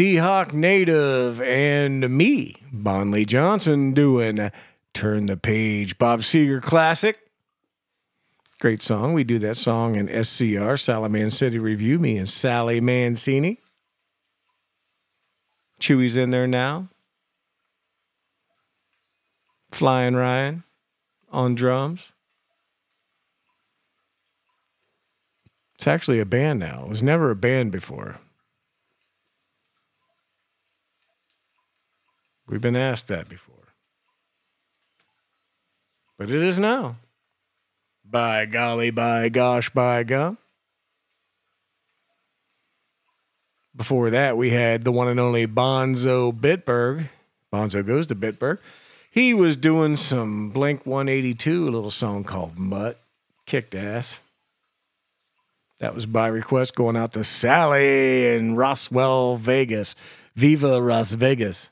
D 0.00 0.16
Hawk 0.16 0.54
Native 0.54 1.42
and 1.42 2.08
me, 2.08 2.56
Bon 2.72 3.10
Lee 3.10 3.26
Johnson, 3.26 3.92
doing 3.92 4.50
Turn 4.94 5.26
the 5.26 5.36
Page, 5.36 5.98
Bob 5.98 6.20
Seger 6.20 6.62
classic. 6.62 7.18
Great 8.60 8.80
song. 8.80 9.12
We 9.12 9.24
do 9.24 9.38
that 9.40 9.58
song 9.58 9.96
in 9.96 10.24
SCR, 10.24 10.78
Salaman 10.78 11.28
City 11.28 11.58
Review, 11.58 11.98
me 11.98 12.16
and 12.16 12.26
Sally 12.26 12.80
Mancini. 12.80 13.58
Chewy's 15.78 16.16
in 16.16 16.30
there 16.30 16.46
now. 16.46 16.88
Flying 19.70 20.14
Ryan 20.14 20.64
on 21.30 21.54
drums. 21.54 22.08
It's 25.74 25.86
actually 25.86 26.20
a 26.20 26.24
band 26.24 26.58
now. 26.58 26.84
It 26.84 26.88
was 26.88 27.02
never 27.02 27.30
a 27.30 27.36
band 27.36 27.70
before. 27.70 28.18
We've 32.50 32.60
been 32.60 32.74
asked 32.74 33.06
that 33.06 33.28
before. 33.28 33.54
But 36.18 36.32
it 36.32 36.42
is 36.42 36.58
now. 36.58 36.96
By 38.04 38.44
golly, 38.46 38.90
by 38.90 39.28
gosh, 39.28 39.70
by 39.70 40.02
gum. 40.02 40.36
Before 43.76 44.10
that, 44.10 44.36
we 44.36 44.50
had 44.50 44.82
the 44.82 44.90
one 44.90 45.06
and 45.06 45.20
only 45.20 45.46
Bonzo 45.46 46.32
Bitburg. 46.32 47.08
Bonzo 47.52 47.86
goes 47.86 48.08
to 48.08 48.16
Bitburg. 48.16 48.58
He 49.12 49.32
was 49.32 49.54
doing 49.54 49.96
some 49.96 50.50
Blink 50.50 50.84
182, 50.84 51.68
a 51.68 51.70
little 51.70 51.92
song 51.92 52.24
called 52.24 52.58
Mutt. 52.58 53.00
Kicked 53.46 53.76
ass. 53.76 54.18
That 55.78 55.94
was 55.94 56.04
by 56.04 56.26
request 56.26 56.74
going 56.74 56.96
out 56.96 57.12
to 57.12 57.22
Sally 57.22 58.34
in 58.34 58.56
Roswell, 58.56 59.36
Vegas. 59.36 59.94
Viva 60.34 60.78
Las 60.78 61.12
Vegas. 61.12 61.69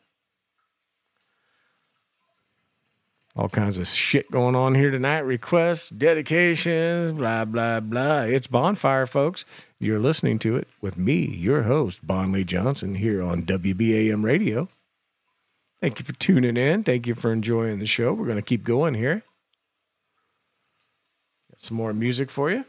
All 3.38 3.48
kinds 3.48 3.78
of 3.78 3.86
shit 3.86 4.32
going 4.32 4.56
on 4.56 4.74
here 4.74 4.90
tonight. 4.90 5.20
Requests, 5.20 5.90
dedications, 5.90 7.12
blah, 7.12 7.44
blah, 7.44 7.78
blah. 7.78 8.22
It's 8.22 8.48
Bonfire, 8.48 9.06
folks. 9.06 9.44
You're 9.78 10.00
listening 10.00 10.40
to 10.40 10.56
it 10.56 10.66
with 10.80 10.98
me, 10.98 11.24
your 11.36 11.62
host, 11.62 12.04
Bon 12.04 12.32
Lee 12.32 12.42
Johnson, 12.42 12.96
here 12.96 13.22
on 13.22 13.44
WBAM 13.44 14.24
Radio. 14.24 14.68
Thank 15.80 16.00
you 16.00 16.04
for 16.04 16.14
tuning 16.14 16.56
in. 16.56 16.82
Thank 16.82 17.06
you 17.06 17.14
for 17.14 17.32
enjoying 17.32 17.78
the 17.78 17.86
show. 17.86 18.12
We're 18.12 18.24
going 18.24 18.38
to 18.38 18.42
keep 18.42 18.64
going 18.64 18.94
here. 18.94 19.22
Got 21.52 21.60
some 21.60 21.76
more 21.76 21.92
music 21.92 22.32
for 22.32 22.50
you. 22.50 22.64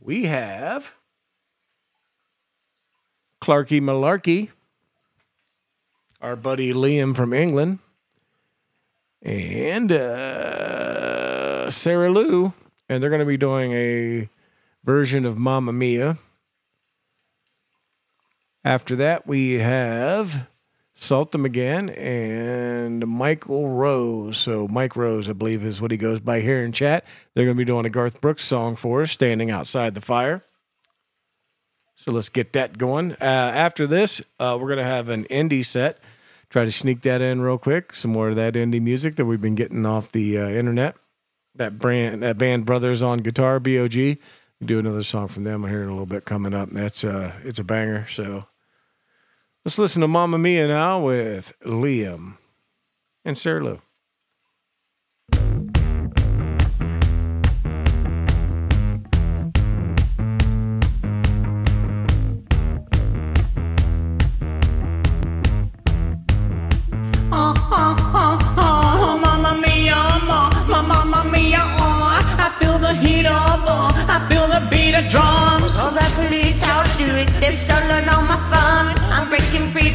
We 0.00 0.26
have 0.26 0.92
Clarky 3.42 3.80
Malarkey, 3.80 4.50
our 6.20 6.36
buddy 6.36 6.72
Liam 6.72 7.16
from 7.16 7.32
England, 7.32 7.80
and 9.26 9.90
uh, 9.90 11.68
Sarah 11.68 12.10
Lou, 12.10 12.52
and 12.88 13.02
they're 13.02 13.10
going 13.10 13.20
to 13.20 13.26
be 13.26 13.36
doing 13.36 13.72
a 13.72 14.28
version 14.84 15.24
of 15.26 15.36
Mamma 15.36 15.72
Mia. 15.72 16.16
After 18.64 18.94
that, 18.96 19.26
we 19.26 19.54
have 19.54 20.46
Salt 20.94 21.34
Again 21.34 21.90
and 21.90 23.06
Michael 23.06 23.68
Rose. 23.68 24.38
So, 24.38 24.68
Mike 24.68 24.94
Rose, 24.94 25.28
I 25.28 25.32
believe, 25.32 25.64
is 25.64 25.80
what 25.80 25.90
he 25.90 25.96
goes 25.96 26.20
by 26.20 26.40
here 26.40 26.64
in 26.64 26.70
chat. 26.70 27.04
They're 27.34 27.44
going 27.44 27.56
to 27.56 27.60
be 27.60 27.64
doing 27.64 27.84
a 27.84 27.90
Garth 27.90 28.20
Brooks 28.20 28.44
song 28.44 28.76
for 28.76 29.02
us, 29.02 29.10
Standing 29.10 29.50
Outside 29.50 29.94
the 29.94 30.00
Fire. 30.00 30.44
So, 31.96 32.12
let's 32.12 32.28
get 32.28 32.52
that 32.52 32.78
going. 32.78 33.12
Uh, 33.12 33.24
after 33.24 33.88
this, 33.88 34.22
uh, 34.38 34.56
we're 34.60 34.68
going 34.68 34.78
to 34.78 34.84
have 34.84 35.08
an 35.08 35.24
indie 35.24 35.64
set. 35.64 35.98
Try 36.56 36.64
to 36.64 36.72
sneak 36.72 37.02
that 37.02 37.20
in 37.20 37.42
real 37.42 37.58
quick. 37.58 37.92
Some 37.92 38.12
more 38.12 38.30
of 38.30 38.36
that 38.36 38.54
indie 38.54 38.80
music 38.80 39.16
that 39.16 39.26
we've 39.26 39.42
been 39.42 39.56
getting 39.56 39.84
off 39.84 40.10
the 40.10 40.38
uh, 40.38 40.48
internet. 40.48 40.96
That 41.54 41.78
brand, 41.78 42.22
that 42.22 42.38
band 42.38 42.64
Brothers 42.64 43.02
on 43.02 43.18
Guitar, 43.18 43.60
BOG. 43.60 44.16
Do 44.64 44.78
another 44.78 45.02
song 45.02 45.28
from 45.28 45.44
them 45.44 45.68
here 45.68 45.82
in 45.82 45.88
a 45.88 45.90
little 45.90 46.06
bit 46.06 46.24
coming 46.24 46.54
up. 46.54 46.70
That's 46.72 47.04
uh, 47.04 47.32
it's 47.44 47.58
a 47.58 47.62
banger. 47.62 48.06
So 48.08 48.46
let's 49.66 49.78
listen 49.78 50.00
to 50.00 50.08
Mamma 50.08 50.38
Mia 50.38 50.66
now 50.66 50.98
with 50.98 51.52
Liam 51.62 52.38
and 53.22 53.36
Sarah 53.36 53.62
Lou. 53.62 53.82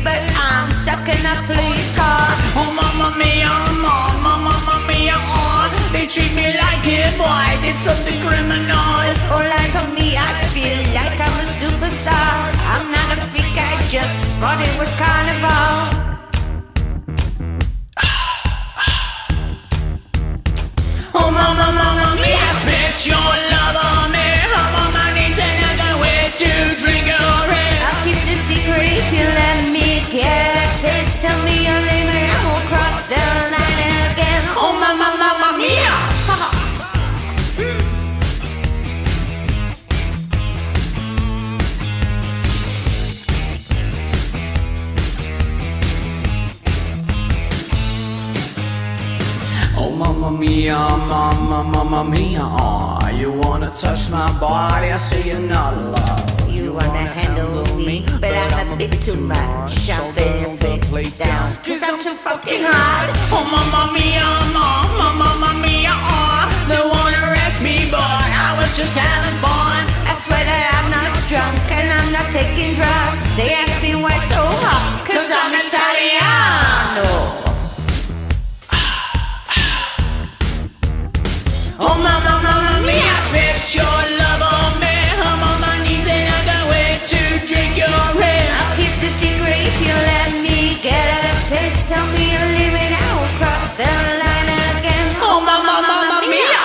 but 0.03 0.21
I'm 0.35 0.71
stuck 0.81 1.05
in 1.07 1.21
a 1.25 1.35
police 1.45 1.91
car. 1.93 2.25
Oh, 2.57 2.69
mamma 2.73 3.17
mia, 3.17 3.53
mom, 3.81 4.25
oh, 4.25 4.37
mamma 4.45 4.75
mia, 4.87 5.13
on. 5.13 5.69
Oh. 5.69 5.89
They 5.93 6.07
treat 6.07 6.33
me 6.33 6.47
like 6.57 6.85
if 6.85 7.17
I 7.21 7.57
did 7.61 7.77
something 7.77 8.17
criminal. 8.25 9.05
Oh, 9.29 9.43
like 9.45 9.73
on 9.77 9.93
me, 9.93 10.17
I 10.17 10.45
feel 10.53 10.81
like 10.97 11.17
I'm 11.19 11.37
a 11.41 11.55
superstar. 11.61 12.33
I'm 12.73 12.85
not 12.91 13.17
a 13.17 13.27
freak, 13.29 13.55
I 13.57 13.77
just 13.93 14.39
thought 14.41 14.59
it 14.59 14.73
was 14.79 14.91
carnival. 14.97 16.01
Oh, 21.13 21.29
mama, 21.29 21.67
mama, 21.77 22.07
mia, 22.21 22.49
spit 22.57 23.05
your 23.05 23.50
mamma, 50.41 51.63
mamma 51.63 52.03
mia. 52.03 52.41
Oh, 52.41 52.99
you 53.13 53.31
wanna 53.31 53.69
touch 53.71 54.09
my 54.09 54.31
body? 54.39 54.91
I 54.91 54.97
say 54.97 55.23
you're 55.23 55.39
not 55.39 55.73
allowed. 55.73 56.49
You 56.49 56.73
wanna 56.73 57.05
handle 57.05 57.77
me, 57.77 58.03
but 58.19 58.33
I'm 58.33 58.73
a 58.73 58.75
bit 58.75 58.91
too 59.03 59.17
much. 59.17 59.75
Jump 59.83 60.17
in 60.17 60.45
a 60.45 60.57
bit 60.57 61.17
down, 61.17 61.55
cause 61.63 61.83
I'm 61.83 62.03
too 62.03 62.15
fucking 62.15 62.63
hot. 62.63 63.07
Oh, 63.31 63.45
mamma 63.53 63.93
mia, 63.93 64.29
mamma, 64.55 65.07
mamma 65.21 65.61
mia. 65.61 65.93
Uh. 65.93 66.09
Oh, 66.13 66.67
they 66.69 66.81
wanna 66.89 67.21
arrest 67.29 67.61
me, 67.61 67.89
but 67.91 68.01
I 68.01 68.57
was 68.59 68.75
just 68.75 68.95
having 68.95 69.37
fun. 69.45 69.81
I 70.09 70.13
swear 70.25 70.43
that 70.43 70.65
I'm 70.73 70.89
not 70.89 71.13
drunk 71.29 71.59
and 71.69 71.87
I'm 71.97 72.09
not 72.11 72.27
taking 72.33 72.75
drugs. 72.75 73.23
They 73.37 73.53
ask 73.53 73.81
me 73.81 73.95
why 73.95 74.17
so 74.33 74.41
hot, 74.41 75.05
cause 75.05 75.29
I'm 75.29 75.53
Italiano. 75.53 77.50
Oh, 81.83 81.97
mamma, 81.97 82.37
mamma 82.45 82.85
mia, 82.85 83.17
your 83.73 83.97
love 84.21 84.43
on 84.45 84.77
me. 84.77 84.93
I'm 85.17 85.41
on 85.41 85.57
my 85.65 85.81
knees 85.81 86.05
and 86.05 86.29
I 86.29 86.39
can't 86.45 86.69
wait 86.69 87.01
to 87.09 87.17
drink 87.49 87.73
your 87.75 87.89
hair. 88.21 88.53
I'll 88.53 88.77
you 89.81 89.89
let 89.89 90.29
me 90.45 90.77
get. 90.77 91.09
Tell 91.89 92.05
me 92.13 92.37
I 92.93 93.09
will 93.17 93.33
cross 93.41 93.81
line 94.21 94.49
again. 94.77 95.07
Oh, 95.25 95.41
mamma, 95.41 95.81
mamma 95.89 96.21
mia. 96.29 96.61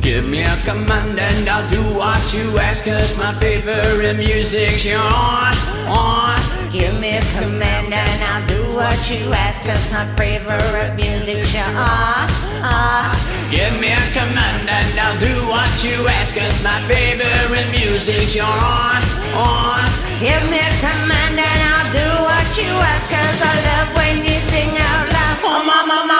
Give 0.00 0.24
me 0.24 0.42
a 0.42 0.56
command 0.64 1.18
and 1.18 1.48
I'll 1.48 1.68
do 1.68 1.82
what 1.98 2.32
you 2.32 2.58
ask 2.58 2.84
Cause 2.84 3.18
my 3.18 3.34
favorite 3.40 4.16
music's 4.16 4.84
your 4.84 5.00
on, 5.00 5.56
on 5.88 6.59
Give 6.72 7.00
me 7.00 7.18
a 7.18 7.20
command 7.34 7.92
and 7.92 8.22
I'll 8.22 8.46
do 8.46 8.62
what 8.78 8.94
you 9.10 9.32
ask 9.34 9.58
Cause 9.66 9.90
my 9.90 10.06
favorite 10.14 10.94
music's 10.94 11.50
your 11.50 11.66
ah, 11.74 12.30
ah 12.62 13.10
Give 13.50 13.74
me 13.82 13.90
a 13.90 14.06
command 14.14 14.70
and 14.70 14.94
I'll 14.94 15.18
do 15.18 15.34
what 15.50 15.66
you 15.82 15.98
ask 16.06 16.30
Cause 16.30 16.62
my 16.62 16.78
favorite 16.86 17.66
music's 17.74 18.38
your 18.38 18.46
on, 18.46 19.02
on 19.34 19.82
Give 20.22 20.46
me 20.46 20.62
a 20.62 20.70
command 20.78 21.42
and 21.42 21.60
I'll 21.74 21.90
do 21.90 22.06
what 22.22 22.46
you 22.54 22.70
ask 22.70 23.10
Cause 23.10 23.40
I 23.42 23.54
love 23.66 23.90
when 23.98 24.22
you 24.22 24.38
sing 24.38 24.70
out 24.70 25.10
loud. 25.10 25.36
Oh 25.42 25.66
mama, 25.66 26.06
mama 26.06 26.19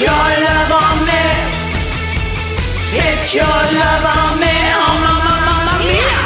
your 0.00 0.10
love 0.10 0.72
on 0.72 1.06
me. 1.06 1.24
Spit 2.78 3.34
your 3.34 3.44
love 3.44 4.04
on 4.16 4.38
me. 4.38 4.54
Oh 4.80 4.94
mama, 5.04 5.34
mama 5.46 5.74
mia 5.82 6.18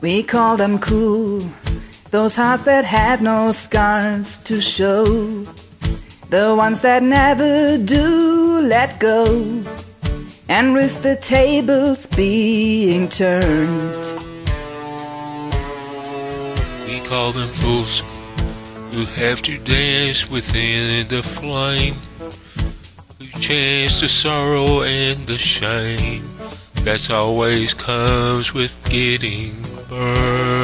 We 0.00 0.22
call 0.22 0.56
them 0.56 0.78
cool, 0.78 1.42
those 2.10 2.36
hearts 2.36 2.62
that 2.62 2.84
have 2.84 3.20
no 3.20 3.50
scars 3.50 4.38
to 4.44 4.60
show. 4.60 5.44
The 6.30 6.54
ones 6.54 6.82
that 6.82 7.02
never 7.02 7.78
do 7.78 8.60
let 8.60 9.00
go 9.00 9.24
and 10.46 10.74
risk 10.74 11.00
the 11.00 11.16
tables 11.16 12.06
being 12.06 13.08
turned. 13.08 14.04
We 16.86 17.00
call 17.00 17.32
them 17.32 17.48
fools 17.48 18.02
who 18.92 19.06
have 19.06 19.40
to 19.42 19.56
dance 19.56 20.30
within 20.30 21.08
the 21.08 21.22
flame, 21.22 21.94
who 23.18 23.40
chance 23.40 24.00
the 24.00 24.08
sorrow 24.10 24.82
and 24.82 25.26
the 25.26 25.38
shame 25.38 26.24
that's 26.84 27.08
always 27.08 27.72
comes 27.72 28.52
with 28.52 28.78
getting 28.90 29.54
burned. 29.88 30.57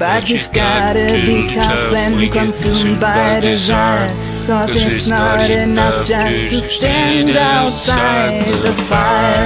But 0.00 0.30
you've 0.30 0.50
gotta 0.54 1.12
be 1.12 1.46
tough 1.46 1.92
when 1.92 2.30
consumed 2.30 2.98
by 3.02 3.38
desire. 3.40 4.08
Cause 4.46 4.74
it's 4.74 5.06
not 5.06 5.50
enough 5.50 6.06
just 6.06 6.48
to 6.48 6.62
stand 6.62 7.36
outside 7.36 8.40
the 8.40 8.72
fire. 8.88 9.44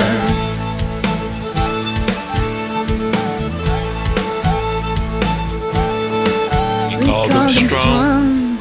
We 7.01 7.05
call 7.05 7.27
them 7.27 7.49
strong, 7.49 8.57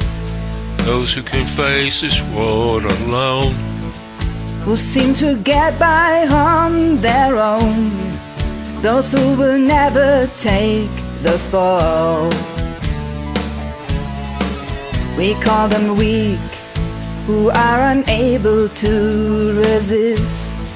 those 0.78 1.12
who 1.12 1.22
can 1.22 1.46
face 1.46 2.00
this 2.00 2.20
world 2.32 2.82
alone. 2.86 3.54
Who 4.64 4.76
seem 4.76 5.14
to 5.14 5.36
get 5.36 5.78
by 5.78 6.26
on 6.26 6.96
their 6.96 7.38
own. 7.38 7.92
Those 8.82 9.12
who 9.12 9.36
will 9.36 9.58
never 9.58 10.26
take 10.34 11.03
the 11.24 11.38
fall. 11.50 12.28
We 15.16 15.32
call 15.42 15.68
them 15.68 15.96
weak, 15.96 16.38
who 17.26 17.48
are 17.48 17.80
unable 17.92 18.68
to 18.68 18.92
resist. 19.56 20.74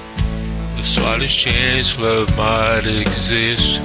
The 0.77 0.83
slightest 0.83 1.39
chance 1.39 1.99
love 1.99 2.35
might 2.39 2.87
exist 2.87 3.83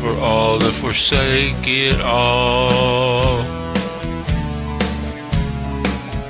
for 0.00 0.12
all 0.18 0.58
that 0.58 0.72
forsake 0.72 1.64
it 1.64 2.00
all. 2.00 3.53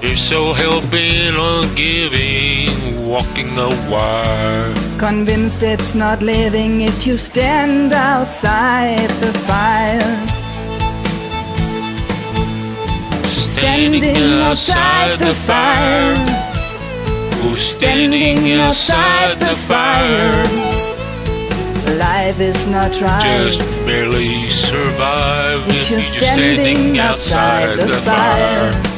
They're 0.05 0.17
so 0.17 0.53
helping, 0.53 1.75
giving, 1.75 3.09
walking 3.09 3.55
the 3.57 3.71
wire. 3.91 4.75
Convinced 4.99 5.63
it's 5.63 5.95
not 5.95 6.21
living 6.21 6.83
if 6.83 7.07
you 7.07 7.17
stand 7.17 7.91
outside 7.95 9.09
the 9.23 9.33
fire. 9.49 10.15
Standing 13.25 14.43
outside 14.43 15.19
the 15.21 15.33
fire. 15.33 16.15
Oh, 17.47 17.57
standing 17.57 18.61
outside 18.61 19.41
the 19.41 19.57
fire. 19.57 20.45
Life 21.97 22.41
is 22.41 22.67
not 22.67 23.01
right. 23.01 23.23
Just 23.23 23.79
barely 23.87 24.51
survive 24.51 25.67
If 25.69 25.91
you're 25.91 26.01
you're 26.01 26.03
standing 26.03 26.99
outside 26.99 27.79
the 27.79 28.03
fire. 28.03 28.94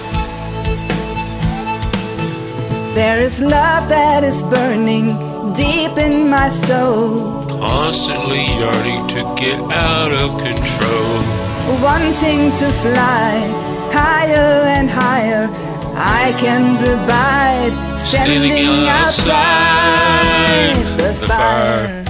There 2.96 3.20
is 3.20 3.42
love 3.42 3.90
that 3.90 4.24
is 4.24 4.42
burning 4.42 5.08
deep 5.52 5.98
in 5.98 6.30
my 6.30 6.48
soul, 6.48 7.44
Constantly 7.60 8.46
yearning 8.56 9.06
to 9.08 9.20
get 9.36 9.60
out 9.70 10.12
of 10.12 10.30
control. 10.40 11.20
wanting 11.84 12.50
to 12.52 12.72
fly 12.80 13.44
higher 13.92 14.64
and 14.76 14.88
higher. 14.88 15.46
I 15.92 16.32
can't 16.40 16.80
abide 16.80 17.74
standing, 17.98 18.50
Standing 18.50 18.88
outside 18.88 20.72
outside 20.72 20.96
the 20.96 21.10
the 21.20 21.28
fire. 21.28 22.04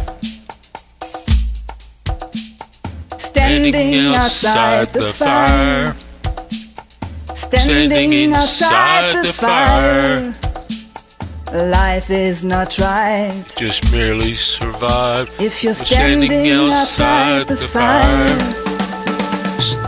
Standing 3.18 4.14
outside 4.14 4.86
the 4.86 5.12
fire. 5.12 5.96
Standing 7.34 8.32
outside 8.34 9.24
the 9.26 9.32
fire. 9.32 10.45
Life 11.56 12.10
is 12.10 12.44
not 12.44 12.78
right 12.78 13.32
Just 13.56 13.90
merely 13.90 14.34
survive. 14.34 15.34
if 15.40 15.64
you're 15.64 15.72
Standing 15.72 16.28
standing 16.28 16.52
outside 16.52 17.46
the 17.46 17.56
fire. 17.56 18.28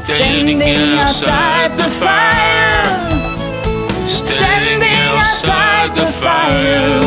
Standing 0.03 0.62
outside 0.62 1.77
the 1.77 1.90
fire. 2.01 2.89
Standing 4.09 4.89
outside 4.89 5.95
the 5.95 6.07
fire. 6.07 7.01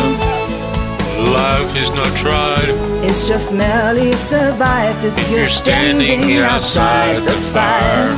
Life 1.34 1.76
is 1.76 1.90
not 1.92 2.16
tried. 2.16 2.70
It's 3.04 3.28
just 3.28 3.52
merely 3.52 4.14
survived 4.14 5.04
if, 5.04 5.18
If 5.18 5.30
you're 5.32 5.40
you're 5.40 5.48
standing 5.48 6.38
outside 6.38 7.24
the 7.24 7.38
fire. 7.52 8.16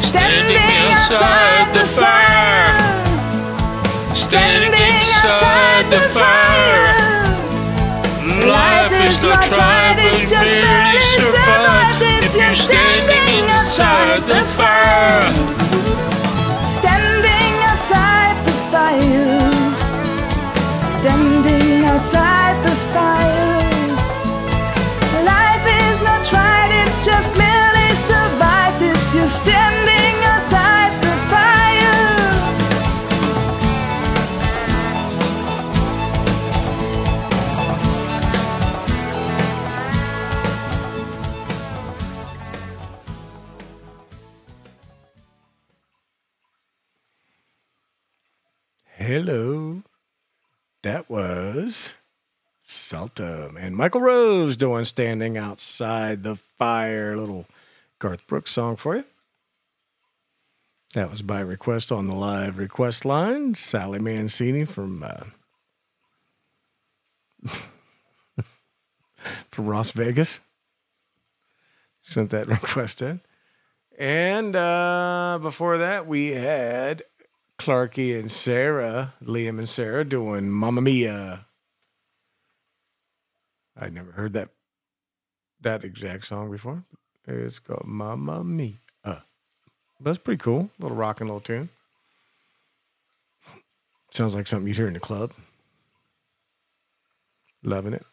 Standing 0.00 0.56
outside 0.56 1.72
the 1.76 1.86
fire. 1.86 2.90
Standing 4.14 4.69
outside 5.30 5.86
the 5.90 6.00
fire. 6.16 6.90
Life 8.50 8.96
is 9.06 9.22
not 9.22 9.42
try, 9.44 9.94
but 9.94 10.42
merely 10.42 11.00
survive 11.14 12.02
if 12.24 12.34
you're 12.34 12.54
standing 12.54 13.48
inside 13.58 14.22
the 14.32 14.42
fire. 14.58 15.32
Standing 16.78 17.54
outside 17.70 18.36
the 18.48 18.56
fire. 18.72 19.50
Standing 20.98 21.84
outside 21.92 22.56
the 22.66 22.74
fire. 22.94 23.58
Life 25.34 25.66
is 25.82 25.98
not 26.02 26.20
tried, 26.26 26.70
it's 26.82 27.04
just 27.06 27.30
merely 27.36 27.88
survived 28.10 28.82
if 28.82 29.14
you're 29.14 29.28
standing 29.28 29.79
Hello. 49.10 49.82
That 50.84 51.10
was 51.10 51.94
Saltum 52.62 53.56
and 53.58 53.74
Michael 53.74 54.02
Rose 54.02 54.56
doing 54.56 54.84
Standing 54.84 55.36
Outside 55.36 56.22
the 56.22 56.36
Fire. 56.36 57.16
Little 57.16 57.46
Garth 57.98 58.24
Brooks 58.28 58.52
song 58.52 58.76
for 58.76 58.94
you. 58.94 59.04
That 60.94 61.10
was 61.10 61.22
by 61.22 61.40
request 61.40 61.90
on 61.90 62.06
the 62.06 62.14
live 62.14 62.56
request 62.56 63.04
line. 63.04 63.56
Sally 63.56 63.98
Mancini 63.98 64.64
from 64.64 65.02
uh, 65.02 65.24
from 69.50 69.66
Las 69.66 69.90
Vegas 69.90 70.38
sent 72.04 72.30
that 72.30 72.46
request 72.62 73.02
in. 73.02 73.22
And 73.98 74.54
uh, 74.54 75.40
before 75.42 75.78
that, 75.78 76.06
we 76.06 76.28
had 76.28 77.02
Clarky 77.60 78.18
and 78.18 78.32
Sarah, 78.32 79.12
Liam 79.22 79.58
and 79.58 79.68
Sarah, 79.68 80.04
doing 80.04 80.50
Mamma 80.50 80.80
Mia. 80.80 81.46
I'd 83.78 83.92
never 83.92 84.12
heard 84.12 84.32
that 84.32 84.48
that 85.60 85.84
exact 85.84 86.26
song 86.26 86.50
before. 86.50 86.84
It's 87.26 87.58
called 87.58 87.84
Mamma 87.84 88.42
Mia. 88.42 88.76
That's 90.02 90.18
pretty 90.18 90.38
cool. 90.38 90.70
Little 90.78 90.96
rock 90.96 91.20
and 91.20 91.28
roll 91.28 91.40
tune. 91.40 91.68
Sounds 94.10 94.34
like 94.34 94.48
something 94.48 94.66
you'd 94.66 94.76
hear 94.76 94.88
in 94.88 94.94
the 94.94 95.00
club. 95.00 95.32
Loving 97.62 97.92
it. 97.92 98.06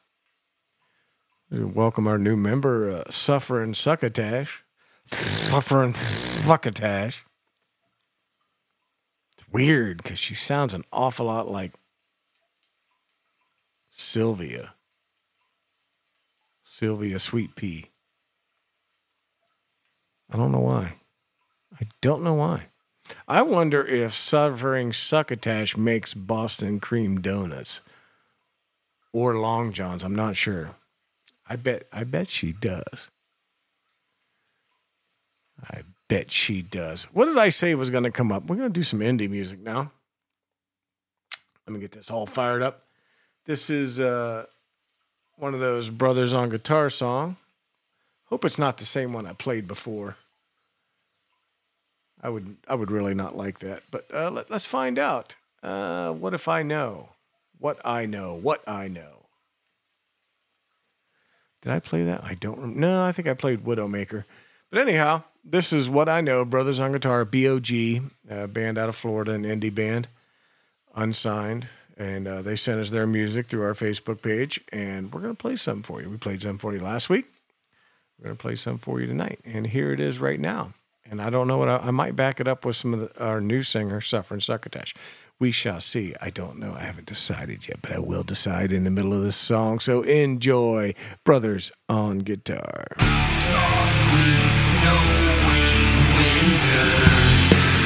Welcome 1.49 2.07
our 2.07 2.17
new 2.17 2.35
member, 2.35 2.91
uh, 2.91 3.03
Suffering 3.09 3.73
Succotash. 3.73 4.63
Suffering 5.05 5.93
Succotash. 5.93 7.23
Weird 9.51 10.03
because 10.03 10.19
she 10.19 10.35
sounds 10.35 10.73
an 10.73 10.83
awful 10.91 11.27
lot 11.27 11.49
like 11.49 11.73
Sylvia. 13.89 14.73
Sylvia 16.63 17.17
Sweet 17.17 17.55
Pea. 17.55 17.89
I 20.31 20.37
don't 20.37 20.51
know 20.51 20.59
why. 20.59 20.95
I 21.79 21.87
don't 22.01 22.23
know 22.23 22.33
why. 22.33 22.67
I 23.27 23.41
wonder 23.41 23.85
if 23.85 24.13
Suffering 24.13 24.91
Succotash 24.91 25.77
makes 25.77 26.13
Boston 26.13 26.79
cream 26.79 27.21
donuts 27.21 27.81
or 29.13 29.35
Long 29.35 29.71
Johns. 29.71 30.03
I'm 30.03 30.15
not 30.15 30.35
sure. 30.35 30.75
I 31.49 31.55
bet 31.55 31.87
I 31.93 32.03
bet 32.03 32.29
she 32.29 32.51
does. 32.51 33.09
I 35.63 35.81
bet 36.07 36.31
she 36.31 36.61
does. 36.61 37.03
What 37.13 37.25
did 37.25 37.37
I 37.37 37.49
say 37.49 37.75
was 37.75 37.89
going 37.89 38.03
to 38.03 38.11
come 38.11 38.31
up? 38.31 38.45
We're 38.45 38.55
going 38.55 38.69
to 38.69 38.79
do 38.79 38.83
some 38.83 38.99
indie 38.99 39.29
music 39.29 39.59
now. 39.59 39.91
Let 41.65 41.73
me 41.73 41.79
get 41.79 41.91
this 41.91 42.09
all 42.09 42.25
fired 42.25 42.61
up. 42.61 42.83
This 43.45 43.69
is 43.69 43.99
uh, 43.99 44.45
one 45.35 45.53
of 45.53 45.59
those 45.59 45.89
brothers 45.89 46.33
on 46.33 46.49
guitar 46.49 46.89
song. 46.89 47.37
Hope 48.25 48.45
it's 48.45 48.57
not 48.57 48.77
the 48.77 48.85
same 48.85 49.13
one 49.13 49.25
I 49.25 49.33
played 49.33 49.67
before. 49.67 50.17
I 52.21 52.29
would 52.29 52.57
I 52.67 52.75
would 52.75 52.91
really 52.91 53.13
not 53.13 53.37
like 53.37 53.59
that, 53.59 53.83
but 53.91 54.07
uh, 54.13 54.31
let, 54.31 54.49
let's 54.49 54.65
find 54.65 54.97
out. 54.97 55.35
Uh, 55.61 56.11
what 56.11 56.33
if 56.33 56.47
I 56.47 56.63
know? 56.63 57.09
What 57.59 57.79
I 57.85 58.05
know? 58.05 58.33
What 58.33 58.67
I 58.67 58.87
know? 58.87 59.27
Did 61.61 61.71
I 61.71 61.79
play 61.79 62.03
that? 62.03 62.23
I 62.23 62.33
don't. 62.33 62.59
Rem- 62.59 62.79
no, 62.79 63.03
I 63.03 63.11
think 63.11 63.27
I 63.27 63.33
played 63.33 63.63
Widowmaker. 63.63 64.25
But 64.69 64.79
anyhow, 64.79 65.23
this 65.49 65.71
is 65.71 65.89
what 65.89 66.09
I 66.09 66.21
know. 66.21 66.43
Brothers 66.43 66.79
on 66.79 66.91
Guitar, 66.91 67.25
BOG, 67.25 68.11
uh, 68.29 68.47
band 68.47 68.77
out 68.77 68.89
of 68.89 68.95
Florida, 68.95 69.31
an 69.31 69.43
indie 69.43 69.73
band, 69.73 70.07
unsigned, 70.95 71.67
and 71.97 72.27
uh, 72.27 72.41
they 72.41 72.55
sent 72.55 72.79
us 72.79 72.89
their 72.89 73.07
music 73.07 73.47
through 73.47 73.63
our 73.63 73.73
Facebook 73.73 74.21
page, 74.21 74.59
and 74.71 75.13
we're 75.13 75.21
gonna 75.21 75.33
play 75.33 75.55
some 75.55 75.83
for 75.83 76.01
you. 76.01 76.09
We 76.09 76.17
played 76.17 76.41
some 76.41 76.57
for 76.57 76.73
you 76.73 76.81
last 76.81 77.09
week. 77.09 77.25
We're 78.19 78.25
gonna 78.25 78.35
play 78.35 78.55
some 78.55 78.77
for 78.77 78.99
you 78.99 79.07
tonight, 79.07 79.39
and 79.45 79.67
here 79.67 79.93
it 79.93 79.99
is 79.99 80.19
right 80.19 80.39
now. 80.39 80.73
And 81.09 81.21
I 81.21 81.29
don't 81.29 81.47
know 81.47 81.57
what 81.57 81.69
I, 81.69 81.77
I 81.77 81.91
might 81.91 82.17
back 82.17 82.41
it 82.41 82.49
up 82.49 82.65
with 82.65 82.75
some 82.75 82.93
of 82.93 82.99
the, 82.99 83.23
our 83.23 83.39
new 83.39 83.63
singer, 83.63 84.01
Suffering 84.01 84.41
Succotash. 84.41 84.93
We 85.39 85.51
shall 85.51 85.79
see. 85.79 86.15
I 86.19 86.31
don't 86.31 86.59
know. 86.59 86.73
I 86.73 86.81
haven't 86.81 87.05
decided 87.05 87.67
yet, 87.67 87.81
but 87.81 87.93
I 87.93 87.99
will 87.99 88.23
decide 88.23 88.73
in 88.73 88.83
the 88.83 88.89
middle 88.89 89.13
of 89.13 89.21
this 89.21 89.37
song. 89.37 89.79
So 89.79 90.01
enjoy, 90.01 90.95
Brothers 91.23 91.71
on 91.87 92.19
Guitar. 92.19 92.87
Softly 93.33 95.36
snowing 96.17 97.76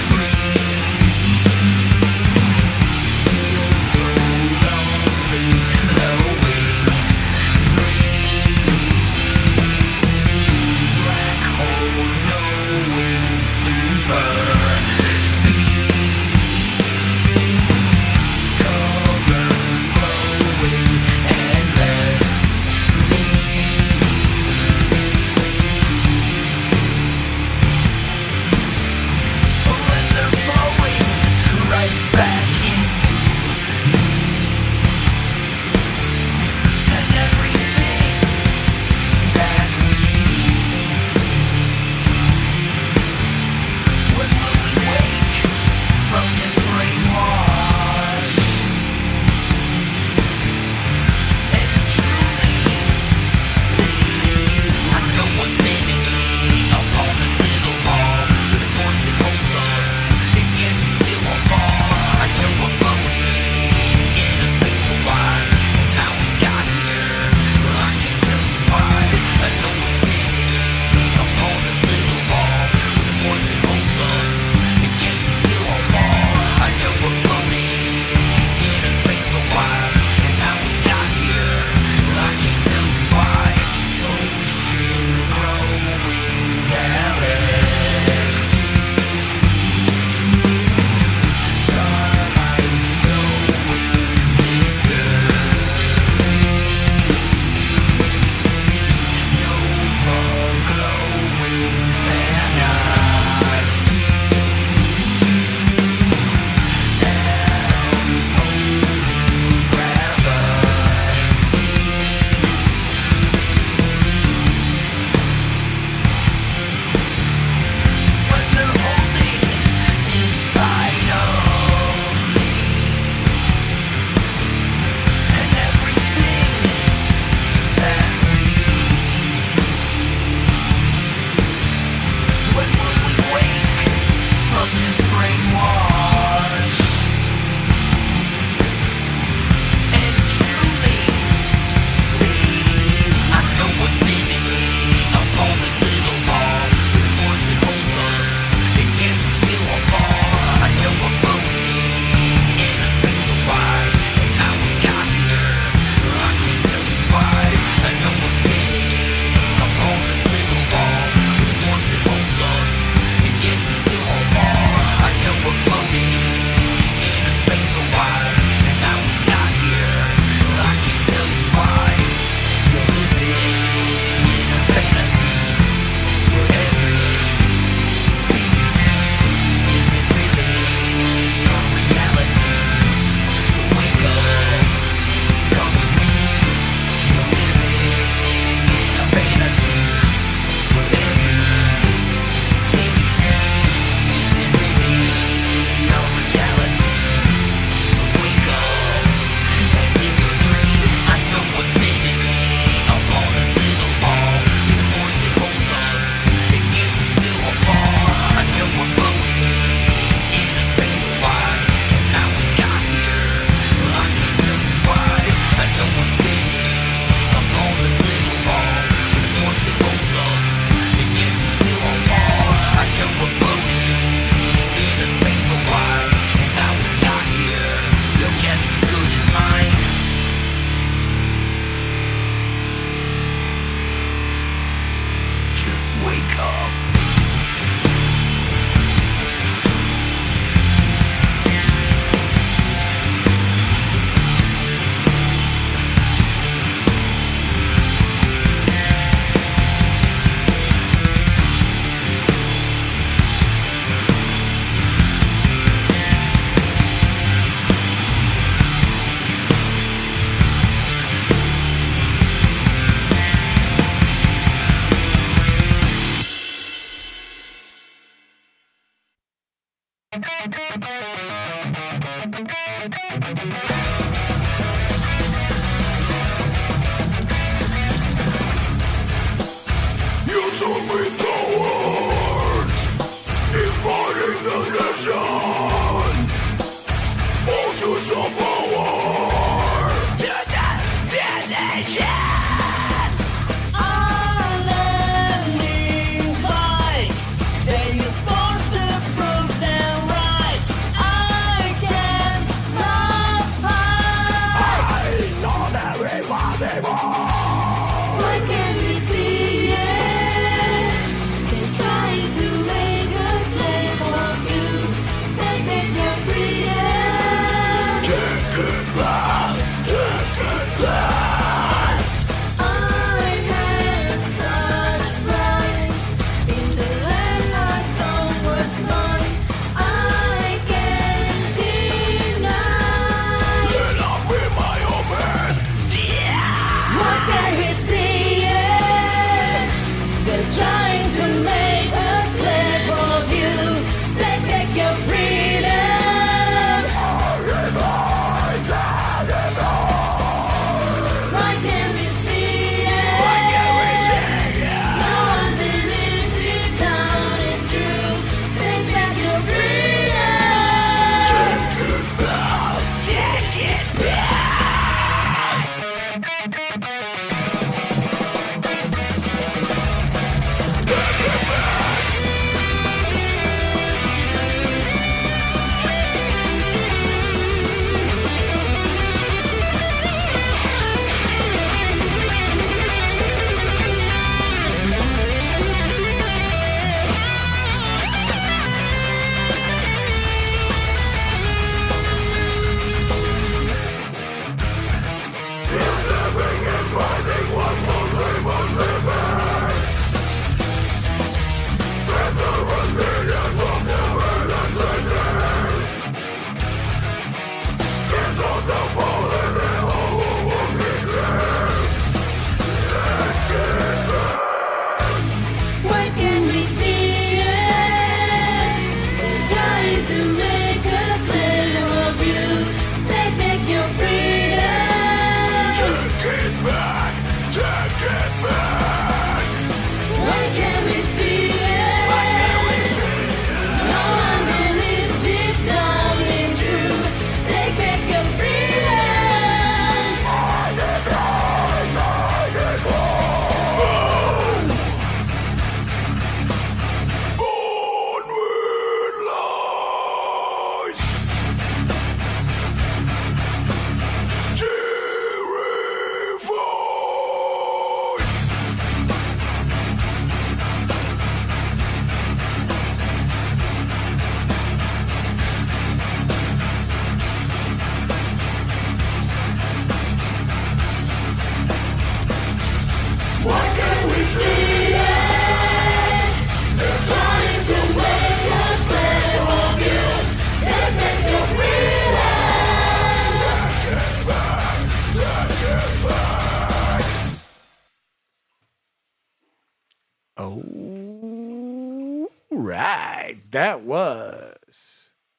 That 493.52 493.82
was 493.82 494.56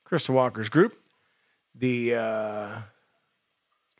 Crystal 0.05 0.35
Walker's 0.35 0.69
group. 0.69 0.95
The 1.75 2.15
uh 2.15 2.79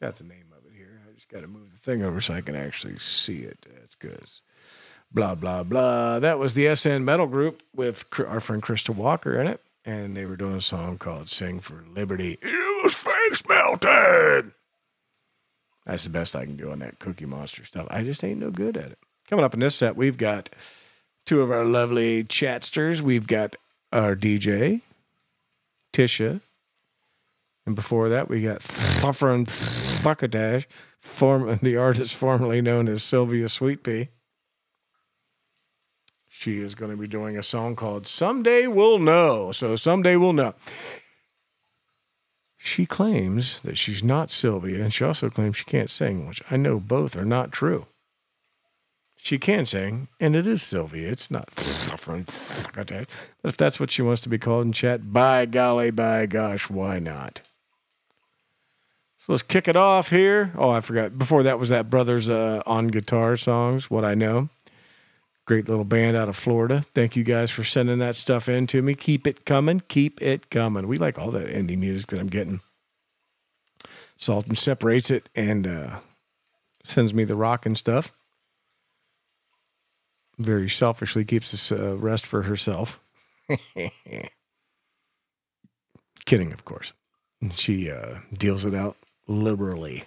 got 0.01 0.17
the 0.17 0.25
name 0.25 0.53
of 0.57 0.67
it 0.67 0.77
here. 0.77 1.01
I 1.09 1.15
just 1.15 1.29
got 1.29 1.41
to 1.41 1.47
move 1.47 1.71
the 1.73 1.79
thing 1.79 2.03
over 2.03 2.21
so 2.21 2.35
I 2.35 2.43
can 2.43 2.57
actually 2.57 2.99
see 2.99 3.39
it. 3.39 3.67
That's 3.75 3.95
good. 3.95 4.25
Blah 5.11 5.35
blah 5.37 5.63
blah. 5.63 6.19
That 6.19 6.39
was 6.39 6.55
the 6.55 6.75
SN 6.75 7.05
Metal 7.05 7.27
Group 7.27 7.63
with 7.75 8.05
our 8.27 8.41
friend 8.41 8.63
Crystal 8.63 8.95
Walker 8.95 9.41
in 9.41 9.47
it, 9.47 9.61
and 9.85 10.17
they 10.17 10.27
were 10.27 10.37
doing 10.37 10.57
a 10.57 10.61
song 10.61 10.99
called 10.99 11.31
"Sing 11.31 11.61
for 11.61 11.85
Liberty." 11.95 12.39
It 12.43 12.85
was 12.85 12.95
face 12.95 13.43
melting. 13.49 14.53
That's 15.87 16.05
the 16.05 16.11
best 16.11 16.37
I 16.37 16.45
can 16.45 16.57
do 16.57 16.71
on 16.71 16.81
that 16.81 16.99
Cookie 16.99 17.27
Monster 17.27 17.65
stuff. 17.65 17.87
I 17.91 18.03
just 18.03 18.23
ain't 18.23 18.41
no 18.41 18.51
good 18.51 18.77
at 18.77 18.93
it. 18.93 18.99
Coming 19.29 19.45
up 19.45 19.55
in 19.55 19.61
this 19.61 19.75
set, 19.75 19.97
we've 19.97 20.19
got 20.19 20.51
two 21.25 21.41
of 21.41 21.51
our 21.51 21.65
lovely 21.65 22.25
chatsters. 22.25 23.01
We've 23.01 23.27
got 23.27 23.57
our 23.93 24.17
DJ, 24.17 24.81
Tisha. 25.93 26.41
And 27.65 27.77
before 27.77 28.09
that, 28.09 28.29
we 28.29 28.43
got 28.43 28.61
Thuffer 28.61 29.45
Thuckadash, 29.47 30.67
form, 31.01 31.59
the 31.63 31.77
artist 31.77 32.15
formerly 32.15 32.61
known 32.61 32.89
as 32.89 33.03
Sylvia 33.03 33.47
Sweetpea. 33.47 34.09
She 36.29 36.59
is 36.59 36.75
going 36.75 36.91
to 36.91 36.97
be 36.97 37.07
doing 37.07 37.39
a 37.39 37.43
song 37.43 37.77
called 37.77 38.09
Someday 38.09 38.67
We'll 38.67 38.99
Know. 38.99 39.53
So, 39.53 39.77
Someday 39.77 40.17
We'll 40.17 40.33
Know. 40.33 40.55
She 42.57 42.87
claims 42.87 43.61
that 43.63 43.77
she's 43.77 44.03
not 44.03 44.31
Sylvia, 44.31 44.83
and 44.83 44.93
she 44.93 45.05
also 45.05 45.29
claims 45.31 45.57
she 45.57 45.65
can't 45.65 45.91
sing, 45.91 46.27
which 46.27 46.43
I 46.51 46.57
know 46.57 46.81
both 46.81 47.17
are 47.17 47.25
not 47.25 47.53
true. 47.53 47.87
She 49.25 49.39
can 49.39 49.67
sing, 49.67 50.09
and 50.19 50.35
it 50.35 50.49
is 50.49 50.63
Sylvia. 50.63 51.09
It's 51.09 51.31
not 51.31 51.49
But 53.41 53.51
if 53.51 53.57
that's 53.57 53.79
what 53.79 53.93
she 53.93 54.03
wants 54.03 54.21
to 54.23 54.29
be 54.29 54.37
called 54.37 54.67
in 54.67 54.73
chat, 54.73 55.13
by 55.13 55.47
golly, 55.47 55.93
by 55.93 56.27
gosh, 56.27 56.69
why 56.69 56.99
not? 56.99 57.41
So 59.19 59.33
let's 59.33 59.45
kick 59.45 59.69
it 59.69 59.77
off 59.77 60.11
here. 60.11 60.53
Oh, 60.57 60.71
I 60.71 60.81
forgot. 60.81 61.19
Before 61.19 61.45
that 61.45 61.61
was 61.61 61.69
that 61.69 61.89
Brothers 61.89 62.29
uh, 62.29 62.65
on 62.67 62.89
Guitar 62.89 63.37
songs, 63.37 63.89
What 63.89 64.05
I 64.05 64.15
Know. 64.15 64.49
Great 65.45 65.69
little 65.69 65.85
band 65.85 66.17
out 66.17 66.29
of 66.29 66.35
Florida. 66.35 66.85
Thank 66.93 67.15
you 67.15 67.23
guys 67.23 67.53
for 67.53 67.63
sending 67.63 68.01
that 68.01 68.17
stuff 68.17 68.49
in 68.49 68.67
to 68.67 68.83
me. 68.83 68.97
Keep 68.97 69.29
it 69.29 69.45
coming. 69.47 69.85
Keep 69.87 70.21
it 70.21 70.51
coming. 70.51 70.89
We 70.89 70.99
like 70.99 71.17
all 71.17 71.31
that 71.31 71.47
indie 71.47 71.79
music 71.79 72.11
that 72.11 72.19
I'm 72.19 72.27
getting. 72.27 72.61
Salton 74.17 74.57
separates 74.57 75.13
it 75.13 75.29
and 75.37 75.65
uh, 75.65 76.01
sends 76.83 77.15
me 77.15 77.23
the 77.23 77.37
rock 77.37 77.65
and 77.65 77.79
stuff 77.79 78.13
very 80.43 80.69
selfishly 80.69 81.25
keeps 81.25 81.51
this 81.51 81.73
uh, 81.73 81.97
rest 81.97 82.27
for 82.27 82.43
herself. 82.43 83.01
Kidding, 86.25 86.53
of 86.53 86.65
course. 86.65 86.93
She 87.55 87.91
uh, 87.91 88.19
deals 88.33 88.65
it 88.65 88.75
out 88.75 88.97
liberally. 89.27 90.05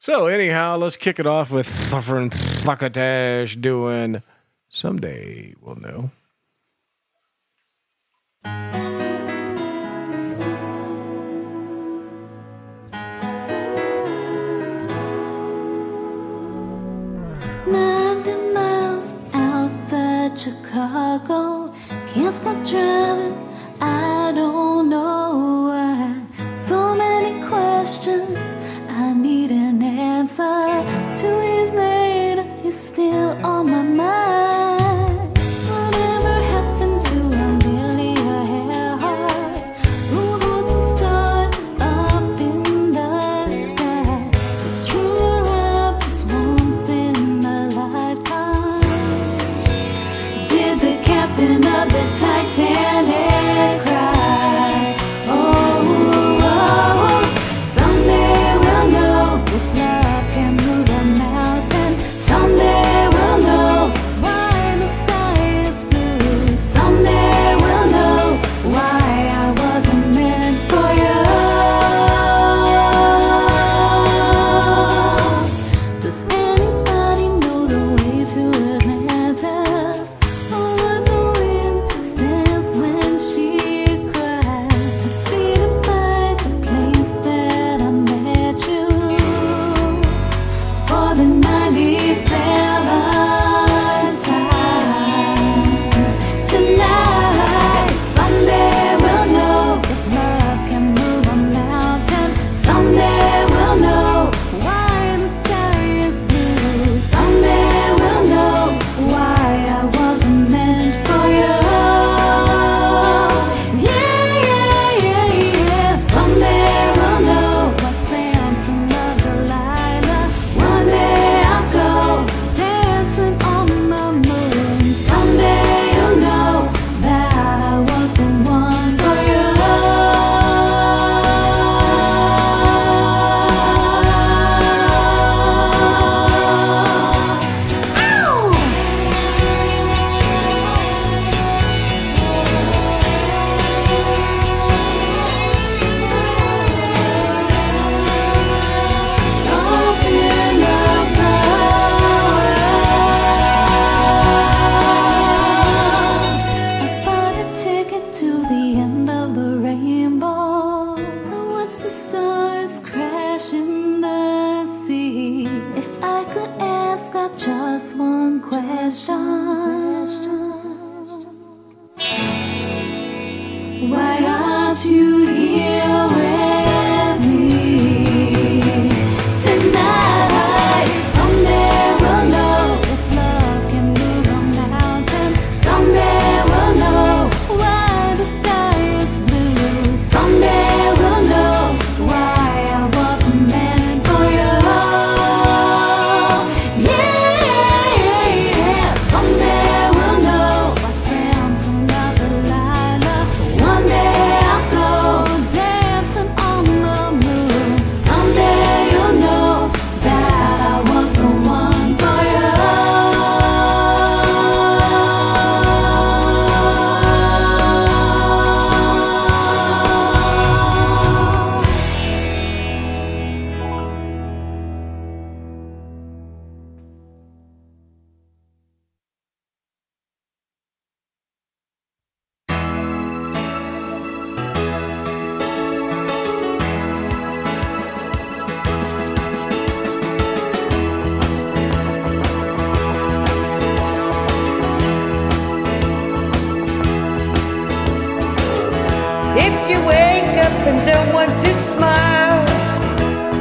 So, 0.00 0.26
anyhow, 0.26 0.76
let's 0.78 0.96
kick 0.96 1.20
it 1.20 1.26
off 1.26 1.52
with 1.52 1.66
Thuffer 1.66 2.20
and 2.20 2.32
Thuckatash 2.32 3.60
doing 3.60 4.22
Someday 4.68 5.54
We'll 5.60 5.76
Know. 5.76 6.10
at 20.32 20.38
Chicago. 20.38 21.72
Can't 22.08 22.34
stop 22.34 22.56
driving, 22.64 23.36
I 23.80 24.32
don't 24.34 24.88
know 24.88 25.68
why. 25.68 26.56
So 26.56 26.94
many 26.94 27.46
questions, 27.46 28.38
I 28.88 29.12
need 29.12 29.50
an 29.50 29.82
answer 29.82 30.84
to 31.20 31.51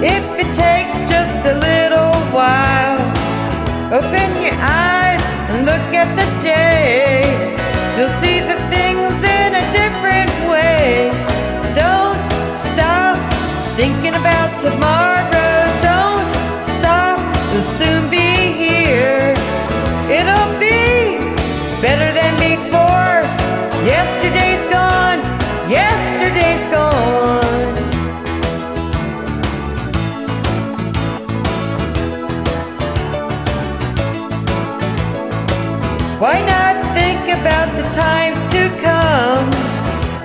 If 0.03 0.26
it 0.36 0.49
takes 0.56 0.95
just 1.07 1.45
a 1.45 1.53
little 1.60 2.11
while, 2.34 2.99
open 3.94 4.30
your 4.41 4.57
eyes 4.57 5.22
and 5.52 5.64
look 5.64 5.94
at 5.94 6.10
the 6.18 6.26
day. 6.41 7.22
You'll 7.95 8.10
see 8.18 8.40
the 8.40 8.57
things 8.73 9.14
in 9.23 9.53
a 9.53 9.65
different 9.72 10.34
way. 10.49 11.11
Don't 11.76 12.18
stop 12.73 13.15
thinking 13.78 14.15
about 14.15 14.60
tomorrow. 14.60 15.01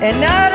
And 0.07 0.21
not 0.21 0.46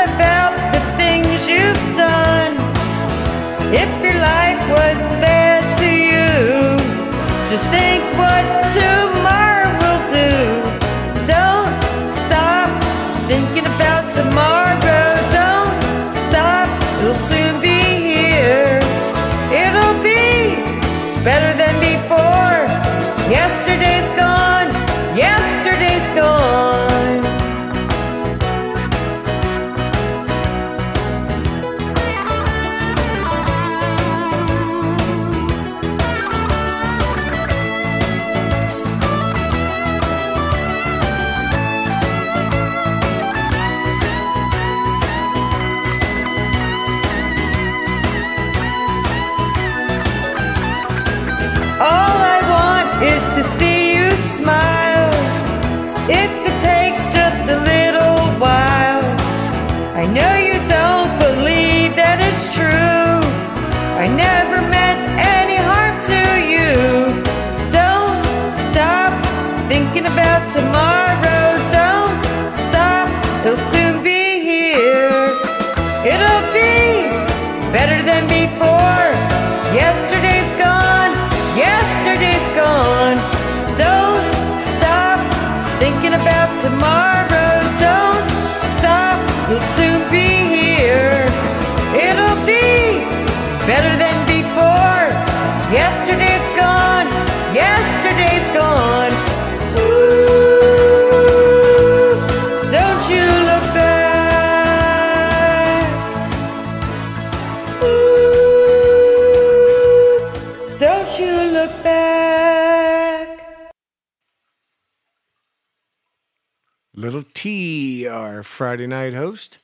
Friday 118.44 118.88
night 118.88 119.14
host, 119.14 119.60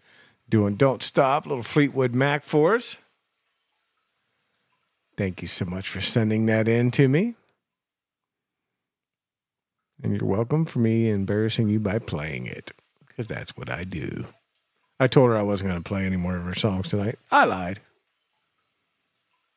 doing 0.49 0.75
Don't 0.75 1.03
Stop, 1.03 1.45
little 1.45 1.63
Fleetwood 1.63 2.15
Mac 2.15 2.43
for 2.43 2.75
us. 2.75 2.97
Thank 5.17 5.41
you 5.41 5.47
so 5.47 5.65
much 5.65 5.89
for 5.89 6.01
sending 6.01 6.45
that 6.45 6.67
in 6.67 6.91
to 6.91 7.07
me. 7.07 7.35
And 10.03 10.15
you're 10.15 10.29
welcome 10.29 10.65
for 10.65 10.79
me 10.79 11.09
embarrassing 11.09 11.69
you 11.69 11.79
by 11.79 11.97
playing 11.97 12.45
it, 12.45 12.71
because 13.07 13.25
that's 13.27 13.57
what 13.57 13.69
I 13.69 13.83
do. 13.83 14.27
I 14.99 15.07
told 15.07 15.29
her 15.29 15.37
I 15.37 15.41
wasn't 15.41 15.71
going 15.71 15.83
to 15.83 15.87
play 15.87 16.05
any 16.05 16.17
more 16.17 16.37
of 16.37 16.43
her 16.43 16.55
songs 16.55 16.89
tonight. 16.89 17.17
I 17.31 17.45
lied. 17.45 17.79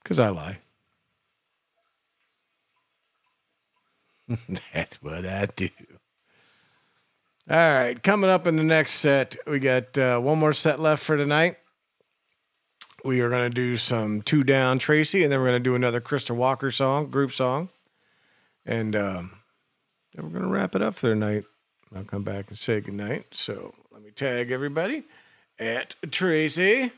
Because 0.03 0.19
I 0.19 0.29
lie. 0.31 0.59
that's 4.75 5.03
what 5.03 5.27
I 5.27 5.47
do. 5.47 5.69
All 7.51 7.57
right, 7.57 8.01
coming 8.01 8.31
up 8.31 8.47
in 8.47 8.55
the 8.55 8.63
next 8.63 8.93
set, 8.93 9.37
we 9.45 9.59
got 9.59 9.99
uh, 9.99 10.21
one 10.21 10.39
more 10.39 10.53
set 10.53 10.79
left 10.79 11.03
for 11.03 11.17
tonight. 11.17 11.57
We 13.05 13.19
are 13.23 13.29
going 13.29 13.51
to 13.51 13.53
do 13.53 13.77
some 13.77 14.23
Two 14.23 14.45
Down 14.45 14.79
Tracy, 14.79 15.25
and 15.25 15.33
then 15.33 15.41
we're 15.41 15.49
going 15.49 15.59
to 15.59 15.69
do 15.69 15.75
another 15.75 16.01
Krista 16.01 16.31
Walker 16.31 16.71
song, 16.71 17.11
group 17.11 17.33
song. 17.33 17.71
And 18.65 18.95
um, 18.95 19.33
then 20.15 20.27
we're 20.27 20.31
going 20.31 20.45
to 20.45 20.49
wrap 20.49 20.77
it 20.77 20.83
up 20.83 20.95
for 20.95 21.09
the 21.09 21.17
night. 21.17 21.43
I'll 21.93 22.05
come 22.05 22.23
back 22.23 22.51
and 22.51 22.57
say 22.57 22.81
goodnight. 22.81 23.27
So 23.33 23.75
let 23.91 24.01
me 24.01 24.13
tag 24.13 24.53
everybody 24.53 25.03
at 25.59 25.97
Tracy. 26.13 26.93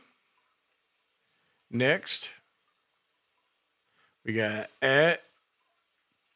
Next, 1.71 2.29
we 4.23 4.35
got 4.35 4.69
at 4.83 5.23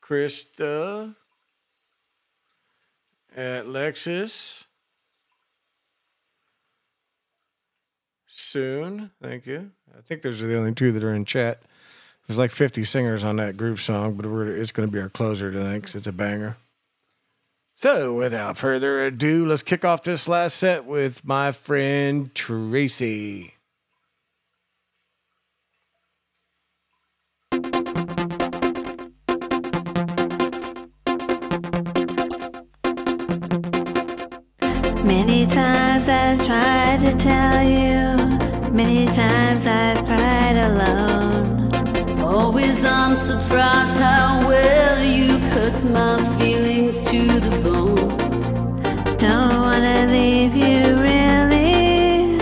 Krista 0.02 1.14
at 3.36 3.66
Lexus. 3.66 4.64
Soon. 8.26 9.10
Thank 9.22 9.46
you. 9.46 9.70
I 9.96 10.00
think 10.02 10.22
those 10.22 10.42
are 10.42 10.46
the 10.46 10.58
only 10.58 10.74
two 10.74 10.92
that 10.92 11.04
are 11.04 11.14
in 11.14 11.24
chat. 11.24 11.62
There's 12.26 12.38
like 12.38 12.50
50 12.50 12.84
singers 12.84 13.22
on 13.22 13.36
that 13.36 13.56
group 13.56 13.78
song, 13.78 14.14
but 14.14 14.26
it's 14.26 14.72
going 14.72 14.88
to 14.88 14.92
be 14.92 15.00
our 15.00 15.08
closer 15.08 15.52
tonight 15.52 15.80
because 15.80 15.94
it's 15.94 16.06
a 16.06 16.12
banger. 16.12 16.56
So, 17.76 18.14
without 18.14 18.56
further 18.56 19.04
ado, 19.04 19.46
let's 19.46 19.62
kick 19.62 19.84
off 19.84 20.02
this 20.02 20.26
last 20.26 20.56
set 20.56 20.86
with 20.86 21.24
my 21.26 21.52
friend 21.52 22.34
Tracy. 22.34 23.55
Many 35.06 35.46
times 35.46 36.08
I've 36.08 36.44
tried 36.44 36.98
to 37.02 37.12
tell 37.16 37.62
you, 37.62 38.16
many 38.72 39.06
times 39.06 39.64
I've 39.64 40.04
cried 40.04 40.56
alone. 40.56 41.70
Always 42.20 42.84
I'm 42.84 43.14
surprised 43.14 43.98
how 43.98 44.48
well 44.48 45.04
you 45.04 45.38
cut 45.54 45.84
my 45.84 46.18
feelings 46.38 47.02
to 47.02 47.22
the 47.38 47.56
bone. 47.62 48.16
Don't 49.16 49.60
wanna 49.66 50.08
leave 50.10 50.56
you 50.56 50.82
really. 50.96 52.40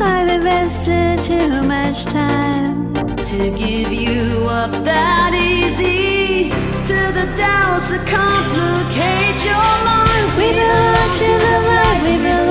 I've 0.00 0.30
invested 0.30 1.24
too 1.24 1.60
much 1.62 2.04
time 2.04 2.94
to 2.94 3.50
give 3.58 3.92
you 3.92 4.46
up 4.48 4.70
that 4.84 5.34
easy 5.34 6.52
to 6.86 6.94
the 6.94 7.26
doubts 7.36 7.90
that 7.90 8.06
complicate 8.06 9.42
your 9.42 9.70
mind. 9.82 10.26
We 10.38 10.54
belong 10.54 11.10
to 11.18 11.30
the 11.44 11.54
light, 11.66 12.00
we 12.06 12.14
belong 12.22 12.45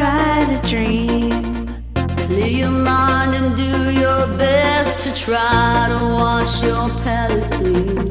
try 0.00 0.46
to 0.48 0.58
dream. 0.66 1.66
Clear 2.24 2.46
your 2.62 2.70
mind 2.70 3.34
and 3.34 3.54
do 3.54 3.92
your 3.92 4.22
best 4.38 5.00
to 5.04 5.14
try 5.14 5.88
to 5.92 6.00
wash 6.20 6.62
your 6.62 6.88
palate 7.02 7.52
clean. 7.52 8.08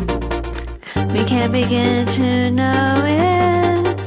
We 1.14 1.26
can't 1.26 1.52
begin 1.52 2.06
to 2.20 2.52
know 2.52 2.94
it, 3.08 4.00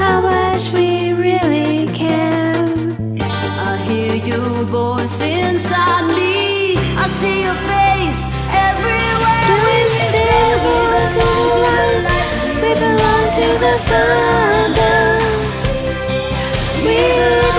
how 0.00 0.20
much 0.20 0.72
we 0.74 1.12
really 1.12 1.92
care. 1.92 2.62
I 3.68 3.76
hear 3.88 4.14
your 4.14 4.62
voice 4.78 5.20
inside 5.20 6.06
me, 6.16 6.76
I 7.02 7.06
see 7.18 7.38
your 7.46 7.58
face 7.72 8.20
everywhere. 8.68 9.40
Do 9.48 9.54
we 9.68 9.78
say 10.10 10.42
we 10.64 10.76
belong, 11.18 11.96
we 12.62 12.70
belong 12.84 13.24
to 13.38 13.46
the 13.64 13.74
thunder? 13.88 15.21
you. 17.12 17.51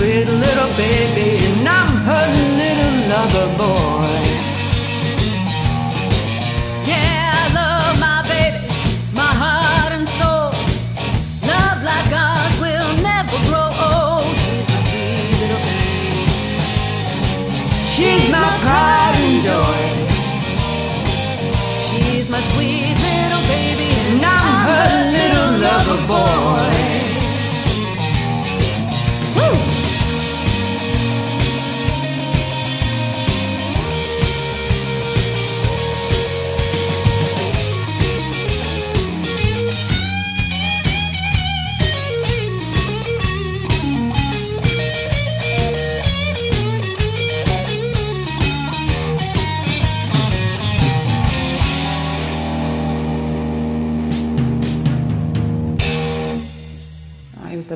Sweet 0.00 0.24
little 0.24 0.72
baby, 0.78 1.44
and 1.44 1.68
I'm 1.68 1.88
her 2.08 2.28
little 2.56 2.96
lover 3.10 3.48
boy. 3.58 4.29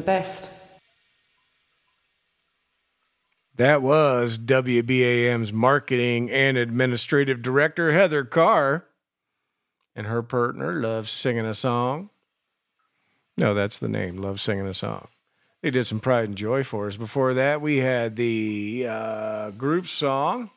Best. 0.05 0.51
That 3.57 3.83
was 3.83 4.37
WBAM's 4.37 5.53
marketing 5.53 6.31
and 6.31 6.57
administrative 6.57 7.41
director, 7.41 7.93
Heather 7.93 8.25
Carr, 8.25 8.85
and 9.95 10.09
her 10.09 10.23
partner, 10.23 10.73
Love 10.81 11.09
Singing 11.09 11.47
a 11.47 11.55
Song. 11.55 12.11
No, 13.37 13.55
that's 13.55 13.79
the 13.79 13.89
name, 13.89 14.17
Love 14.17 14.41
Singing 14.41 14.67
a 14.67 14.75
Song. 14.75 15.07
They 15.63 15.71
did 15.71 15.87
some 15.87 16.01
Pride 16.01 16.29
and 16.29 16.37
Joy 16.37 16.63
for 16.63 16.89
us. 16.89 16.97
Before 16.97 17.33
that, 17.35 17.61
we 17.61 17.79
had 17.79 18.17
the 18.17 18.87
uh, 18.89 19.51
group 19.53 19.87
song. 19.87 20.51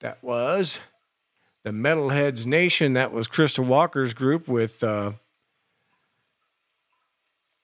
That 0.00 0.22
was 0.22 0.80
the 1.64 1.70
Metalheads 1.70 2.46
Nation. 2.46 2.92
That 2.94 3.12
was 3.12 3.26
Crystal 3.26 3.64
Walker's 3.64 4.14
group 4.14 4.46
with 4.48 4.82
uh, 4.82 5.12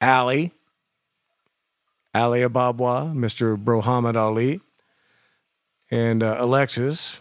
Ali, 0.03 0.53
Ali 2.15 2.41
Ababwa, 2.41 3.13
Mr. 3.15 3.57
Brohamad 3.57 4.17
Ali, 4.17 4.61
and 5.91 6.23
uh, 6.23 6.37
Alexis 6.39 7.21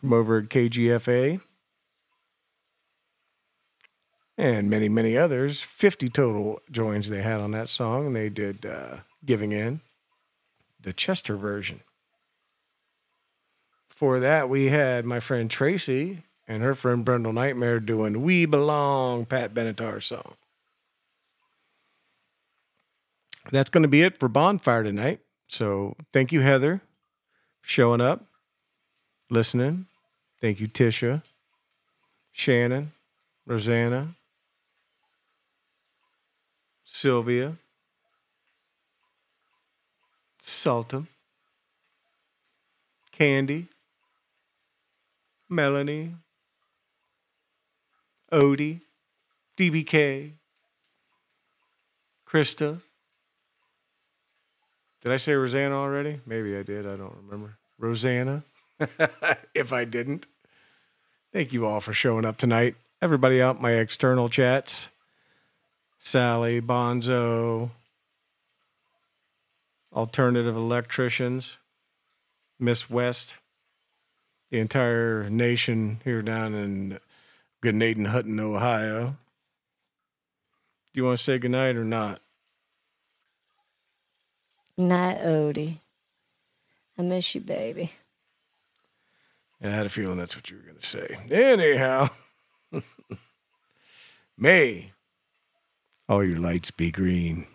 from 0.00 0.12
over 0.12 0.38
at 0.38 0.48
KGFA, 0.48 1.40
and 4.36 4.70
many, 4.70 4.88
many 4.88 5.16
others. 5.16 5.60
50 5.60 6.08
total 6.08 6.60
joins 6.70 7.08
they 7.08 7.22
had 7.22 7.40
on 7.40 7.50
that 7.52 7.68
song, 7.68 8.06
and 8.06 8.16
they 8.16 8.28
did 8.28 8.64
uh, 8.64 8.98
Giving 9.24 9.52
In, 9.52 9.80
the 10.80 10.92
Chester 10.92 11.36
version. 11.36 11.80
Before 13.88 14.20
that, 14.20 14.48
we 14.48 14.66
had 14.66 15.04
my 15.04 15.18
friend 15.18 15.50
Tracy 15.50 16.22
and 16.46 16.62
her 16.62 16.74
friend 16.74 17.04
Brendel 17.04 17.32
Nightmare 17.32 17.80
doing 17.80 18.22
We 18.22 18.46
Belong, 18.46 19.26
Pat 19.26 19.52
Benatar 19.52 20.02
song. 20.02 20.34
That's 23.50 23.70
going 23.70 23.82
to 23.82 23.88
be 23.88 24.02
it 24.02 24.18
for 24.18 24.28
Bonfire 24.28 24.82
tonight. 24.82 25.20
So 25.48 25.96
thank 26.12 26.32
you, 26.32 26.40
Heather, 26.42 26.82
showing 27.62 28.00
up, 28.00 28.26
listening. 29.30 29.86
Thank 30.40 30.60
you, 30.60 30.68
Tisha, 30.68 31.22
Shannon, 32.30 32.92
Rosanna, 33.46 34.14
Sylvia, 36.84 37.56
Sultan, 40.42 41.08
Candy, 43.10 43.68
Melanie, 45.48 46.14
Odie, 48.30 48.82
DBK, 49.56 50.32
Krista. 52.28 52.82
Did 55.02 55.12
I 55.12 55.16
say 55.16 55.34
Rosanna 55.34 55.76
already? 55.76 56.20
Maybe 56.26 56.56
I 56.56 56.62
did. 56.62 56.86
I 56.86 56.96
don't 56.96 57.16
remember. 57.22 57.56
Rosanna, 57.78 58.42
if 59.54 59.72
I 59.72 59.84
didn't. 59.84 60.26
Thank 61.32 61.52
you 61.52 61.66
all 61.66 61.80
for 61.80 61.92
showing 61.92 62.24
up 62.24 62.36
tonight. 62.36 62.74
Everybody 63.00 63.40
out 63.40 63.60
my 63.60 63.72
external 63.72 64.28
chats 64.28 64.88
Sally, 65.98 66.60
Bonzo, 66.60 67.70
alternative 69.92 70.56
electricians, 70.56 71.58
Miss 72.58 72.88
West, 72.88 73.34
the 74.50 74.58
entire 74.58 75.28
nation 75.28 76.00
here 76.04 76.22
down 76.22 76.54
in 76.54 76.98
Gnadenhutten, 77.62 78.40
Ohio. 78.40 79.16
Do 80.92 81.00
you 81.00 81.04
want 81.04 81.18
to 81.18 81.24
say 81.24 81.38
goodnight 81.38 81.76
or 81.76 81.84
not? 81.84 82.20
Night, 84.78 85.20
Odie. 85.22 85.80
I 86.96 87.02
miss 87.02 87.34
you, 87.34 87.40
baby. 87.40 87.92
I 89.60 89.70
had 89.70 89.86
a 89.86 89.88
feeling 89.88 90.18
that's 90.18 90.36
what 90.36 90.48
you 90.50 90.56
were 90.56 90.62
going 90.62 90.78
to 90.78 90.86
say. 90.86 91.18
Anyhow, 91.32 92.10
may 94.38 94.92
all 96.08 96.22
your 96.22 96.38
lights 96.38 96.70
be 96.70 96.92
green. 96.92 97.48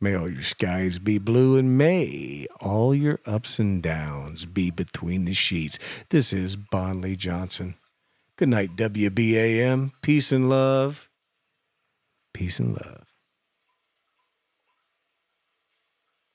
May 0.00 0.16
all 0.16 0.28
your 0.28 0.42
skies 0.42 0.98
be 0.98 1.18
blue, 1.18 1.56
and 1.56 1.78
may 1.78 2.48
all 2.60 2.94
your 2.94 3.20
ups 3.24 3.60
and 3.60 3.80
downs 3.80 4.44
be 4.44 4.70
between 4.70 5.24
the 5.24 5.34
sheets. 5.34 5.78
This 6.10 6.32
is 6.32 6.56
Bon 6.56 7.00
Lee 7.00 7.14
Johnson. 7.14 7.76
Good 8.36 8.48
night, 8.48 8.74
WBAM. 8.74 9.92
Peace 10.02 10.32
and 10.32 10.50
love. 10.50 11.08
Peace 12.34 12.58
and 12.58 12.74
love. 12.74 13.13